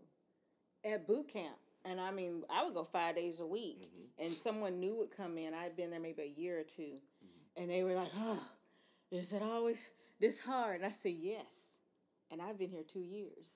At 0.84 1.08
boot 1.08 1.28
camp, 1.28 1.58
And 1.86 2.02
I 2.02 2.12
mean, 2.12 2.44
I 2.50 2.66
would 2.66 2.74
go 2.74 2.84
five 2.84 3.16
days 3.16 3.40
a 3.40 3.46
week, 3.48 3.80
Mm-hmm. 3.80 4.06
and 4.18 4.32
someone 4.34 4.78
new 4.80 4.96
would 4.96 5.10
come 5.12 5.38
in. 5.38 5.54
I'd 5.54 5.78
been 5.78 5.90
there 5.90 6.02
maybe 6.02 6.22
a 6.24 6.26
year 6.26 6.60
or 6.60 6.64
2 6.66 7.00
Mm-hmm. 7.24 7.62
and 7.62 7.70
they 7.72 7.84
were 7.86 7.94
like, 7.94 8.12
"Oh, 8.14 8.46
is 9.10 9.32
it 9.32 9.42
always 9.42 9.90
this 10.20 10.40
hard?" 10.40 10.78
And 10.78 10.86
I 10.86 10.92
said, 10.92 11.16
"Yes." 11.16 11.78
And 12.30 12.42
I've 12.42 12.58
been 12.58 12.70
here 12.70 12.84
two 12.84 13.02
years, 13.02 13.48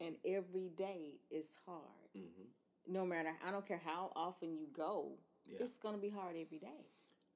and 0.00 0.16
every 0.24 0.70
day 0.70 1.20
is 1.30 1.52
hard. 1.66 2.08
Mm-hmm. 2.16 2.92
No 2.92 3.04
matter, 3.04 3.36
I 3.44 3.50
don't 3.50 3.66
care 3.66 3.80
how 3.84 4.12
often 4.16 4.56
you 4.56 4.66
go, 4.72 5.18
Yeah. 5.46 5.58
it's 5.60 5.76
gonna 5.76 5.98
be 5.98 6.08
hard 6.08 6.36
every 6.36 6.58
day. 6.58 6.86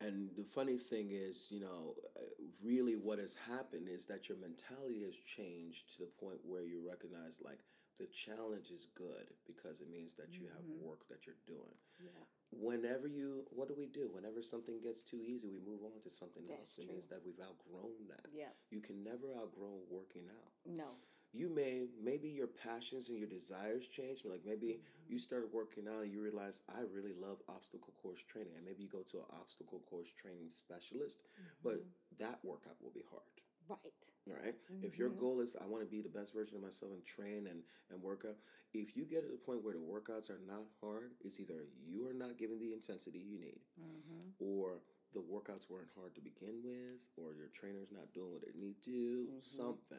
And 0.01 0.35
the 0.37 0.45
funny 0.45 0.79
thing 0.79 1.11
is, 1.11 1.51
you 1.51 1.61
know, 1.61 1.97
uh, 2.17 2.21
really 2.63 2.97
what 2.97 3.19
has 3.19 3.35
happened 3.35 3.89
is 3.89 4.07
that 4.07 4.29
your 4.29 4.39
mentality 4.39 5.05
has 5.05 5.17
changed 5.17 5.95
to 5.97 6.05
the 6.05 6.11
point 6.21 6.39
where 6.45 6.63
you 6.63 6.87
recognize 6.87 7.41
like 7.43 7.59
the 7.99 8.07
challenge 8.07 8.71
is 8.71 8.87
good 8.95 9.35
because 9.45 9.81
it 9.81 9.91
means 9.91 10.15
that 10.15 10.39
you 10.39 10.47
have 10.47 10.65
Mhm. 10.65 10.81
work 10.81 11.07
that 11.09 11.27
you're 11.27 11.35
doing. 11.47 11.77
Yeah, 11.99 12.25
Whenever 12.51 13.07
you, 13.07 13.45
what 13.51 13.69
do 13.69 13.75
we 13.77 13.87
do? 13.87 14.09
Whenever 14.13 14.43
something 14.43 14.81
gets 14.81 15.03
too 15.03 15.21
easy, 15.23 15.49
we 15.49 15.61
move 15.61 15.81
on 15.85 16.01
to 16.03 16.11
something 16.11 16.43
That's 16.49 16.61
else. 16.61 16.79
It 16.79 16.89
means 16.89 17.07
that 17.09 17.21
we've 17.25 17.39
outgrown 17.41 18.09
that. 18.09 18.27
yeah, 18.33 18.51
You 18.71 18.81
can 18.81 19.05
never 19.05 19.35
outgrow 19.37 19.81
working 19.91 20.25
out. 20.33 20.53
no, 20.77 20.97
You 21.33 21.51
may, 21.51 21.87
maybe 22.03 22.29
your 22.29 22.47
passions 22.49 23.11
and 23.11 23.19
your 23.19 23.29
desires 23.29 23.87
change. 23.87 24.25
Like 24.25 24.41
maybe 24.47 24.81
Mm-hmm. 24.81 25.13
you 25.13 25.19
started 25.19 25.53
working 25.53 25.85
out 25.89 26.03
and 26.05 26.13
you 26.13 26.21
realize, 26.23 26.61
I 26.69 26.81
really 26.93 27.13
love 27.13 27.39
obstacle 27.49 27.93
course 28.03 28.23
training. 28.25 28.53
And 28.57 28.65
maybe 28.65 28.83
you 28.83 28.89
go 28.89 29.05
to 29.13 29.19
an 29.19 29.29
obstacle 29.39 29.81
course 29.89 30.09
training 30.21 30.49
specialist, 30.49 31.21
but 31.63 31.85
that 32.19 32.39
workout 32.43 32.77
will 32.83 32.93
be 32.93 33.05
hard. 33.11 33.23
Right, 33.69 33.79
right. 34.27 34.55
If 34.83 34.99
your 34.99 35.09
Mhm. 35.09 35.11
goal 35.11 35.41
is 35.41 35.57
I 35.61 35.67
want 35.67 35.83
to 35.83 35.89
be 35.91 36.01
the 36.03 36.09
best 36.09 36.35
version 36.35 36.57
of 36.57 36.63
myself 36.63 36.93
and 36.93 37.05
train 37.05 37.47
and, 37.49 37.63
and 37.91 38.03
work 38.03 38.25
out, 38.29 38.37
if 38.75 38.97
you 38.97 39.05
get 39.05 39.23
to 39.25 39.31
the 39.31 39.37
point 39.39 39.63
where 39.65 39.75
the 39.75 39.81
workouts 39.81 40.31
are 40.31 40.41
not 40.47 40.65
hard, 40.81 41.13
it's 41.21 41.41
either 41.41 41.67
you 41.85 42.07
are 42.07 42.15
not 42.15 42.39
giving 42.39 42.59
the 42.59 42.73
intensity 42.73 43.19
you 43.19 43.39
need, 43.39 43.61
hmm 43.77 44.31
or 44.39 44.83
the 45.15 45.21
workouts 45.21 45.69
weren't 45.71 45.89
hard 45.97 46.15
to 46.15 46.21
begin 46.21 46.61
with, 46.65 47.03
or 47.17 47.35
your 47.35 47.49
trainer's 47.49 47.91
not 47.93 48.13
doing 48.13 48.33
what 48.33 48.43
they 48.43 48.59
need 48.59 48.83
to, 48.85 49.29
Mhm. 49.29 49.41
something. 49.41 49.99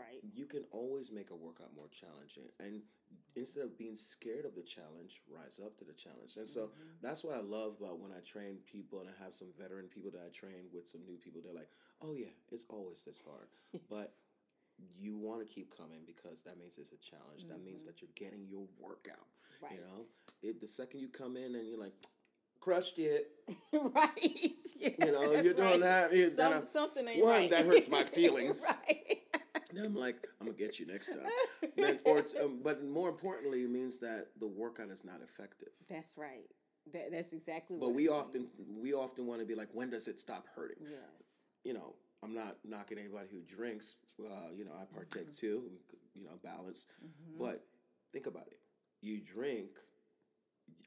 Right, 0.00 0.20
You 0.34 0.46
can 0.46 0.64
always 0.72 1.12
make 1.12 1.30
a 1.30 1.36
workout 1.36 1.74
more 1.76 1.88
challenging. 1.88 2.48
And 2.58 2.82
instead 3.36 3.64
of 3.64 3.76
being 3.78 3.96
scared 3.96 4.44
of 4.44 4.54
the 4.54 4.62
challenge, 4.62 5.20
rise 5.28 5.60
up 5.64 5.76
to 5.78 5.84
the 5.84 5.92
challenge. 5.92 6.36
And 6.36 6.48
so 6.48 6.68
Mhm. 6.68 7.00
that's 7.00 7.22
what 7.24 7.34
I 7.34 7.40
love 7.40 7.76
about 7.80 7.98
when 8.00 8.12
I 8.12 8.20
train 8.20 8.58
people 8.66 9.00
and 9.00 9.08
I 9.08 9.14
have 9.22 9.34
some 9.34 9.52
veteran 9.58 9.88
people 9.88 10.10
that 10.12 10.22
I 10.24 10.30
train 10.30 10.70
with 10.72 10.88
some 10.88 11.04
new 11.04 11.16
people. 11.18 11.40
They're 11.42 11.52
like, 11.52 11.70
oh, 12.02 12.14
yeah, 12.14 12.32
it's 12.50 12.64
always 12.68 13.02
this 13.04 13.20
hard. 13.20 13.48
But 13.88 14.12
you 14.98 15.16
want 15.18 15.46
to 15.46 15.54
keep 15.54 15.76
coming 15.76 16.00
because 16.06 16.40
that 16.42 16.56
means 16.58 16.78
it's 16.78 16.92
a 16.92 16.96
challenge. 16.98 17.44
That 17.48 17.60
means 17.62 17.82
Mhm. 17.82 17.86
that 17.86 18.00
you're 18.02 18.10
getting 18.14 18.46
your 18.48 18.66
workout. 18.78 19.26
right, 19.60 19.72
You 19.72 19.80
know, 19.82 20.06
it, 20.42 20.58
the 20.60 20.66
second 20.66 21.00
you 21.00 21.08
come 21.10 21.36
in 21.36 21.54
and 21.54 21.68
you're 21.68 21.76
like, 21.78 21.92
crushed 22.60 22.98
it, 22.98 23.30
right. 23.72 24.56
Yeah, 24.76 24.88
you 24.98 25.12
know, 25.12 25.32
you're 25.32 25.52
doing 25.52 25.56
right. 25.56 25.80
that. 25.80 26.12
you- 26.14 26.30
Some, 26.30 26.62
something 26.62 27.06
ain't 27.06 27.22
one, 27.22 27.30
right. 27.30 27.50
that 27.50 27.66
hurts 27.66 27.88
my 27.90 28.04
feelings. 28.18 28.62
right. 28.62 29.19
Then 29.74 29.84
I'm 29.86 29.94
like, 29.94 30.26
I'm 30.40 30.46
gonna 30.46 30.58
get 30.58 30.78
you 30.78 30.86
next 30.86 31.08
time. 31.08 31.70
Then, 31.76 31.98
or, 32.04 32.24
um, 32.42 32.60
but 32.62 32.84
more 32.84 33.08
importantly, 33.08 33.62
it 33.62 33.70
means 33.70 33.98
that 34.00 34.28
the 34.38 34.46
workout 34.46 34.90
is 34.90 35.04
not 35.04 35.20
effective. 35.22 35.68
That's 35.88 36.16
right. 36.16 36.46
That, 36.92 37.12
that's 37.12 37.32
exactly 37.32 37.76
what. 37.76 37.86
But 37.88 37.94
we 37.94 38.08
often 38.08 38.48
we 38.80 38.92
often 38.94 39.26
want 39.26 39.40
to 39.40 39.46
be 39.46 39.54
like, 39.54 39.68
when 39.72 39.90
does 39.90 40.08
it 40.08 40.18
stop 40.20 40.46
hurting? 40.54 40.78
Yes. 40.82 41.00
You 41.64 41.74
know, 41.74 41.94
I'm 42.22 42.34
not 42.34 42.56
knocking 42.64 42.98
anybody 42.98 43.26
who 43.30 43.40
drinks. 43.42 43.96
Uh, 44.18 44.50
you 44.56 44.64
know, 44.64 44.72
I 44.80 44.84
partake 44.92 45.34
too. 45.36 45.62
We 45.70 45.78
could, 45.88 45.98
You 46.14 46.24
know, 46.24 46.38
balance. 46.42 46.86
Mhm. 47.04 47.38
But 47.38 47.64
think 48.12 48.26
about 48.26 48.46
it. 48.48 48.58
You 49.02 49.20
drink. 49.20 49.70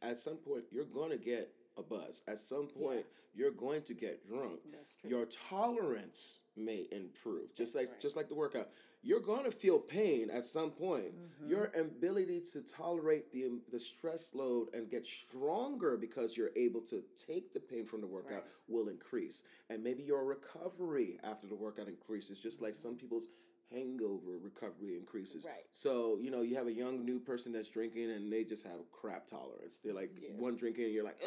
At 0.02 0.20
some 0.20 0.38
point, 0.38 0.64
you're 0.72 0.86
going 0.86 1.12
to 1.12 1.18
get 1.18 1.54
a 1.78 1.84
buzz. 1.84 2.22
At 2.28 2.40
some 2.40 2.68
point, 2.68 3.06
you're 3.34 3.52
going 3.52 3.82
to 3.84 3.94
get 3.94 4.28
drunk. 4.28 4.60
That's 4.72 4.94
true. 5.00 5.10
Your 5.10 5.26
tolerance 5.50 6.40
may 6.56 6.88
improve. 6.92 7.56
Just 7.56 7.74
That's 7.74 7.86
like 7.86 7.92
right. 7.94 8.02
just 8.02 8.16
like 8.16 8.30
the 8.30 8.36
workout. 8.36 8.70
You're 9.02 9.20
going 9.20 9.44
to 9.44 9.52
feel 9.52 9.80
pain 9.80 10.30
at 10.30 10.46
some 10.46 10.72
point. 10.72 11.14
Mhm. 11.14 11.50
Your 11.50 11.72
ability 11.78 12.42
to 12.54 12.62
tolerate 12.62 13.32
the 13.32 13.60
the 13.72 13.80
stress 13.80 14.34
load 14.34 14.74
and 14.74 14.90
get 14.90 15.06
stronger 15.06 15.98
because 15.98 16.38
you're 16.38 16.52
able 16.56 16.82
to 16.82 17.04
take 17.18 17.54
the 17.54 17.60
pain 17.60 17.86
from 17.86 18.02
the 18.02 18.08
That's 18.08 18.18
workout 18.20 18.44
right. 18.44 18.52
will 18.68 18.90
increase. 18.90 19.44
And 19.70 19.84
maybe 19.84 20.04
your 20.04 20.24
recovery 20.26 21.20
after 21.24 21.48
the 21.48 21.56
workout 21.56 21.88
increases, 21.88 22.40
just 22.40 22.62
like 22.62 22.76
some 22.76 22.96
people's 22.96 23.28
hangover 23.72 24.38
recovery 24.42 24.96
increases. 24.98 25.44
Right. 25.46 25.66
So, 25.72 26.18
you 26.22 26.32
know, 26.32 26.42
you 26.42 26.56
have 26.56 26.68
a 26.68 26.72
young 26.74 27.06
new 27.06 27.20
person 27.20 27.52
that's 27.52 27.68
drinking 27.68 28.12
and 28.12 28.32
they 28.32 28.44
just 28.44 28.64
have 28.66 28.80
crap 28.92 29.28
tolerance. 29.28 29.80
They're 29.84 29.94
like 29.94 30.12
Yes. 30.22 30.32
one 30.38 30.56
drinking 30.56 30.86
and 30.86 30.94
you're 30.94 31.04
like, 31.04 31.18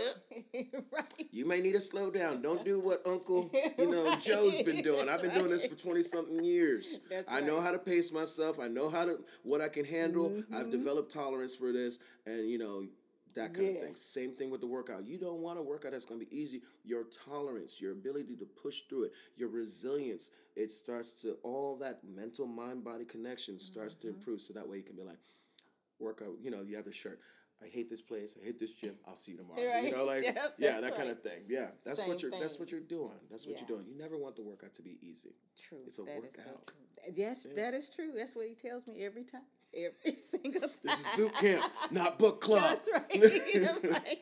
right. 0.93 1.26
you 1.32 1.47
may 1.47 1.61
need 1.61 1.72
to 1.72 1.80
slow 1.80 2.11
down. 2.11 2.43
Don't 2.43 2.64
do 2.64 2.78
what 2.80 3.07
Uncle, 3.07 3.51
you 3.78 3.91
know, 3.91 4.05
Right. 4.07 4.20
Joe's 4.20 4.62
been 4.62 4.82
doing. 4.82 5.09
I've 5.09 5.20
been 5.22 5.30
That's 5.30 5.41
doing 5.41 5.51
this 5.51 5.66
for 5.66 5.74
20 5.76 6.03
something 6.03 6.45
years. 6.45 6.87
That's 7.11 7.30
I 7.30 7.41
know 7.41 7.61
how 7.61 7.72
to 7.72 7.78
pace 7.78 8.12
myself. 8.12 8.59
I 8.61 8.68
know 8.68 8.89
how 8.89 9.05
to 9.05 9.18
what 9.43 9.61
I 9.61 9.68
can 9.68 9.84
handle. 9.84 10.32
I've 10.53 10.66
Mhm. 10.66 10.70
developed 10.70 11.12
tolerance 11.12 11.55
for 11.55 11.72
this, 11.72 11.99
and 12.26 12.49
you 12.49 12.59
know 12.59 12.87
that 13.37 13.55
kind 13.55 13.68
of 13.76 13.82
thing. 13.82 13.95
Same 13.97 14.32
thing 14.32 14.51
with 14.51 14.61
the 14.61 14.66
workout. 14.66 15.07
You 15.07 15.18
don't 15.18 15.41
want 15.41 15.59
a 15.59 15.62
workout 15.62 15.93
that's 15.93 16.05
going 16.05 16.18
to 16.20 16.26
be 16.26 16.37
easy. 16.37 16.62
Your 16.84 17.05
tolerance, 17.24 17.80
your 17.80 17.93
ability 17.93 18.37
to 18.37 18.45
push 18.47 18.80
through 18.89 19.05
it, 19.05 19.12
your 19.37 19.49
resilience, 19.49 20.30
it 20.57 20.70
starts 20.70 21.11
to 21.22 21.37
all 21.43 21.76
that 21.76 22.01
mental 22.05 22.47
mind 22.47 22.82
body 22.82 23.05
connection 23.05 23.59
starts 23.59 23.95
to 23.97 24.09
Mhm. 24.09 24.14
improve. 24.14 24.43
So 24.43 24.53
that 24.55 24.68
way 24.68 24.78
you 24.78 24.82
can 24.82 24.97
be 24.97 25.03
like, 25.03 25.18
workout. 25.99 26.39
You 26.43 26.51
know, 26.51 26.62
you 26.62 26.76
have 26.76 26.84
the 26.84 26.93
shirt. 26.93 27.20
I 27.62 27.68
hate 27.68 27.89
this 27.89 28.03
place. 28.03 28.37
I 28.41 28.45
hate 28.45 28.59
this 28.59 28.74
gym. 28.74 28.99
I'll 29.07 29.16
see 29.16 29.32
you 29.32 29.39
tomorrow. 29.39 29.80
You 29.80 29.91
know, 29.91 30.05
like 30.12 30.24
Yep, 30.24 30.55
yeah, 30.59 30.80
that 30.80 30.95
kind 30.95 31.09
of 31.09 31.22
thing. 31.22 31.45
Yeah, 31.49 31.70
that's 31.84 31.99
Same 32.01 32.09
what 32.09 32.20
you're. 32.20 32.30
That's 32.30 32.59
what 32.59 32.70
you're 32.70 32.80
doing. 32.80 33.18
That's 33.30 33.47
what 33.47 33.55
Yeah. 33.57 33.61
you're 33.66 33.78
doing. 33.78 33.89
You 33.89 33.97
never 33.97 34.18
want 34.18 34.37
the 34.37 34.43
workout 34.43 34.74
to 34.74 34.82
be 34.82 34.99
easy. 35.01 35.34
True. 35.59 35.78
It's 35.87 35.99
a 35.99 36.03
That 36.03 36.16
so 36.16 36.20
workout. 36.43 36.66
true. 36.66 37.12
Yes, 37.14 37.47
Yeah. 37.49 37.55
that 37.55 37.72
is 37.74 37.89
true. 37.89 38.12
That's 38.14 38.34
what 38.34 38.47
he 38.47 38.55
tells 38.55 38.87
me 38.87 39.03
every 39.05 39.24
time. 39.24 39.47
Every 39.77 40.18
single 40.31 40.62
time. 40.62 40.70
This 40.83 41.01
is 41.01 41.07
boot 41.16 41.35
camp, 41.37 41.64
not 41.91 42.18
book 42.18 42.41
club. 42.47 42.62
That's 42.62 42.89
right. 42.93 43.05
I'm 43.85 43.91
like, 43.91 44.20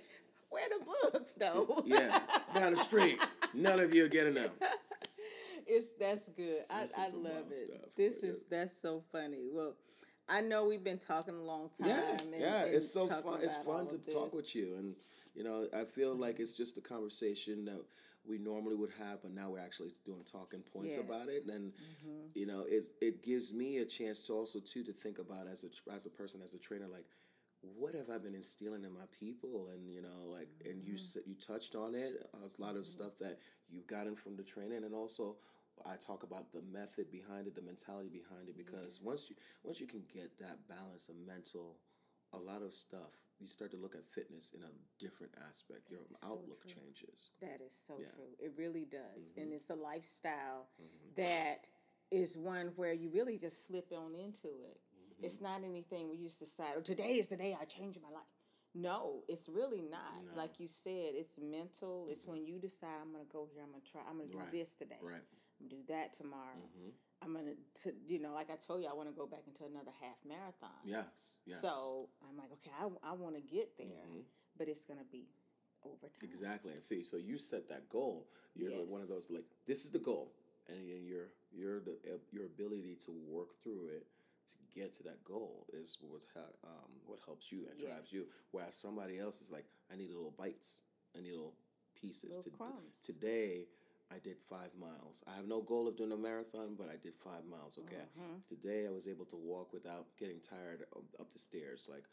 where 0.50 0.68
the 0.68 0.84
books 1.12 1.32
though? 1.38 1.82
Yeah, 1.86 2.18
down 2.54 2.72
the 2.72 2.76
street. 2.76 3.18
None 3.52 3.80
of 3.80 3.94
you 3.94 4.04
are 4.04 4.08
getting 4.08 4.34
them. 4.34 4.50
it's 5.66 5.94
that's 5.98 6.28
good. 6.30 6.64
I, 6.70 6.86
I 6.96 7.08
love 7.10 7.50
it. 7.50 7.70
stuff, 7.70 7.90
this 7.96 8.16
is 8.18 8.44
that's 8.50 8.80
so 8.80 9.02
funny. 9.12 9.48
Well, 9.52 9.74
I 10.28 10.40
know 10.40 10.64
we've 10.64 10.84
been 10.84 10.98
talking 10.98 11.34
a 11.34 11.42
long 11.42 11.70
time. 11.78 11.88
Yeah, 11.88 12.16
and, 12.18 12.34
yeah. 12.36 12.64
and 12.64 12.74
It's 12.74 12.92
so 12.92 13.06
fun. 13.06 13.40
It's 13.42 13.56
fun 13.56 13.86
to 13.88 13.98
talk 13.98 14.34
with 14.34 14.54
you, 14.54 14.74
and 14.78 14.94
you 15.34 15.44
know, 15.44 15.66
I 15.76 15.84
feel 15.84 16.14
like 16.14 16.40
it's 16.40 16.52
just 16.52 16.76
a 16.78 16.80
conversation 16.80 17.64
that 17.66 17.80
we 18.26 18.38
normally 18.38 18.74
would 18.76 18.92
have, 18.98 19.22
but 19.22 19.32
now 19.32 19.50
we're 19.50 19.58
actually 19.58 19.94
doing 20.04 20.22
talking 20.30 20.62
points 20.62 20.96
about 20.96 21.28
it, 21.28 21.44
and 21.46 21.72
Mhm. 21.74 22.34
you 22.34 22.46
know, 22.46 22.64
it's 22.68 22.90
it 23.00 23.22
gives 23.22 23.52
me 23.52 23.78
a 23.78 23.84
chance 23.84 24.26
to 24.26 24.32
also 24.32 24.60
too 24.60 24.82
to 24.84 24.92
think 24.92 25.18
about 25.18 25.46
as 25.46 25.64
a 25.64 25.92
as 25.92 26.06
a 26.06 26.10
person 26.10 26.40
as 26.42 26.54
a 26.54 26.58
trainer, 26.58 26.86
like 26.88 27.06
what 27.62 27.94
have 27.94 28.10
I 28.10 28.18
been 28.18 28.34
instilling 28.34 28.84
in 28.84 28.92
my 28.92 29.06
people, 29.18 29.68
and 29.72 29.90
you 29.90 30.02
know, 30.02 30.24
like, 30.26 30.48
and 30.64 30.82
you 30.84 30.94
Mhm. 30.94 30.96
s 30.96 31.16
you 31.26 31.34
touched 31.34 31.74
on 31.74 31.94
it, 31.94 32.28
a 32.34 32.62
lot 32.62 32.76
of 32.76 32.84
Mhm. 32.84 32.86
stuff 32.86 33.12
that 33.20 33.38
you've 33.68 33.86
gotten 33.86 34.14
from 34.16 34.36
the 34.36 34.44
training, 34.44 34.84
and 34.84 34.94
also. 34.94 35.36
I 35.84 35.96
talk 35.96 36.22
about 36.22 36.52
the 36.52 36.62
method 36.62 37.10
behind 37.10 37.48
it, 37.48 37.54
the 37.56 37.60
mentality 37.60 38.08
behind 38.08 38.48
it, 38.48 38.56
because 38.56 38.86
Yes. 38.94 39.00
once 39.02 39.28
you 39.28 39.34
once 39.64 39.80
you 39.80 39.88
can 39.88 40.04
get 40.06 40.38
that 40.38 40.68
balance 40.68 41.08
of 41.08 41.16
mental, 41.16 41.80
a 42.32 42.38
lot 42.38 42.62
of 42.62 42.72
stuff, 42.72 43.10
you 43.44 43.48
start 43.48 43.70
to 43.70 43.76
look 43.76 43.94
at 43.94 44.06
fitness 44.06 44.52
in 44.54 44.62
a 44.62 44.70
different 44.98 45.32
aspect. 45.48 45.90
Your 45.90 46.00
That 46.08 46.16
so 46.22 46.32
outlook 46.32 46.64
changes. 46.66 47.30
That 47.40 47.60
is 47.60 47.72
so 47.86 48.00
Yeah. 48.00 48.08
true. 48.14 48.34
It 48.38 48.52
really 48.56 48.86
does, 48.86 49.32
and 49.36 49.52
Mhm. 49.52 49.56
it's 49.56 49.68
a 49.68 49.74
lifestyle 49.74 50.70
Mhm. 50.80 51.14
that 51.16 51.68
is 52.10 52.36
one 52.38 52.68
where 52.76 52.94
you 52.94 53.10
really 53.10 53.36
just 53.36 53.64
slip 53.64 53.92
on 53.92 54.14
into 54.14 54.48
it. 54.62 54.80
Mhm. 54.96 55.24
It's 55.24 55.40
not 55.42 55.62
anything 55.62 56.06
where 56.08 56.16
you 56.16 56.28
just 56.28 56.38
decide, 56.38 56.74
oh, 56.76 56.80
today 56.80 57.18
is 57.18 57.28
the 57.28 57.36
day 57.36 57.54
I 57.54 57.66
change 57.66 57.98
my 57.98 58.08
life. 58.08 58.26
No, 58.72 59.24
it's 59.28 59.46
really 59.48 59.82
not. 59.82 60.24
No. 60.24 60.34
Like 60.34 60.58
you 60.58 60.66
said, 60.66 61.14
it's 61.14 61.36
mental. 61.38 62.08
It's 62.08 62.24
Mhm. 62.24 62.28
when 62.28 62.46
you 62.46 62.58
decide, 62.58 62.98
I'm 63.00 63.12
going 63.12 63.26
to 63.26 63.30
go 63.32 63.44
here, 63.46 63.62
I'm 63.62 63.70
going 63.72 63.82
to 63.82 63.90
try, 63.90 64.00
I'm 64.02 64.16
going 64.16 64.28
to 64.30 64.32
do 64.32 64.38
Right. 64.38 64.50
this 64.52 64.74
today. 64.74 64.98
Right. 65.02 65.22
I'm 65.60 65.68
going 65.68 65.70
to 65.70 65.76
do 65.76 65.82
that 65.84 66.12
tomorrow. 66.14 66.70
I'm 67.24 67.32
going 67.32 67.56
to, 67.82 67.92
you 68.06 68.18
know, 68.20 68.34
like 68.34 68.50
I 68.50 68.56
told 68.56 68.82
you, 68.82 68.88
I 68.88 68.92
want 68.92 69.08
to 69.08 69.14
go 69.14 69.26
back 69.26 69.42
into 69.46 69.64
another 69.64 69.92
half 70.00 70.16
marathon. 70.28 70.70
Yes. 70.84 71.06
Yes. 71.46 71.60
So 71.60 72.08
I'm 72.28 72.36
like, 72.36 72.52
okay, 72.52 72.70
I, 72.78 73.10
I 73.10 73.12
want 73.12 73.34
to 73.36 73.40
get 73.42 73.76
there, 73.78 73.86
Mhm. 74.08 74.24
but 74.58 74.68
it's 74.68 74.84
to 74.84 74.94
be 75.10 75.26
over 75.84 76.08
time. 76.08 76.30
Exactly. 76.30 76.72
And 76.72 76.82
see, 76.84 77.02
so 77.04 77.16
you 77.16 77.38
set 77.38 77.68
that 77.68 77.88
goal. 77.88 78.28
You're 78.54 78.70
like 78.70 78.88
one 78.88 79.02
of 79.02 79.08
those 79.08 79.30
like 79.30 79.44
this 79.66 79.84
is 79.84 79.90
the 79.90 79.98
goal, 79.98 80.32
and 80.68 80.86
your 80.86 81.26
your 81.52 81.80
the 81.80 81.92
uh, 82.06 82.18
your 82.30 82.46
ability 82.46 82.96
to 83.04 83.10
work 83.12 83.60
through 83.62 83.88
it 83.88 84.06
to 84.48 84.80
get 84.80 84.94
to 84.96 85.02
that 85.02 85.22
goal 85.24 85.66
is 85.72 85.98
what's 86.00 86.26
ha- 86.34 86.54
um, 86.62 86.90
what 87.04 87.18
helps 87.26 87.50
you 87.50 87.66
and 87.68 87.78
drives 87.78 88.12
you. 88.12 88.26
Whereas 88.52 88.74
somebody 88.76 89.18
else 89.18 89.40
is 89.40 89.50
like, 89.50 89.66
I 89.92 89.96
need 89.96 90.10
little 90.10 90.30
bites, 90.38 90.80
I 91.16 91.20
need 91.20 91.32
little 91.32 91.54
pieces. 92.00 92.36
Little 92.36 92.42
to 92.44 92.50
crumbs. 92.50 92.88
today, 93.02 93.66
I 94.12 94.18
did 94.18 94.38
five 94.38 94.70
miles. 94.78 95.22
I 95.26 95.34
have 95.36 95.46
no 95.46 95.60
goal 95.62 95.88
of 95.88 95.96
doing 95.96 96.12
a 96.12 96.16
marathon, 96.16 96.74
but 96.78 96.88
I 96.88 96.96
did 96.96 97.14
five 97.16 97.44
miles. 97.46 97.78
Okay. 97.78 98.04
Mhm. 98.18 98.46
Today 98.48 98.86
I 98.86 98.90
was 98.90 99.08
able 99.08 99.24
to 99.26 99.36
walk 99.36 99.72
without 99.72 100.06
getting 100.16 100.40
tired 100.40 100.86
up, 101.18 101.32
the 101.32 101.38
stairs. 101.38 101.88
Like 101.88 102.04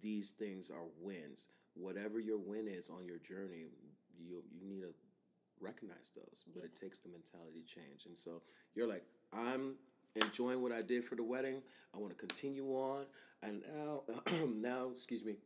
these 0.00 0.30
things 0.30 0.70
are 0.70 0.86
wins. 1.00 1.48
Whatever 1.74 2.20
your 2.20 2.38
win 2.38 2.68
is 2.68 2.88
on 2.88 3.04
your 3.04 3.18
journey, 3.18 3.66
you 4.16 4.42
you 4.52 4.66
need 4.66 4.82
to 4.82 4.94
recognize 5.60 6.12
those. 6.14 6.44
But 6.54 6.64
it 6.64 6.74
takes 6.74 7.00
the 7.00 7.08
mentality 7.08 7.62
change. 7.64 8.06
And 8.06 8.16
so 8.16 8.42
you're 8.74 8.86
like, 8.88 9.04
I'm 9.32 9.76
enjoying 10.16 10.62
what 10.62 10.72
I 10.72 10.82
did 10.82 11.04
for 11.04 11.16
the 11.16 11.24
wedding. 11.24 11.62
I 11.92 11.98
want 11.98 12.16
to 12.16 12.26
continue 12.26 12.68
on. 12.74 13.06
And 13.42 13.62
now, 13.74 14.04
now, 14.48 14.90
excuse 14.90 15.24
me, 15.24 15.36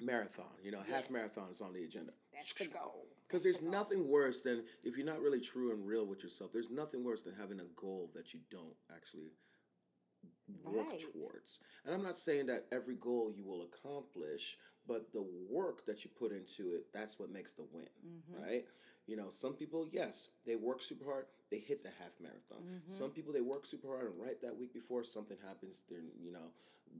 marathon. 0.00 0.52
You 0.62 0.70
know, 0.70 0.78
half 0.80 1.04
Yes. 1.04 1.10
marathon 1.10 1.50
is 1.50 1.60
on 1.60 1.72
the 1.72 1.82
agenda. 1.84 2.12
That's 2.32 2.52
the 2.52 2.66
goal. 2.68 3.07
Because 3.28 3.42
there's 3.42 3.60
nothing 3.60 4.08
worse 4.08 4.40
than 4.40 4.64
if 4.82 4.96
you're 4.96 5.04
not 5.06 5.20
really 5.20 5.40
true 5.40 5.70
and 5.72 5.86
real 5.86 6.06
with 6.06 6.22
yourself. 6.22 6.50
There's 6.52 6.70
nothing 6.70 7.04
worse 7.04 7.20
than 7.20 7.34
having 7.34 7.60
a 7.60 7.64
goal 7.76 8.10
that 8.14 8.32
you 8.32 8.40
don't 8.50 8.74
actually 8.94 9.32
work 10.64 10.90
Right. 10.92 10.98
towards. 11.12 11.58
And 11.84 11.94
I'm 11.94 12.02
not 12.02 12.16
saying 12.16 12.46
that 12.46 12.66
every 12.72 12.96
goal 12.96 13.30
you 13.30 13.44
will 13.44 13.62
accomplish, 13.62 14.56
but 14.86 15.12
the 15.12 15.22
work 15.48 15.84
that 15.86 16.04
you 16.04 16.10
put 16.10 16.32
into 16.32 16.70
it, 16.70 16.90
that's 16.92 17.18
what 17.18 17.30
makes 17.30 17.52
the 17.52 17.64
win, 17.64 17.88
Mm-hmm. 18.06 18.42
right? 18.42 18.64
You 19.06 19.16
know, 19.16 19.28
some 19.28 19.54
people, 19.54 19.86
yes, 19.90 20.30
they 20.46 20.56
work 20.56 20.80
super 20.80 21.04
hard, 21.04 21.26
they 21.50 21.58
hit 21.58 21.82
the 21.82 21.90
half 21.98 22.18
marathon. 22.20 22.62
Mm-hmm. 22.62 22.90
Some 22.90 23.10
people, 23.10 23.32
they 23.32 23.40
work 23.42 23.64
super 23.66 23.88
hard, 23.88 24.10
and 24.12 24.20
right 24.20 24.40
that 24.40 24.56
week 24.56 24.72
before 24.72 25.04
something 25.04 25.36
happens, 25.46 25.82
then, 25.90 26.10
you 26.18 26.32
know, 26.32 26.50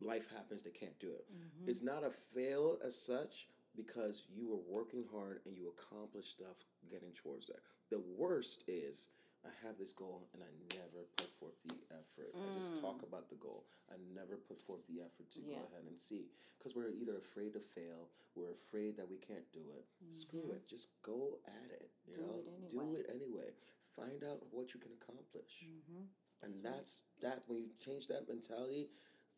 life 0.00 0.28
happens, 0.30 0.62
they 0.62 0.70
can't 0.70 0.98
do 1.00 1.08
it. 1.14 1.24
Mm-hmm. 1.32 1.70
It's 1.70 1.82
not 1.82 2.04
a 2.04 2.10
fail 2.10 2.78
as 2.84 2.94
such 3.00 3.48
because 3.78 4.26
you 4.34 4.50
were 4.50 4.58
working 4.66 5.04
hard 5.14 5.38
and 5.46 5.54
you 5.56 5.70
accomplished 5.70 6.34
stuff 6.34 6.58
getting 6.90 7.14
towards 7.14 7.46
that. 7.46 7.62
The 7.94 8.02
worst 8.18 8.64
is 8.66 9.06
I 9.46 9.54
have 9.64 9.78
this 9.78 9.92
goal 9.94 10.26
and 10.34 10.42
I 10.42 10.50
never 10.74 11.06
put 11.16 11.30
forth 11.30 11.54
the 11.64 11.78
effort. 11.94 12.34
I 12.34 12.52
just 12.52 12.74
talk 12.82 13.06
about 13.06 13.30
the 13.30 13.38
goal. 13.38 13.62
I 13.88 13.94
never 14.12 14.34
put 14.34 14.58
forth 14.58 14.82
the 14.90 14.98
effort 15.00 15.30
to 15.30 15.38
Mm. 15.38 15.48
Yeah. 15.54 15.62
go 15.62 15.70
ahead 15.70 15.86
and 15.86 15.96
see 15.96 16.26
because 16.58 16.74
we're 16.74 16.90
either 16.90 17.16
afraid 17.16 17.54
to 17.54 17.60
fail, 17.62 18.10
we're 18.34 18.50
afraid 18.50 18.96
that 18.98 19.08
we 19.08 19.16
can't 19.22 19.46
do 19.54 19.62
it. 19.78 19.86
Screw 20.10 20.50
it, 20.50 20.66
just 20.66 20.88
go 21.02 21.38
at 21.46 21.70
it. 21.70 21.88
You 22.10 22.18
Mm-hmm. 22.18 22.66
Do 22.68 22.76
know, 22.76 22.82
it 22.90 22.90
do 22.90 22.96
it 22.98 23.06
anyway. 23.14 23.50
Find 23.94 24.22
out 24.24 24.42
what 24.50 24.74
you 24.74 24.80
can 24.80 24.90
accomplish, 25.00 25.62
Mm-hmm. 25.64 26.02
and 26.42 26.52
that's 26.62 27.02
that. 27.22 27.42
When 27.46 27.58
you 27.58 27.70
change 27.78 28.06
that 28.08 28.28
mentality, 28.28 28.90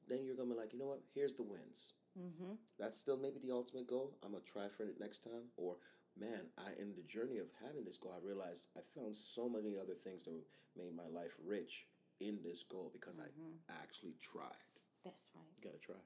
then 0.09 0.25
you're 0.25 0.35
gonna 0.37 0.51
be 0.55 0.57
like, 0.59 0.73
you 0.73 0.79
know 0.79 0.87
what? 0.89 1.03
Here's 1.15 1.35
the 1.35 1.43
wins 1.45 1.93
Mm-hmm. 2.19 2.55
that's 2.79 2.99
still 2.99 3.17
maybe 3.17 3.39
the 3.43 3.53
ultimate 3.53 3.87
goal. 3.87 4.17
I'm 4.23 4.33
gonna 4.33 4.45
try 4.45 4.69
for 4.69 4.83
it 4.85 4.99
next 5.01 5.23
time. 5.25 5.49
Or, 5.57 5.77
man, 6.19 6.47
I 6.59 6.71
in 6.81 6.95
the 6.97 7.03
journey 7.03 7.39
of 7.39 7.47
having 7.65 7.85
this 7.85 7.99
goal, 7.99 8.13
I 8.15 8.25
realized 8.27 8.67
I 8.77 8.81
found 8.99 9.15
so 9.17 9.49
many 9.49 9.79
other 9.79 9.95
things 9.95 10.25
that 10.25 10.35
made 10.77 10.95
my 10.97 11.07
life 11.13 11.37
rich 11.45 11.87
in 12.21 12.39
this 12.45 12.63
goal 12.65 12.91
because 12.93 13.17
Mm-hmm. 13.17 13.71
I 13.71 13.73
actually 13.83 14.15
tried. 14.21 14.65
That's 15.05 15.23
right. 15.35 15.45
You 15.57 15.63
gotta 15.71 15.79
try. 15.79 15.97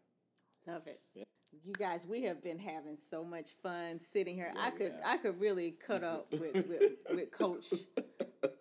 Love 0.72 0.86
it. 0.86 1.00
Yeah. 1.14 1.24
You 1.62 1.72
guys, 1.72 2.04
we 2.06 2.22
have 2.22 2.42
been 2.42 2.58
having 2.58 2.96
so 2.96 3.22
much 3.24 3.50
fun 3.62 3.98
sitting 3.98 4.34
here. 4.34 4.50
Yeah, 4.54 4.60
I 4.62 4.70
could. 4.70 4.92
I 5.06 5.16
could 5.18 5.40
really 5.40 5.72
cut 5.72 6.02
up 6.02 6.26
with, 6.32 6.54
with, 6.68 6.92
with 7.10 7.30
Coach. 7.30 7.66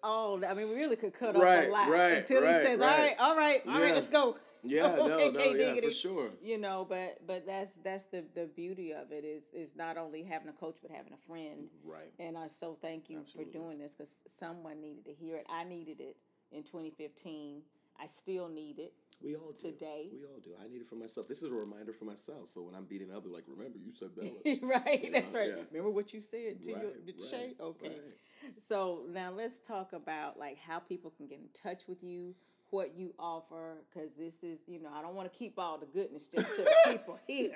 All, 0.04 0.44
I 0.46 0.54
mean, 0.54 0.70
we 0.70 0.76
really 0.76 0.96
could 0.96 1.14
cut 1.14 1.36
Right, 1.36 1.64
up 1.64 1.70
a 1.70 1.72
lot 1.72 1.90
right, 1.90 2.18
until 2.18 2.42
right, 2.44 2.56
he 2.56 2.62
says, 2.64 2.82
"All 2.82 2.88
right. 2.88 3.00
right, 3.00 3.14
all 3.20 3.36
right, 3.38 3.58
all 3.68 3.74
right, 3.82 3.88
Yeah. 3.88 3.94
let's 3.94 4.10
go." 4.10 4.36
Yeah, 4.64 4.82
no, 4.96 5.12
okay, 5.12 5.30
no, 5.30 5.40
K 5.40 5.76
yeah, 5.76 5.82
for 5.82 5.92
sure. 5.92 6.30
You 6.42 6.58
know, 6.58 6.86
but 6.88 7.26
but 7.28 7.46
that's 7.46 7.74
that's 7.84 8.06
the 8.06 8.24
the 8.36 8.46
beauty 8.48 8.94
of 8.94 9.12
it 9.12 9.26
is 9.26 9.44
is 9.54 9.76
not 9.76 9.98
only 9.98 10.24
having 10.24 10.50
a 10.50 10.54
coach 10.54 10.78
but 10.82 10.92
having 10.92 11.14
a 11.14 11.28
friend. 11.28 11.70
Right. 11.84 12.12
And 12.20 12.38
I 12.38 12.48
so 12.48 12.78
thank 12.82 13.10
you 13.10 13.20
Absolutely. 13.20 13.52
for 13.54 13.60
doing 13.60 13.80
this 13.80 13.94
because 13.94 14.12
someone 14.40 14.82
needed 14.82 15.06
to 15.06 15.14
hear 15.14 15.38
it. 15.38 15.46
I 15.50 15.64
needed 15.64 16.00
it 16.00 16.18
in 16.52 16.64
2015. 16.64 17.62
I 18.00 18.06
still 18.08 18.50
need 18.50 18.80
it. 18.80 18.94
We 19.24 19.36
all 19.36 19.54
do. 19.54 19.72
Today. 19.72 20.10
We 20.12 20.26
all 20.26 20.40
do. 20.44 20.52
I 20.62 20.68
need 20.68 20.82
it 20.82 20.88
for 20.88 20.96
myself. 20.96 21.28
This 21.28 21.38
is 21.44 21.50
a 21.50 21.54
reminder 21.54 21.94
for 21.94 22.06
myself. 22.06 22.50
So 22.54 22.64
when 22.64 22.76
I'm 22.76 22.86
beating 22.86 23.12
up, 23.14 23.24
like, 23.26 23.46
remember 23.48 23.78
you 23.78 23.92
said 23.92 24.10
balance. 24.16 24.62
right, 24.64 25.04
You 25.04 25.12
that's 25.12 25.34
know, 25.34 25.40
right. 25.40 25.50
yeah. 25.56 25.64
Remember 25.72 25.92
what 25.92 26.14
you 26.14 26.20
said 26.20 26.62
to 26.64 26.70
your 26.70 26.80
to 26.80 26.86
right, 26.86 27.30
Shay? 27.32 27.54
Okay. 27.60 27.88
right. 27.88 28.52
So 28.68 29.04
now 29.10 29.32
let's 29.32 29.60
talk 29.60 29.94
about 29.94 30.38
like 30.38 30.58
how 30.60 30.80
people 30.80 31.12
can 31.12 31.28
get 31.28 31.40
in 31.40 31.48
touch 31.54 31.88
with 31.88 32.04
you, 32.04 32.36
what 32.74 32.98
you 32.98 33.14
offer, 33.20 33.76
because 33.94 34.16
this 34.16 34.44
is 34.44 34.64
you 34.68 34.82
know 34.82 34.90
I 34.94 35.02
don't 35.02 35.14
want 35.14 35.32
to 35.32 35.38
keep 35.38 35.60
all 35.60 35.78
the 35.78 35.86
goodness 35.86 36.24
just 36.34 36.56
to 36.56 36.64
the 36.64 36.92
people 36.92 37.20
here. 37.28 37.52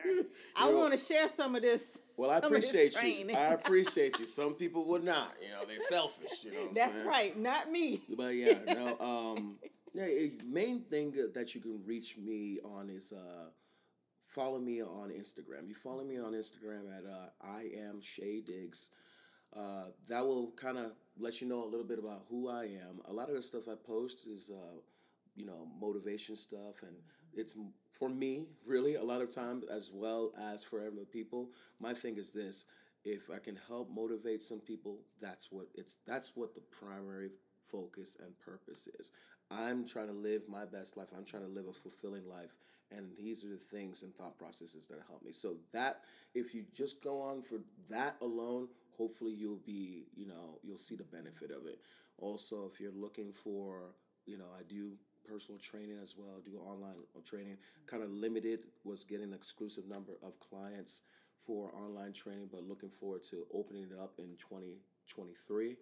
I 0.56 0.72
want 0.72 0.94
to 0.94 1.00
share 1.00 1.28
some 1.28 1.56
of 1.56 1.64
this. 1.64 2.00
Well, 2.16 2.30
I 2.30 2.40
some 2.40 2.54
of 2.54 2.62
this 2.62 2.70
appreciate 2.70 3.28
you. 3.28 3.36
I 3.36 3.54
appreciate 3.54 4.20
you. 4.20 4.26
Some 4.26 4.54
people 4.54 4.86
would 4.86 5.04
not. 5.04 5.34
You 5.42 5.50
know, 5.50 5.66
they're 5.68 5.80
selfish. 5.80 6.44
You 6.44 6.52
know. 6.52 6.60
what 6.60 6.68
I'm 6.70 6.76
That's 6.76 6.94
saying? 6.94 7.08
right, 7.08 7.38
not 7.38 7.72
me. 7.72 8.00
But 8.16 8.36
yeah, 8.36 8.60
no. 8.68 8.98
Um, 9.00 9.56
yeah, 9.94 10.06
main 10.46 10.82
thing 10.82 11.14
that 11.34 11.56
you 11.56 11.62
can 11.62 11.82
reach 11.86 12.16
me 12.18 12.60
on 12.64 12.90
is 12.90 13.12
uh, 13.12 13.50
follow 14.20 14.60
me 14.60 14.84
on 14.84 15.10
Instagram. 15.10 15.68
You 15.68 15.74
follow 15.74 16.04
me 16.04 16.20
on 16.20 16.34
Instagram 16.34 16.96
at 16.96 17.04
uh, 17.10 17.30
I 17.42 17.70
am 17.76 18.00
Shay 18.02 18.42
Diggs. 18.42 18.90
Uh, 19.56 19.86
that 20.08 20.26
will 20.26 20.52
kind 20.52 20.78
of 20.78 20.92
let 21.18 21.42
you 21.42 21.48
know 21.48 21.64
a 21.64 21.70
little 21.70 21.86
bit 21.86 21.98
about 21.98 22.26
who 22.30 22.50
I 22.50 22.66
am. 22.66 23.02
A 23.08 23.14
lot 23.14 23.30
of 23.30 23.36
the 23.36 23.42
stuff 23.42 23.68
I 23.68 23.74
post 23.76 24.28
is, 24.28 24.52
uh, 24.54 24.78
you 25.38 25.46
know, 25.46 25.68
motivation 25.80 26.36
stuff, 26.36 26.82
and 26.82 26.96
it's 27.34 27.56
for 27.94 28.10
me 28.10 28.48
really 28.66 28.96
a 28.96 29.04
lot 29.04 29.22
of 29.22 29.34
times 29.34 29.64
as 29.72 29.92
well 29.94 30.34
as 30.52 30.64
for 30.64 30.82
other 30.82 31.06
people. 31.12 31.52
My 31.80 31.94
thing 31.94 32.18
is 32.18 32.32
this: 32.32 32.66
if 33.06 33.30
I 33.34 33.40
can 33.40 33.58
help 33.68 33.90
motivate 33.90 34.44
some 34.44 34.60
people, 34.60 34.98
that's 35.22 35.48
what 35.52 35.68
it's. 35.76 35.98
That's 36.06 36.32
what 36.36 36.56
the 36.56 36.62
primary 36.62 37.30
focus 37.72 38.18
and 38.20 38.38
purpose 38.40 38.88
is. 39.00 39.12
I'm 39.50 39.86
trying 39.88 40.08
to 40.08 40.14
live 40.14 40.42
my 40.50 40.66
best 40.66 40.98
life. 40.98 41.08
I'm 41.16 41.26
trying 41.26 41.44
to 41.44 41.50
live 41.50 41.68
a 41.70 41.74
fulfilling 41.74 42.28
life. 42.28 42.58
And 42.92 43.08
these 43.18 43.44
are 43.44 43.50
the 43.50 43.58
things 43.58 44.04
and 44.04 44.16
thought 44.16 44.38
processes 44.38 44.88
that 44.90 45.00
help 45.08 45.24
me. 45.24 45.32
So 45.32 45.56
that 45.74 46.02
if 46.34 46.54
you 46.54 46.64
just 46.74 47.04
go 47.04 47.22
on 47.22 47.42
for 47.42 47.60
that 47.90 48.16
alone, 48.22 48.70
hopefully 48.98 49.34
you'll 49.34 49.62
be, 49.66 50.06
you 50.16 50.26
know, 50.26 50.60
you'll 50.64 50.78
see 50.78 50.96
the 50.96 51.04
benefit 51.04 51.52
of 51.52 51.66
it. 51.66 51.80
Also, 52.18 52.70
if 52.72 52.80
you're 52.80 52.92
looking 52.94 53.34
for, 53.34 53.94
you 54.26 54.38
know, 54.38 54.48
I 54.58 54.64
do 54.64 54.94
personal 55.30 55.60
training 55.60 55.98
as 56.02 56.16
well, 56.18 56.42
do 56.44 56.58
online 56.58 56.96
training. 57.28 57.58
Kind 57.86 58.04
of 58.04 58.10
limited 58.12 58.60
was 58.84 59.04
getting 59.04 59.28
an 59.28 59.34
exclusive 59.34 59.88
number 59.88 60.14
of 60.24 60.40
clients 60.40 61.02
for 61.46 61.74
online 61.76 62.14
training, 62.14 62.50
but 62.52 62.64
looking 62.64 62.90
forward 62.90 63.24
to 63.24 63.46
opening 63.54 63.84
it 63.84 64.00
up 64.02 64.14
in 64.20 64.36
2023. 64.38 65.78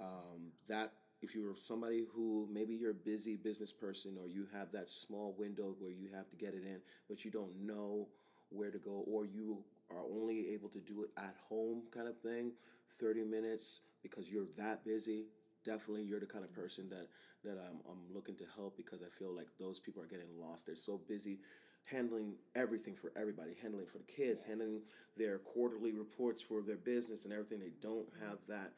Um, 0.00 0.52
that 0.68 0.92
if 1.20 1.34
you're 1.34 1.56
somebody 1.56 2.04
who 2.14 2.48
maybe 2.52 2.74
you're 2.74 2.92
a 2.92 2.94
busy 2.94 3.36
business 3.36 3.72
person 3.72 4.16
or 4.20 4.28
you 4.28 4.46
have 4.52 4.70
that 4.72 4.88
small 4.88 5.34
window 5.36 5.74
where 5.78 5.90
you 5.90 6.08
have 6.14 6.28
to 6.30 6.36
get 6.36 6.54
it 6.54 6.62
in, 6.64 6.80
but 7.08 7.24
you 7.24 7.30
don't 7.30 7.54
know 7.60 8.06
where 8.50 8.70
to 8.70 8.78
go, 8.78 9.04
or 9.06 9.26
you 9.26 9.58
are 9.90 10.02
only 10.02 10.50
able 10.50 10.68
to 10.68 10.78
do 10.78 11.02
it 11.02 11.10
at 11.16 11.34
home, 11.48 11.82
kind 11.92 12.08
of 12.08 12.18
thing, 12.18 12.52
30 13.00 13.24
minutes 13.24 13.80
because 14.02 14.30
you're 14.30 14.46
that 14.56 14.84
busy. 14.84 15.24
Definitely, 15.64 16.04
you're 16.04 16.20
the 16.20 16.26
kind 16.26 16.44
of 16.44 16.54
person 16.54 16.88
that 16.90 17.08
that 17.44 17.58
I'm, 17.58 17.78
I'm 17.90 18.14
looking 18.14 18.36
to 18.36 18.44
help 18.56 18.76
because 18.76 19.02
I 19.02 19.08
feel 19.18 19.34
like 19.34 19.48
those 19.58 19.78
people 19.78 20.02
are 20.02 20.06
getting 20.06 20.28
lost. 20.40 20.66
They're 20.66 20.76
so 20.76 21.00
busy 21.08 21.38
handling 21.84 22.34
everything 22.54 22.94
for 22.94 23.12
everybody, 23.16 23.52
handling 23.62 23.86
for 23.86 23.98
the 23.98 24.04
kids, 24.04 24.42
handling 24.42 24.82
their 25.16 25.38
quarterly 25.38 25.92
reports 25.92 26.42
for 26.42 26.62
their 26.62 26.76
business 26.76 27.24
and 27.24 27.32
everything. 27.32 27.60
They 27.60 27.72
don't 27.80 28.08
have 28.20 28.38
that 28.48 28.72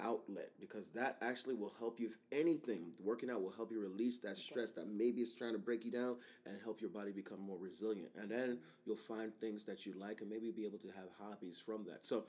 outlet 0.00 0.50
because 0.60 0.88
that 0.88 1.16
actually 1.22 1.54
will 1.54 1.72
help 1.78 1.98
you 2.00 2.08
if 2.08 2.18
anything. 2.32 2.92
Working 3.02 3.30
out 3.30 3.42
will 3.42 3.52
help 3.52 3.70
you 3.70 3.80
release 3.80 4.18
that 4.18 4.36
stress 4.36 4.70
that 4.72 4.88
maybe 4.88 5.22
is 5.22 5.32
trying 5.32 5.52
to 5.52 5.58
break 5.58 5.84
you 5.84 5.90
down 5.90 6.16
and 6.44 6.56
help 6.62 6.80
your 6.80 6.90
body 6.90 7.12
become 7.12 7.40
more 7.40 7.56
resilient. 7.58 8.10
And 8.20 8.30
then 8.30 8.58
you'll 8.84 8.96
find 8.96 9.34
things 9.40 9.64
that 9.64 9.86
you 9.86 9.94
like 9.98 10.20
and 10.20 10.28
maybe 10.28 10.50
be 10.50 10.64
able 10.64 10.78
to 10.78 10.88
have 10.88 11.08
hobbies 11.18 11.58
from 11.58 11.84
that. 11.84 12.04
So 12.04 12.24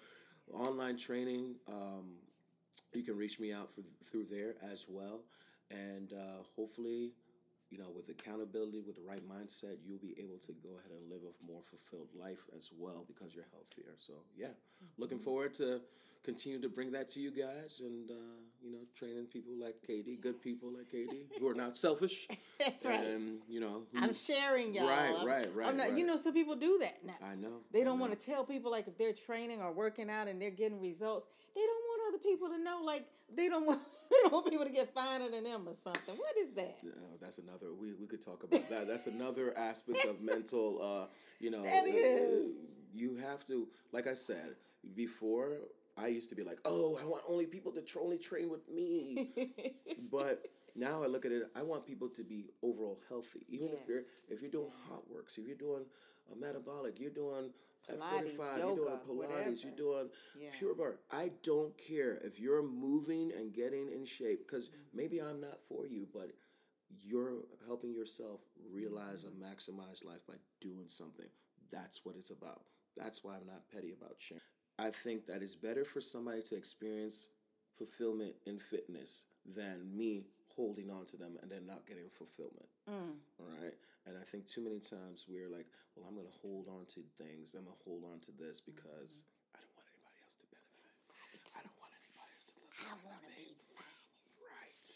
online 0.53 0.97
training 0.97 1.55
um, 1.67 2.13
you 2.93 3.03
can 3.03 3.17
reach 3.17 3.39
me 3.39 3.53
out 3.53 3.71
for, 3.73 3.81
through 4.09 4.25
there 4.25 4.55
as 4.71 4.85
well 4.87 5.21
and 5.71 6.13
uh, 6.13 6.41
hopefully 6.55 7.11
you 7.69 7.77
know 7.77 7.89
with 7.95 8.07
accountability 8.09 8.81
with 8.85 8.95
the 8.95 9.01
right 9.07 9.23
mindset 9.27 9.75
you'll 9.85 9.97
be 9.99 10.15
able 10.19 10.37
to 10.37 10.53
go 10.63 10.69
ahead 10.79 10.91
and 10.91 11.09
live 11.09 11.21
a 11.23 11.51
more 11.51 11.61
fulfilled 11.63 12.07
life 12.19 12.45
as 12.55 12.69
well 12.77 13.03
because 13.07 13.35
you're 13.35 13.47
healthier 13.51 13.93
so 13.97 14.13
yeah 14.37 14.47
looking 14.97 15.19
forward 15.19 15.53
to 15.53 15.81
continue 16.23 16.59
to 16.61 16.69
bring 16.69 16.91
that 16.91 17.07
to 17.07 17.19
you 17.19 17.31
guys 17.31 17.81
and 17.81 18.09
uh, 18.09 18.13
you 18.63 18.71
know 18.71 18.79
training 18.97 19.25
people 19.25 19.53
like 19.61 19.75
katie 19.85 20.17
good 20.17 20.41
people 20.41 20.69
like 20.75 20.89
katie 20.91 21.25
who 21.39 21.47
are 21.47 21.53
not 21.53 21.77
selfish 21.77 22.27
That's 22.59 22.85
right. 22.85 22.99
and 22.99 23.37
you 23.47 23.59
know 23.59 23.83
who, 23.93 23.99
I'm 24.01 24.13
sharing 24.13 24.73
y'all. 24.73 24.87
Right, 24.87 25.13
right, 25.23 25.47
right, 25.55 25.67
I'm 25.67 25.77
not, 25.77 25.95
You 25.95 26.03
know, 26.05 26.15
some 26.15 26.33
people 26.33 26.55
do 26.55 26.79
that 26.81 26.97
now. 27.05 27.13
i 27.23 27.35
know 27.35 27.61
They 27.71 27.83
don't 27.83 27.99
want 27.99 28.17
to 28.17 28.25
tell 28.25 28.43
people 28.43 28.71
like 28.71 28.87
if 28.87 28.97
they're 28.97 29.13
training 29.13 29.61
or 29.61 29.71
working 29.71 30.09
out 30.09 30.27
and 30.27 30.41
they're 30.41 30.49
getting 30.49 30.81
results. 30.81 31.27
They 31.53 31.61
don't 31.61 31.83
want 31.85 31.86
other 32.17 32.29
people 32.29 32.49
to 32.49 32.57
know. 32.57 32.81
Like 32.83 33.05
they 33.35 33.49
don't 33.49 33.65
want 33.65 33.79
they 34.09 34.17
don't 34.21 34.33
want 34.33 34.49
people 34.49 34.65
to 34.65 34.71
get 34.71 34.93
finer 34.93 35.29
than 35.29 35.43
them 35.43 35.67
or 35.67 35.73
something. 35.83 36.15
What 36.15 36.37
is 36.37 36.51
that? 36.53 36.77
No, 36.83 37.17
that's 37.21 37.37
another. 37.37 37.73
We, 37.79 37.93
we 37.93 38.07
could 38.07 38.23
talk 38.23 38.43
about 38.43 38.61
that. 38.69 38.87
That's 38.87 39.07
another 39.07 39.53
aspect 39.57 40.05
of 40.05 40.21
mental. 40.23 40.79
Uh, 40.81 41.07
you 41.39 41.51
know, 41.51 41.63
That 41.63 41.83
uh. 41.85 42.63
You 42.93 43.15
have 43.17 43.45
to, 43.47 43.67
like 43.91 44.07
I 44.07 44.13
said 44.13 44.55
before. 44.95 45.57
I 45.99 46.07
used 46.07 46.29
to 46.29 46.35
be 46.35 46.43
like, 46.43 46.59
oh, 46.63 46.95
I 47.01 47.05
want 47.05 47.23
only 47.27 47.47
people 47.47 47.71
to 47.71 47.81
tr- 47.81 47.99
only 47.99 48.19
train 48.19 48.51
with 48.51 48.69
me. 48.69 49.31
but 50.11 50.43
now 50.75 51.01
I 51.01 51.07
look 51.07 51.25
at 51.25 51.31
it. 51.31 51.49
I 51.55 51.63
want 51.63 51.87
people 51.87 52.07
to 52.09 52.23
be 52.23 52.45
overall 52.61 52.99
healthy, 53.09 53.47
even 53.49 53.69
if 53.69 53.87
you're 53.87 54.01
if 54.29 54.39
you're 54.39 54.51
doing 54.51 54.69
HOTWORX, 54.91 55.39
if 55.39 55.47
you're 55.47 55.57
doing 55.57 55.85
a 56.31 56.35
metabolic, 56.35 56.99
you're 56.99 57.09
doing 57.09 57.49
Pilates, 57.89 58.09
forty 58.11 58.29
five, 58.31 58.57
you're 58.57 58.75
doing 58.75 58.77
yoga, 58.77 58.99
Pilates, 59.07 59.15
whatever. 59.15 59.49
you're 59.51 59.71
doing 59.75 60.09
Yeah. 60.39 60.49
pure 60.57 60.75
barre. 60.75 60.99
I 61.11 61.29
don't 61.43 61.77
care 61.77 62.15
if 62.23 62.39
you're 62.39 62.63
moving 62.63 63.31
and 63.31 63.53
getting 63.53 63.91
in 63.91 64.05
shape 64.05 64.39
because 64.47 64.69
maybe 64.93 65.19
I'm 65.21 65.39
not 65.39 65.63
for 65.67 65.85
you, 65.87 66.07
but 66.11 66.31
you're 67.03 67.43
helping 67.65 67.93
yourself 67.93 68.41
realize 68.71 69.23
and 69.23 69.41
maximize 69.41 70.03
life 70.03 70.25
by 70.27 70.35
doing 70.61 70.87
something. 70.89 71.29
That's 71.71 72.03
what 72.05 72.15
it's 72.15 72.29
about. 72.29 72.63
That's 72.95 73.23
why 73.23 73.35
I'm 73.35 73.45
not 73.45 73.69
petty 73.71 73.91
about 73.91 74.15
sharing. 74.19 74.41
I 74.79 74.91
think 74.91 75.25
that 75.27 75.41
it's 75.41 75.55
better 75.55 75.83
for 75.85 76.01
somebody 76.01 76.41
to 76.43 76.55
experience 76.55 77.27
fulfillment 77.77 78.35
in 78.45 78.59
fitness 78.59 79.23
than 79.45 79.95
me 79.95 80.25
holding 80.55 80.89
on 80.89 81.05
to 81.05 81.17
them 81.17 81.37
and 81.41 81.51
then 81.51 81.65
not 81.65 81.85
getting 81.85 82.09
fulfillment. 82.09 82.67
Mm. 82.89 83.17
All 83.39 83.45
right. 83.61 83.73
And 84.07 84.15
I 84.15 84.23
think 84.23 84.47
too 84.47 84.63
many 84.63 84.79
times 84.79 85.27
we're 85.27 85.51
like, 85.51 85.67
well, 85.95 86.07
I'm 86.07 86.15
going 86.15 86.27
to 86.27 86.39
hold 86.39 86.71
on 86.71 86.87
to 86.95 87.03
things. 87.19 87.51
I'm 87.51 87.67
going 87.67 87.75
to 87.75 87.83
hold 87.83 88.07
on 88.07 88.23
to 88.23 88.31
this 88.39 88.63
because 88.63 89.27
mm-hmm. 89.27 89.59
I 89.59 89.59
don't 89.59 89.75
want 89.75 89.91
anybody 89.91 90.17
else 90.23 90.39
to 90.39 90.47
benefit. 90.47 91.43
I 91.51 91.61
don't 91.67 91.75
want 91.75 91.91
anybody 91.91 92.31
else 92.31 92.47
to 92.47 92.53
look 92.55 92.71
I 92.79 92.95
want 93.03 93.19
to 93.19 93.27
than 93.27 93.35
me. 93.35 93.51
be 93.51 93.75
Right. 94.47 94.87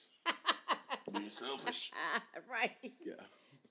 Being 1.19 1.27
selfish. 1.27 1.91
right. 2.47 2.95
Yeah. 3.03 3.19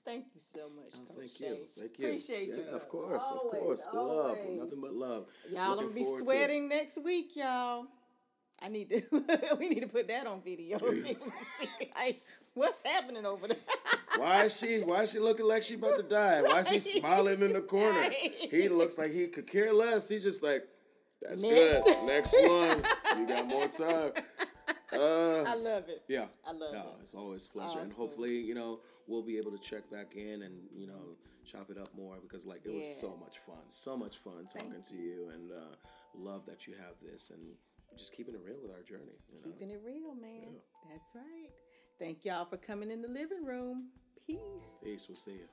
Thank 0.05 0.25
you 0.33 0.41
so 0.41 0.69
much. 0.69 0.93
Oh, 0.93 1.09
Coach 1.09 1.17
thank 1.17 1.39
you. 1.41 1.57
Thank 1.77 1.97
you. 1.97 2.05
Appreciate 2.05 2.49
yeah, 2.49 2.55
you. 2.55 2.77
Of 2.77 2.89
course. 2.89 3.21
Always, 3.25 3.53
of 3.53 3.61
course. 3.61 3.87
Love. 3.93 4.37
Nothing 4.49 4.81
but 4.81 4.93
love. 4.93 5.25
Y'all 5.49 5.71
Looking 5.71 5.83
gonna 5.89 5.95
be 5.95 6.03
forward 6.03 6.19
to 6.19 6.25
sweating 6.25 6.69
next 6.69 6.97
week, 7.01 7.35
y'all. 7.35 7.85
I 8.61 8.69
need 8.69 8.89
to. 8.89 9.01
we 9.59 9.69
need 9.69 9.81
to 9.81 9.87
put 9.87 10.07
that 10.07 10.27
on 10.27 10.41
video. 10.41 10.79
Like, 11.95 12.21
what's 12.53 12.81
happening 12.85 13.25
over 13.25 13.47
there? 13.47 13.57
Why 14.17 14.45
is 14.45 14.57
she? 14.57 14.81
Why 14.81 15.03
is 15.03 15.11
she 15.11 15.19
looking 15.19 15.45
like 15.45 15.63
she 15.63 15.75
about 15.75 15.97
to 15.97 16.03
die? 16.03 16.41
Why 16.41 16.61
is 16.61 16.67
he 16.67 16.79
smiling 16.99 17.41
in 17.41 17.53
the 17.53 17.61
corner? 17.61 18.09
He 18.49 18.69
looks 18.69 18.97
like 18.97 19.11
he 19.11 19.27
could 19.27 19.47
care 19.47 19.73
less. 19.73 20.07
He's 20.07 20.23
just 20.23 20.43
like, 20.43 20.67
that's 21.21 21.41
Next. 21.41 21.83
good. 21.83 22.05
Next 22.07 22.33
one. 22.33 23.19
You 23.19 23.27
got 23.27 23.47
more 23.47 23.67
time. 23.67 24.11
Uh, 24.93 25.43
I 25.43 25.55
love 25.55 25.87
it. 25.87 26.03
yeah. 26.09 26.25
I 26.45 26.51
love 26.51 26.73
no, 26.73 26.79
it. 26.79 27.03
it's 27.03 27.15
always 27.15 27.45
a 27.45 27.49
pleasure, 27.49 27.79
and 27.79 27.93
hopefully, 27.93 28.37
you 28.37 28.53
know, 28.53 28.79
we'll 29.07 29.21
be 29.21 29.37
able 29.37 29.51
to 29.51 29.57
check 29.57 29.89
back 29.89 30.15
in 30.15 30.41
and 30.41 30.55
you 30.75 30.85
know 30.87 31.15
chop 31.49 31.69
it 31.69 31.77
up 31.77 31.89
more 31.95 32.17
because 32.21 32.45
like 32.45 32.65
it 32.65 32.73
was 32.73 32.97
so 32.99 33.15
much 33.19 33.37
fun, 33.45 33.63
so 33.69 33.95
much 33.95 34.17
fun 34.17 34.45
Thank 34.53 34.65
talking 34.67 34.83
to 34.89 34.95
you, 34.95 35.29
and 35.33 35.51
uh, 35.51 35.75
love 36.17 36.45
that 36.45 36.67
you 36.67 36.73
have 36.73 36.95
this 37.01 37.29
and 37.29 37.39
just 37.97 38.13
keeping 38.13 38.33
it 38.33 38.41
real 38.45 38.57
with 38.61 38.71
our 38.71 38.83
journey. 38.83 39.15
You 39.31 39.37
know? 39.37 39.51
Keeping 39.51 39.71
it 39.71 39.81
real, 39.85 40.13
man. 40.15 40.55
That's 40.89 41.09
right. 41.15 41.51
Thank 41.99 42.25
y'all 42.25 42.45
for 42.45 42.57
coming 42.57 42.91
in 42.91 43.01
the 43.01 43.07
living 43.07 43.45
room. 43.45 43.89
Peace. 44.27 44.39
Peace. 44.83 45.05
We'll 45.07 45.17
see 45.17 45.31
you. 45.31 45.47